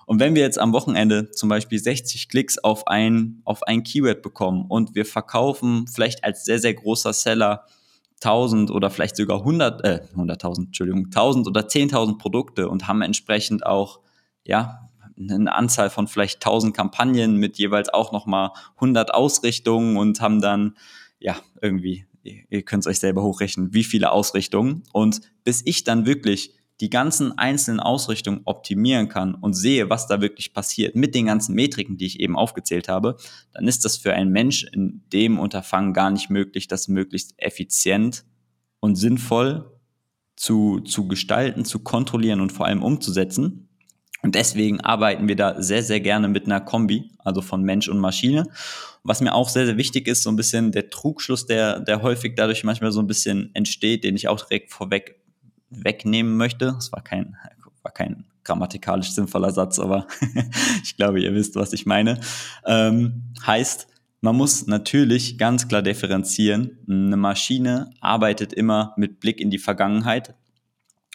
Und 0.05 0.21
wenn 0.21 0.35
wir 0.35 0.43
jetzt 0.43 0.59
am 0.59 0.73
Wochenende 0.73 1.31
zum 1.31 1.49
Beispiel 1.49 1.79
60 1.79 2.29
Klicks 2.29 2.59
auf 2.59 2.87
ein, 2.87 3.41
auf 3.45 3.63
ein 3.65 3.83
Keyword 3.83 4.23
bekommen 4.23 4.67
und 4.69 4.95
wir 4.95 5.05
verkaufen 5.05 5.87
vielleicht 5.89 6.23
als 6.23 6.45
sehr, 6.45 6.61
sehr 6.61 6.75
großer 6.75 7.13
Seller 7.13 7.65
1000 8.23 8.71
oder 8.71 8.91
vielleicht 8.91 9.17
sogar 9.17 9.39
100, 9.41 9.85
äh, 9.85 10.01
100.000, 10.15 10.67
Entschuldigung, 10.67 11.07
1000 11.07 11.49
oder 11.49 11.63
10.000 11.63 12.19
Produkte 12.19 12.69
und 12.69 12.87
haben 12.87 13.03
entsprechend 13.03 13.67
auch, 13.67 14.01
ja, 14.45 14.86
eine 15.19 15.55
Anzahl 15.55 15.91
von 15.91 16.09
vielleicht 16.09 16.37
1000 16.37 16.77
Kampagnen 16.77 17.37
mit 17.37 17.59
jeweils 17.59 17.89
auch 17.89 18.13
nochmal 18.13 18.51
100 18.77 19.15
Ausrichtungen 19.15 19.97
und 19.97 20.21
haben 20.21 20.41
dann, 20.41 20.77
ja, 21.19 21.37
irgendwie, 21.61 22.07
ihr 22.23 22.63
könnt 22.63 22.85
es 22.85 22.87
euch 22.87 22.99
selber 22.99 23.23
hochrechnen, 23.23 23.73
wie 23.73 23.85
viele 23.85 24.13
Ausrichtungen. 24.13 24.83
Und 24.93 25.21
bis 25.45 25.63
ich 25.65 25.85
dann 25.85 26.07
wirklich 26.07 26.55
die 26.81 26.91
ganzen 26.91 27.37
einzelnen 27.39 27.81
Ausrichtungen 27.81 28.43
optimieren 28.45 29.09
kann 29.09 29.35
und 29.35 29.55
sehe, 29.55 29.89
was 29.89 30.07
da 30.09 30.21
wirklich 30.21 30.53
passiert 30.53 30.95
mit 30.95 31.15
den 31.15 31.27
ganzen 31.27 31.55
Metriken, 31.55 31.97
die 31.97 32.07
ich 32.07 32.21
eben 32.21 32.37
aufgezählt 32.37 32.89
habe, 32.89 33.17
dann 33.53 33.67
ist 33.67 33.85
das 33.85 33.97
für 33.97 34.13
einen 34.13 34.31
Mensch 34.31 34.65
in 34.65 35.03
dem 35.13 35.39
Unterfangen 35.39 35.95
gar 35.95 36.11
nicht 36.11 36.29
möglich, 36.29 36.69
das 36.69 36.89
möglichst 36.89 37.35
effizient 37.39 38.25
und 38.81 38.97
sinnvoll 38.97 39.73
zu, 40.37 40.81
zu 40.81 41.09
gestalten, 41.09 41.65
zu 41.65 41.79
kontrollieren 41.79 42.41
und 42.41 42.53
vor 42.53 42.67
allem 42.67 42.83
umzusetzen. 42.83 43.66
Und 44.27 44.35
deswegen 44.35 44.81
arbeiten 44.81 45.29
wir 45.29 45.37
da 45.37 45.63
sehr, 45.63 45.85
sehr 45.85 46.01
gerne 46.01 46.27
mit 46.27 46.47
einer 46.47 46.61
Kombi, 46.61 47.13
also 47.21 47.43
von 47.43 47.63
Mensch 47.63 47.89
und 47.89 48.01
Maschine. 48.01 48.49
Was 49.05 49.21
mir 49.21 49.33
auch 49.33 49.49
sehr, 49.49 49.67
sehr 49.67 49.77
wichtig 49.77 50.09
ist, 50.09 50.25
so 50.25 50.31
ein 50.31 50.35
bisschen 50.35 50.73
der 50.73 50.91
Trugschluss, 50.91 51.47
der, 51.47 51.79
der 51.79 52.03
häufig 52.03 52.35
dadurch 52.35 52.65
manchmal 52.65 52.91
so 52.91 52.99
ein 52.99 53.07
bisschen 53.07 53.55
entsteht, 53.55 54.03
den 54.03 54.17
ich 54.17 54.27
auch 54.27 54.45
direkt 54.45 54.73
vorweg 54.73 55.21
wegnehmen 55.71 56.37
möchte. 56.37 56.73
Das 56.75 56.91
war 56.91 57.05
kein, 57.05 57.37
war 57.85 57.93
kein 57.93 58.25
grammatikalisch 58.43 59.13
sinnvoller 59.13 59.53
Satz, 59.53 59.79
aber 59.79 60.09
ich 60.83 60.97
glaube, 60.97 61.21
ihr 61.21 61.33
wisst, 61.33 61.55
was 61.55 61.73
ich 61.73 61.87
meine. 61.87 62.19
Ähm, 62.67 63.33
heißt, 63.47 63.87
man 64.23 64.35
muss 64.35 64.67
natürlich 64.67 65.39
ganz 65.39 65.69
klar 65.69 65.83
differenzieren. 65.83 66.81
Eine 66.91 67.17
Maschine 67.17 67.91
arbeitet 68.01 68.53
immer 68.53 68.93
mit 68.97 69.21
Blick 69.21 69.41
in 69.41 69.51
die 69.51 69.59
Vergangenheit 69.59 70.35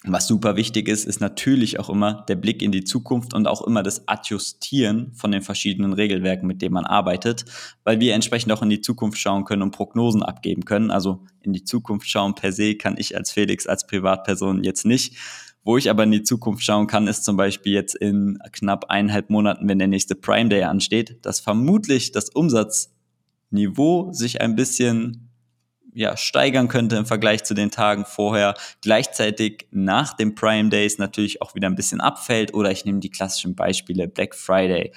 was 0.04 0.28
super 0.28 0.56
wichtig 0.56 0.88
ist, 0.88 1.06
ist 1.06 1.22
natürlich 1.22 1.80
auch 1.80 1.90
immer 1.90 2.26
der 2.28 2.36
Blick 2.36 2.64
in 2.64 2.72
die 2.72 2.84
Zukunft 2.84 3.36
und 3.36 3.48
auch 3.48 3.62
immer 3.62 3.84
das 3.84 4.08
Adjustieren 4.08 5.14
von 5.14 5.32
den 5.32 5.44
verschiedenen 5.44 5.94
Regelwerken, 5.94 6.48
mit 6.48 6.62
denen 6.64 6.74
man 6.74 6.86
arbeitet, 6.86 7.46
weil 7.84 8.00
wir 8.00 8.16
entsprechend 8.16 8.52
auch 8.52 8.64
in 8.64 8.70
die 8.70 8.82
Zukunft 8.82 9.20
schauen 9.20 9.46
können 9.46 9.62
und 9.62 9.72
Prognosen 9.72 10.24
abgeben 10.24 10.66
können. 10.66 10.90
Also 10.90 11.24
in 11.42 11.54
die 11.54 11.64
Zukunft 11.64 12.10
schauen 12.10 12.34
per 12.34 12.52
se 12.52 12.76
kann 12.76 12.96
ich 12.98 13.16
als 13.16 13.32
Felix, 13.32 13.68
als 13.68 13.86
Privatperson 13.86 14.64
jetzt 14.64 14.86
nicht. 14.86 15.16
Wo 15.64 15.78
ich 15.78 15.92
aber 15.92 16.04
in 16.04 16.12
die 16.12 16.24
Zukunft 16.24 16.64
schauen 16.64 16.88
kann, 16.88 17.08
ist 17.08 17.24
zum 17.24 17.38
Beispiel 17.38 17.74
jetzt 17.74 17.94
in 17.94 18.40
knapp 18.52 18.86
eineinhalb 18.90 19.30
Monaten, 19.30 19.68
wenn 19.68 19.78
der 19.78 19.88
nächste 19.88 20.16
Prime 20.16 20.50
Day 20.50 20.64
ansteht, 20.64 21.20
dass 21.22 21.40
vermutlich 21.40 22.12
das 22.12 22.30
Umsatzniveau 22.30 24.12
sich 24.14 24.42
ein 24.42 24.56
bisschen 24.56 25.31
ja, 25.94 26.16
steigern 26.18 26.68
könnte 26.68 26.96
im 26.96 27.06
Vergleich 27.06 27.44
zu 27.44 27.54
den 27.54 27.72
Tagen 27.72 28.06
vorher, 28.06 28.56
gleichzeitig 28.82 29.68
nach 29.72 30.14
den 30.14 30.36
Prime 30.36 30.70
Days 30.70 30.98
natürlich 30.98 31.42
auch 31.42 31.56
wieder 31.56 31.68
ein 31.68 31.76
bisschen 31.76 32.02
abfällt 32.02 32.54
oder 32.54 32.72
ich 32.72 32.86
nehme 32.86 33.00
die 33.00 33.12
klassischen 33.12 33.56
Beispiele 33.56 34.08
Black 34.08 34.36
Friday 34.36 34.92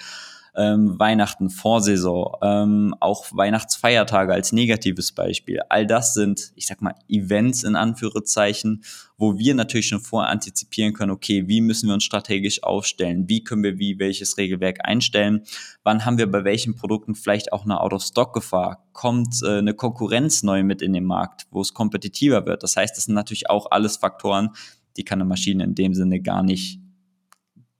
ähm, 0.57 0.97
Weihnachten, 0.99 1.49
Vorsaison, 1.49 2.35
ähm, 2.41 2.95
auch 2.99 3.25
Weihnachtsfeiertage 3.31 4.33
als 4.33 4.51
negatives 4.51 5.11
Beispiel. 5.11 5.61
All 5.69 5.85
das 5.85 6.13
sind, 6.13 6.51
ich 6.55 6.67
sag 6.67 6.81
mal, 6.81 6.95
Events 7.07 7.63
in 7.63 7.75
Anführungszeichen, 7.75 8.83
wo 9.17 9.37
wir 9.37 9.55
natürlich 9.55 9.87
schon 9.87 9.99
vorher 9.99 10.31
antizipieren 10.31 10.93
können, 10.93 11.11
okay, 11.11 11.47
wie 11.47 11.61
müssen 11.61 11.87
wir 11.87 11.93
uns 11.93 12.03
strategisch 12.03 12.63
aufstellen? 12.63 13.29
Wie 13.29 13.43
können 13.43 13.63
wir 13.63 13.79
wie 13.79 13.99
welches 13.99 14.37
Regelwerk 14.37 14.79
einstellen? 14.87 15.43
Wann 15.83 16.05
haben 16.05 16.17
wir 16.17 16.29
bei 16.29 16.43
welchen 16.43 16.75
Produkten 16.75 17.15
vielleicht 17.15 17.53
auch 17.53 17.65
eine 17.65 17.79
Out-of-Stock-Gefahr? 17.79 18.85
Kommt 18.93 19.41
äh, 19.43 19.57
eine 19.57 19.73
Konkurrenz 19.73 20.43
neu 20.43 20.63
mit 20.63 20.81
in 20.81 20.93
den 20.93 21.05
Markt, 21.05 21.47
wo 21.51 21.61
es 21.61 21.73
kompetitiver 21.73 22.45
wird? 22.45 22.63
Das 22.63 22.75
heißt, 22.75 22.95
das 22.95 23.05
sind 23.05 23.15
natürlich 23.15 23.49
auch 23.49 23.71
alles 23.71 23.97
Faktoren, 23.97 24.49
die 24.97 25.03
kann 25.03 25.19
eine 25.19 25.27
Maschine 25.27 25.63
in 25.63 25.75
dem 25.75 25.93
Sinne 25.93 26.21
gar 26.21 26.43
nicht, 26.43 26.79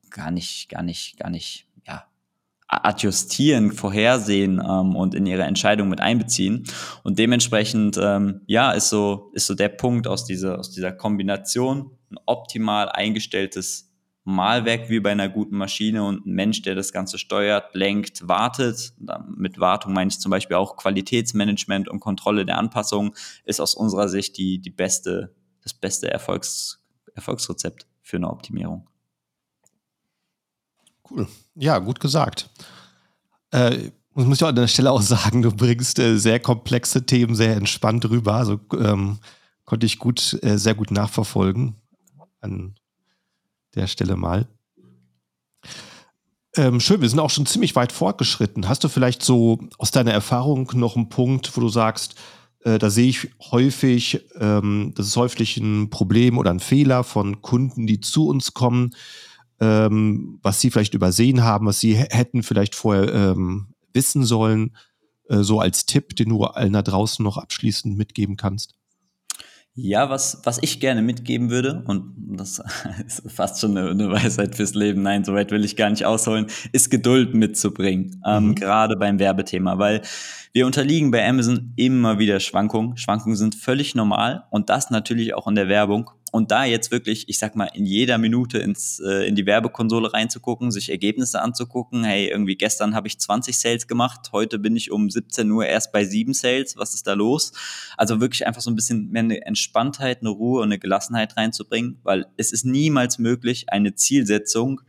gar 0.09 0.32
nicht, 0.32 0.69
gar 0.69 0.84
nicht, 0.84 1.17
gar 1.17 1.30
nicht 1.30 1.64
adjustieren, 2.68 3.72
vorhersehen 3.72 4.59
ähm, 4.59 4.95
und 4.95 5.13
in 5.13 5.26
ihre 5.26 5.43
Entscheidung 5.43 5.88
mit 5.88 6.01
einbeziehen. 6.01 6.63
Und 7.03 7.20
dementsprechend, 7.20 7.99
ähm, 8.01 8.41
ja, 8.47 8.72
ist 8.72 8.89
so, 8.89 9.32
ist 9.34 9.47
so 9.47 9.53
der 9.53 9.70
Punkt 9.70 10.07
aus 10.07 10.26
dieser, 10.26 10.57
aus 10.59 10.72
dieser 10.72 10.91
Kombination 10.91 11.91
ein 12.09 12.18
optimal 12.26 12.89
eingestelltes 12.89 13.91
Malwerk 14.24 14.89
wie 14.89 14.99
bei 14.99 15.11
einer 15.11 15.30
guten 15.30 15.55
Maschine 15.55 16.03
und 16.03 16.26
ein 16.26 16.34
Mensch, 16.34 16.63
der 16.63 16.74
das 16.74 16.91
Ganze 16.91 17.20
steuert, 17.20 17.76
lenkt, 17.76 18.28
wartet. 18.28 18.93
Mit 19.28 19.59
Wartung 19.59 19.93
meine 19.93 20.07
ich 20.07 20.20
zum 20.20 20.32
Beispiel 20.32 20.57
auch 20.57 20.78
Qualitätsmanagement 20.78 21.88
und 21.88 21.99
Kontrolle 21.99 22.43
der 22.45 22.57
Anpassungen, 22.57 23.13
ist 23.43 23.61
aus 23.61 23.76
unserer 23.76 24.09
Sicht 24.09 24.38
die, 24.38 24.59
die 24.59 24.72
beste, 24.72 25.36
das 25.61 25.76
beste 25.76 26.09
Erfolgs, 26.09 26.84
Erfolgsrezept 27.13 27.86
für 28.01 28.18
eine 28.18 28.32
Optimierung. 28.32 28.89
Cool. 31.10 31.28
Ja, 31.56 31.80
gut 31.80 31.99
gesagt. 31.99 32.49
Äh, 33.51 33.91
muss 34.14 34.38
ich 34.38 34.43
auch 34.43 34.49
an 34.49 34.56
der 34.56 34.68
Stelle 34.68 34.91
auch 34.91 35.01
sagen, 35.01 35.41
du 35.41 35.51
bringst 35.51 35.99
äh, 35.99 36.18
sehr 36.18 36.39
komplexe 36.39 37.06
Themen 37.06 37.36
sehr 37.36 37.56
entspannt 37.56 38.10
rüber. 38.10 38.36
Also 38.36 38.60
ähm, 38.78 39.20
konnte 39.66 39.86
ich 39.86 39.99
gut, 39.99 40.38
äh, 40.41 40.58
sehr 40.58 40.74
gut 40.74 40.91
nachverfolgen 40.91 41.76
an 42.41 42.76
der 43.76 43.88
Stelle 43.88 44.16
mal. 44.16 44.47
Ähm, 46.56 46.80
schön, 46.80 47.01
wir 47.01 47.10
sind 47.10 47.20
auch 47.20 47.30
schon 47.30 47.45
ziemlich 47.45 47.76
weit 47.76 47.91
fortgeschritten. 47.91 48.70
Hast 48.70 48.84
du 48.84 48.88
vielleicht 48.88 49.24
so 49.24 49.60
aus 49.78 49.91
deiner 49.91 50.14
Erfahrung 50.14 50.72
noch 50.76 50.95
einen 50.95 51.10
Punkt, 51.10 51.56
wo 51.58 51.62
du 51.62 51.68
sagst, 51.68 52.16
äh, 52.64 52.80
da 52.80 52.89
sehe 52.89 53.10
ich 53.10 53.30
häufig, 53.51 54.22
ähm, 54.39 54.93
das 54.95 55.08
ist 55.08 55.18
häufig 55.18 55.58
ein 55.58 55.89
Problem 55.89 56.38
oder 56.38 56.51
ein 56.51 56.62
Fehler 56.62 57.03
von 57.03 57.41
Kunden, 57.41 57.88
die 57.88 57.99
zu 57.99 58.28
uns 58.28 58.53
kommen, 58.53 58.95
ähm, 59.60 60.39
was 60.41 60.62
sie 60.62 60.72
vielleicht 60.72 60.93
übersehen 60.93 61.43
haben, 61.43 61.68
was 61.68 61.80
sie 61.80 61.95
hätten 61.95 62.43
vielleicht 62.43 62.76
vorher 62.76 63.14
ähm, 63.14 63.68
wissen 63.93 64.24
sollen, 64.24 64.76
äh, 65.30 65.43
so 65.43 65.60
als 65.60 65.86
Tipp, 65.86 66.16
den 66.16 66.30
du 66.30 66.43
allen 66.43 66.74
da 66.74 66.82
draußen 66.82 67.24
noch 67.24 67.38
abschließend 67.38 67.97
mitgeben 67.97 68.38
kannst? 68.38 68.76
Ja, 69.78 70.10
was, 70.10 70.39
was 70.45 70.60
ich 70.62 70.80
gerne 70.80 71.01
mitgeben 71.01 71.49
würde, 71.49 71.84
und 71.86 72.16
das 72.38 72.64
ist 73.06 73.30
fast 73.30 73.60
schon 73.60 73.78
eine, 73.78 73.89
eine 73.89 74.10
Weisheit 74.10 74.56
fürs 74.56 74.74
Leben, 74.74 75.01
nein, 75.01 75.26
soweit 75.26 75.51
will 75.51 75.66
ich 75.66 75.76
gar 75.76 75.89
nicht 75.89 76.06
ausholen, 76.06 76.47
ist 76.72 76.89
Geduld 76.89 77.34
mitzubringen, 77.34 78.22
ähm, 78.26 78.47
mhm. 78.47 78.56
gerade 78.56 78.95
beim 78.95 79.20
Werbethema, 79.20 79.78
weil 79.78 80.01
wir 80.53 80.66
unterliegen 80.66 81.12
bei 81.12 81.28
Amazon 81.28 81.74
immer 81.76 82.20
wieder 82.20 82.39
Schwankungen. 82.39 82.95
Schwankungen 82.95 83.36
sind 83.36 83.56
völlig 83.56 83.95
normal 83.95 84.45
und 84.49 84.70
das 84.70 84.89
natürlich 84.91 85.34
auch 85.34 85.47
in 85.47 85.56
der 85.56 85.68
Werbung. 85.68 86.10
Und 86.36 86.52
da 86.52 86.66
jetzt 86.66 86.92
wirklich, 86.92 87.30
ich 87.30 87.40
sag 87.40 87.56
mal, 87.56 87.70
in 87.74 87.86
jeder 87.86 88.18
Minute 88.18 88.58
ins, 88.58 89.00
äh, 89.00 89.26
in 89.26 89.36
die 89.36 89.46
Werbekonsole 89.46 90.12
reinzugucken, 90.12 90.70
sich 90.70 90.90
Ergebnisse 90.90 91.42
anzugucken, 91.42 92.04
hey, 92.04 92.28
irgendwie 92.28 92.58
gestern 92.58 92.94
habe 92.94 93.08
ich 93.08 93.18
20 93.18 93.58
Sales 93.58 93.88
gemacht, 93.88 94.34
heute 94.34 94.60
bin 94.60 94.76
ich 94.76 94.92
um 94.92 95.10
17 95.10 95.50
Uhr 95.50 95.66
erst 95.66 95.94
bei 95.94 96.04
7 96.04 96.34
Sales, 96.34 96.76
was 96.76 96.94
ist 96.94 97.08
da 97.08 97.14
los? 97.14 97.54
Also 97.96 98.20
wirklich 98.20 98.46
einfach 98.46 98.60
so 98.60 98.70
ein 98.70 98.76
bisschen 98.76 99.12
mehr 99.12 99.24
eine 99.24 99.46
Entspanntheit, 99.46 100.20
eine 100.20 100.30
Ruhe 100.30 100.60
und 100.60 100.68
eine 100.68 100.78
Gelassenheit 100.78 101.38
reinzubringen, 101.38 102.02
weil 102.04 102.26
es 102.36 102.52
ist 102.52 102.66
niemals 102.66 103.18
möglich, 103.18 103.70
eine 103.70 103.96
Zielsetzung 103.96 104.82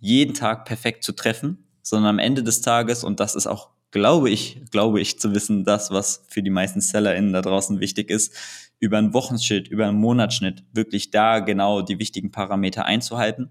jeden 0.00 0.34
Tag 0.34 0.64
perfekt 0.64 1.04
zu 1.04 1.12
treffen, 1.12 1.68
sondern 1.82 2.08
am 2.08 2.18
Ende 2.18 2.42
des 2.42 2.62
Tages, 2.62 3.04
und 3.04 3.20
das 3.20 3.36
ist 3.36 3.46
auch 3.46 3.70
glaube 3.92 4.28
ich, 4.28 4.60
glaube 4.72 5.00
ich 5.00 5.20
zu 5.20 5.36
wissen, 5.36 5.62
das, 5.64 5.92
was 5.92 6.24
für 6.26 6.42
die 6.42 6.50
meisten 6.50 6.80
SellerInnen 6.80 7.32
da 7.32 7.42
draußen 7.42 7.78
wichtig 7.78 8.10
ist, 8.10 8.34
über 8.84 8.98
einen 8.98 9.14
Wochenschnitt, 9.14 9.68
über 9.68 9.86
einen 9.88 9.98
Monatsschnitt 9.98 10.62
wirklich 10.72 11.10
da 11.10 11.40
genau 11.40 11.80
die 11.80 11.98
wichtigen 11.98 12.30
Parameter 12.30 12.84
einzuhalten. 12.84 13.48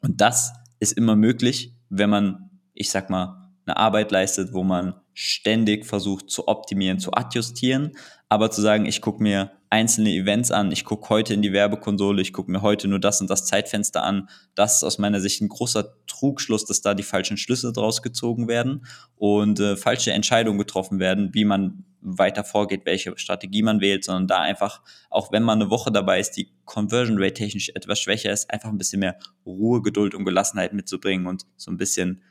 Und 0.00 0.20
das 0.20 0.52
ist 0.80 0.92
immer 0.92 1.14
möglich, 1.14 1.76
wenn 1.88 2.10
man, 2.10 2.50
ich 2.74 2.90
sag 2.90 3.10
mal, 3.10 3.52
eine 3.64 3.76
Arbeit 3.76 4.10
leistet, 4.10 4.52
wo 4.52 4.64
man 4.64 4.99
ständig 5.14 5.86
versucht 5.86 6.30
zu 6.30 6.48
optimieren, 6.48 6.98
zu 6.98 7.12
adjustieren, 7.12 7.92
aber 8.28 8.50
zu 8.50 8.60
sagen, 8.60 8.86
ich 8.86 9.00
gucke 9.00 9.22
mir 9.22 9.50
einzelne 9.70 10.10
Events 10.10 10.50
an, 10.50 10.72
ich 10.72 10.84
gucke 10.84 11.08
heute 11.08 11.34
in 11.34 11.42
die 11.42 11.52
Werbekonsole, 11.52 12.22
ich 12.22 12.32
gucke 12.32 12.50
mir 12.50 12.62
heute 12.62 12.88
nur 12.88 12.98
das 12.98 13.20
und 13.20 13.30
das 13.30 13.46
Zeitfenster 13.46 14.02
an, 14.02 14.28
das 14.54 14.76
ist 14.76 14.84
aus 14.84 14.98
meiner 14.98 15.20
Sicht 15.20 15.40
ein 15.40 15.48
großer 15.48 15.94
Trugschluss, 16.06 16.64
dass 16.64 16.80
da 16.80 16.94
die 16.94 17.04
falschen 17.04 17.36
Schlüsse 17.36 17.72
draus 17.72 18.02
gezogen 18.02 18.48
werden 18.48 18.86
und 19.16 19.60
äh, 19.60 19.76
falsche 19.76 20.12
Entscheidungen 20.12 20.58
getroffen 20.58 20.98
werden, 20.98 21.30
wie 21.32 21.44
man 21.44 21.84
weiter 22.00 22.44
vorgeht, 22.44 22.82
welche 22.84 23.16
Strategie 23.16 23.62
man 23.62 23.80
wählt, 23.80 24.04
sondern 24.04 24.26
da 24.26 24.40
einfach, 24.40 24.82
auch 25.10 25.32
wenn 25.32 25.42
man 25.42 25.60
eine 25.60 25.70
Woche 25.70 25.92
dabei 25.92 26.18
ist, 26.18 26.32
die 26.32 26.50
Conversion 26.64 27.18
Rate 27.18 27.34
technisch 27.34 27.70
etwas 27.74 28.00
schwächer 28.00 28.32
ist, 28.32 28.50
einfach 28.50 28.70
ein 28.70 28.78
bisschen 28.78 29.00
mehr 29.00 29.18
Ruhe, 29.44 29.82
Geduld 29.82 30.14
und 30.14 30.24
Gelassenheit 30.24 30.72
mitzubringen 30.72 31.26
und 31.26 31.46
so 31.56 31.70
ein 31.70 31.76
bisschen 31.76 32.22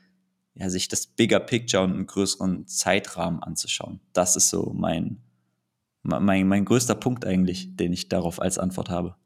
ja, 0.60 0.68
sich 0.68 0.88
das 0.88 1.06
Bigger 1.06 1.40
Picture 1.40 1.82
und 1.82 1.92
einen 1.92 2.06
größeren 2.06 2.66
Zeitrahmen 2.66 3.42
anzuschauen. 3.42 4.00
Das 4.12 4.36
ist 4.36 4.50
so 4.50 4.72
mein, 4.76 5.16
mein, 6.02 6.46
mein 6.46 6.64
größter 6.66 6.94
Punkt 6.94 7.24
eigentlich, 7.24 7.76
den 7.76 7.94
ich 7.94 8.10
darauf 8.10 8.40
als 8.40 8.58
Antwort 8.58 8.90
habe. 8.90 9.16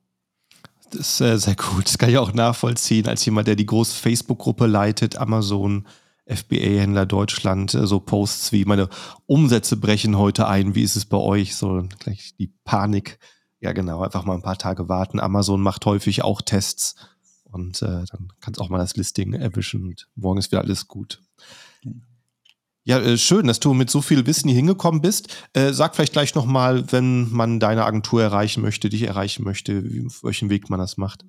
Das 0.91 1.01
ist 1.01 1.16
sehr, 1.16 1.39
sehr 1.39 1.57
gut. 1.57 1.87
Das 1.87 1.99
kann 1.99 2.11
ich 2.11 2.18
auch 2.18 2.32
nachvollziehen, 2.32 3.09
als 3.09 3.24
jemand, 3.24 3.49
der 3.49 3.57
die 3.57 3.66
große 3.66 3.97
Facebook-Gruppe 3.97 4.66
leitet, 4.66 5.16
Amazon, 5.16 5.89
FBA-Händler 6.26 7.05
Deutschland, 7.05 7.74
äh, 7.74 7.87
so 7.87 7.99
Posts 7.99 8.53
wie 8.53 8.64
meine 8.64 8.89
Umsätze 9.26 9.76
brechen 9.76 10.16
heute 10.16 10.47
ein, 10.47 10.76
wie 10.76 10.82
ist 10.82 10.95
es 10.95 11.05
bei 11.05 11.18
euch? 11.18 11.57
So 11.57 11.82
gleich 11.99 12.37
die 12.39 12.55
Panik. 12.62 13.18
Ja, 13.61 13.72
genau, 13.72 14.03
einfach 14.03 14.24
mal 14.24 14.35
ein 14.35 14.43
paar 14.43 14.59
Tage 14.59 14.89
warten. 14.89 15.18
Amazon 15.18 15.61
macht 15.61 15.85
häufig 15.85 16.22
auch 16.22 16.43
Tests 16.43 16.95
und 17.55 17.80
äh, 17.82 18.05
dann 18.11 18.32
kannst 18.40 18.61
auch 18.61 18.68
mal 18.68 18.78
das 18.78 18.96
Listing 18.96 19.32
erwischen 19.32 19.84
und 19.84 20.09
morgen 20.14 20.38
ist 20.38 20.52
wieder 20.52 20.62
alles 20.62 20.86
gut. 20.88 21.20
Ja, 22.84 23.00
äh, 23.00 23.16
schön, 23.16 23.46
dass 23.46 23.61
du 23.61 23.72
mit 23.72 23.88
so 23.88 24.02
viel 24.02 24.26
Wissen 24.26 24.48
hier 24.48 24.57
hingekommen 24.57 25.00
bist. 25.00 25.34
Äh, 25.55 25.72
sag 25.72 25.96
vielleicht 25.96 26.12
gleich 26.12 26.34
nochmal, 26.34 26.92
wenn 26.92 27.32
man 27.32 27.61
deine 27.61 27.86
Agentur 27.86 28.22
erreichen 28.22 28.61
möchte, 28.61 28.90
dich 28.90 29.05
erreichen 29.05 29.42
möchte, 29.44 29.90
wie, 29.90 30.05
auf 30.05 30.22
welchen 30.22 30.50
Weg 30.50 30.68
man 30.68 30.80
das 30.80 30.98
macht. 30.98 31.24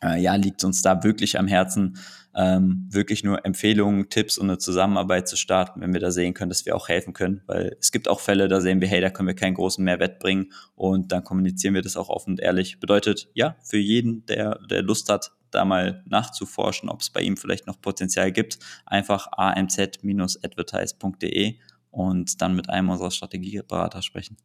äh, 0.04 0.22
ja, 0.22 0.36
liegt 0.36 0.64
uns 0.64 0.82
da 0.82 1.04
wirklich 1.04 1.39
am 1.39 1.47
Herzen, 1.47 1.97
ähm, 2.36 2.88
wirklich 2.89 3.24
nur 3.24 3.45
Empfehlungen, 3.45 4.10
Tipps 4.10 4.38
und 4.38 4.49
eine 4.49 4.58
Zusammenarbeit 4.58 5.28
zu 5.28 5.36
starten, 5.36 5.82
wenn 5.82 5.93
wir 5.93 5.99
da 5.99 6.10
sehen 6.12 6.34
können, 6.34 6.49
dass 6.49 6.66
wir 6.66 6.76
auch 6.76 6.89
helfen 6.89 7.14
können. 7.14 7.43
Weil 7.45 7.78
es 7.80 7.91
gibt 7.91 8.08
auch 8.08 8.20
Fälle, 8.20 8.47
da 8.47 8.60
sehen 8.60 8.82
wir, 8.82 8.88
hey, 8.88 9.01
da 9.01 9.12
können 9.12 9.28
wir 9.28 9.36
keinen 9.36 9.54
großen 9.54 9.84
Mehrwert 9.84 10.18
bringen 10.20 10.51
und 10.76 11.12
dann 11.12 11.24
kommunizieren 11.24 11.76
wir 11.76 11.84
das 11.84 11.97
auch 11.97 12.10
offen 12.10 12.32
und 12.32 12.39
ehrlich. 12.39 12.80
Bedeutet, 12.80 13.30
ja, 13.34 13.56
für 13.64 13.78
jeden, 13.78 14.26
der, 14.26 14.58
der 14.70 14.82
Lust 14.82 15.10
hat, 15.10 15.32
da 15.51 15.66
mal 15.66 16.04
nachzuforschen, 16.08 16.89
ob 16.89 17.01
es 17.01 17.12
bei 17.12 17.22
ihm 17.22 17.38
vielleicht 17.38 17.68
noch 17.68 17.80
Potenzial 17.80 18.32
gibt, 18.32 18.58
einfach 18.88 19.28
amz-advertise.de 19.34 21.60
und 21.91 22.41
dann 22.41 22.56
mit 22.56 22.72
einem 22.72 22.89
unserer 22.89 23.12
Strategieberater 23.12 24.01
sprechen. 24.01 24.38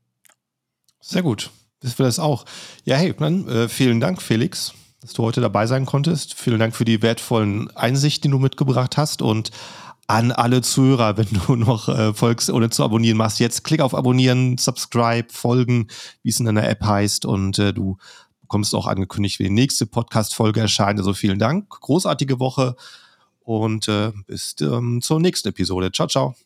Sehr 1.01 1.23
gut. 1.23 1.51
Das 1.81 1.99
wir 1.99 2.05
das 2.05 2.19
auch. 2.19 2.45
Ja, 2.85 2.97
hey, 2.97 3.15
dann 3.17 3.49
äh, 3.49 3.69
vielen 3.69 4.01
Dank, 4.01 4.21
Felix 4.21 4.75
dass 5.01 5.13
du 5.13 5.23
heute 5.23 5.41
dabei 5.41 5.67
sein 5.67 5.87
konntest. 5.87 6.35
Vielen 6.35 6.59
Dank 6.59 6.75
für 6.75 6.85
die 6.85 7.03
wertvollen 7.03 7.71
Einsichten, 7.77 8.31
die 8.31 8.37
du 8.37 8.39
mitgebracht 8.39 8.97
hast 8.97 9.23
und 9.23 9.51
an 10.07 10.33
alle 10.33 10.63
Zuhörer, 10.63 11.17
wenn 11.17 11.29
du 11.29 11.57
noch 11.57 11.89
äh, 11.89 12.13
folgst 12.13 12.51
oder 12.51 12.71
zu 12.71 12.83
abonnieren 12.83 13.19
machst, 13.19 13.41
jetzt 13.41 13.63
klick 13.63 13.81
auf 13.81 13.95
Abonnieren, 13.95 14.59
Subscribe, 14.59 15.29
Folgen, 15.31 15.89
wie 16.23 16.31
es 16.31 16.41
in 16.41 16.47
deiner 16.47 16.69
App 16.69 16.83
heißt 16.83 17.25
und 17.27 17.59
äh, 17.59 17.73
du 17.73 17.99
bekommst 18.41 18.75
auch 18.75 18.87
angekündigt, 18.87 19.39
wie 19.39 19.45
die 19.45 19.51
nächste 19.51 19.87
Podcast-Folge 19.87 20.61
erscheint. 20.61 20.99
Also 20.99 21.13
vielen 21.13 21.39
Dank, 21.39 21.69
großartige 21.69 22.41
Woche 22.41 22.77
und 23.41 23.89
äh, 23.89 24.13
bis 24.27 24.57
ähm, 24.61 25.01
zur 25.03 25.21
nächsten 25.21 25.49
Episode. 25.49 25.93
Ciao, 25.93 26.09
ciao. 26.09 26.39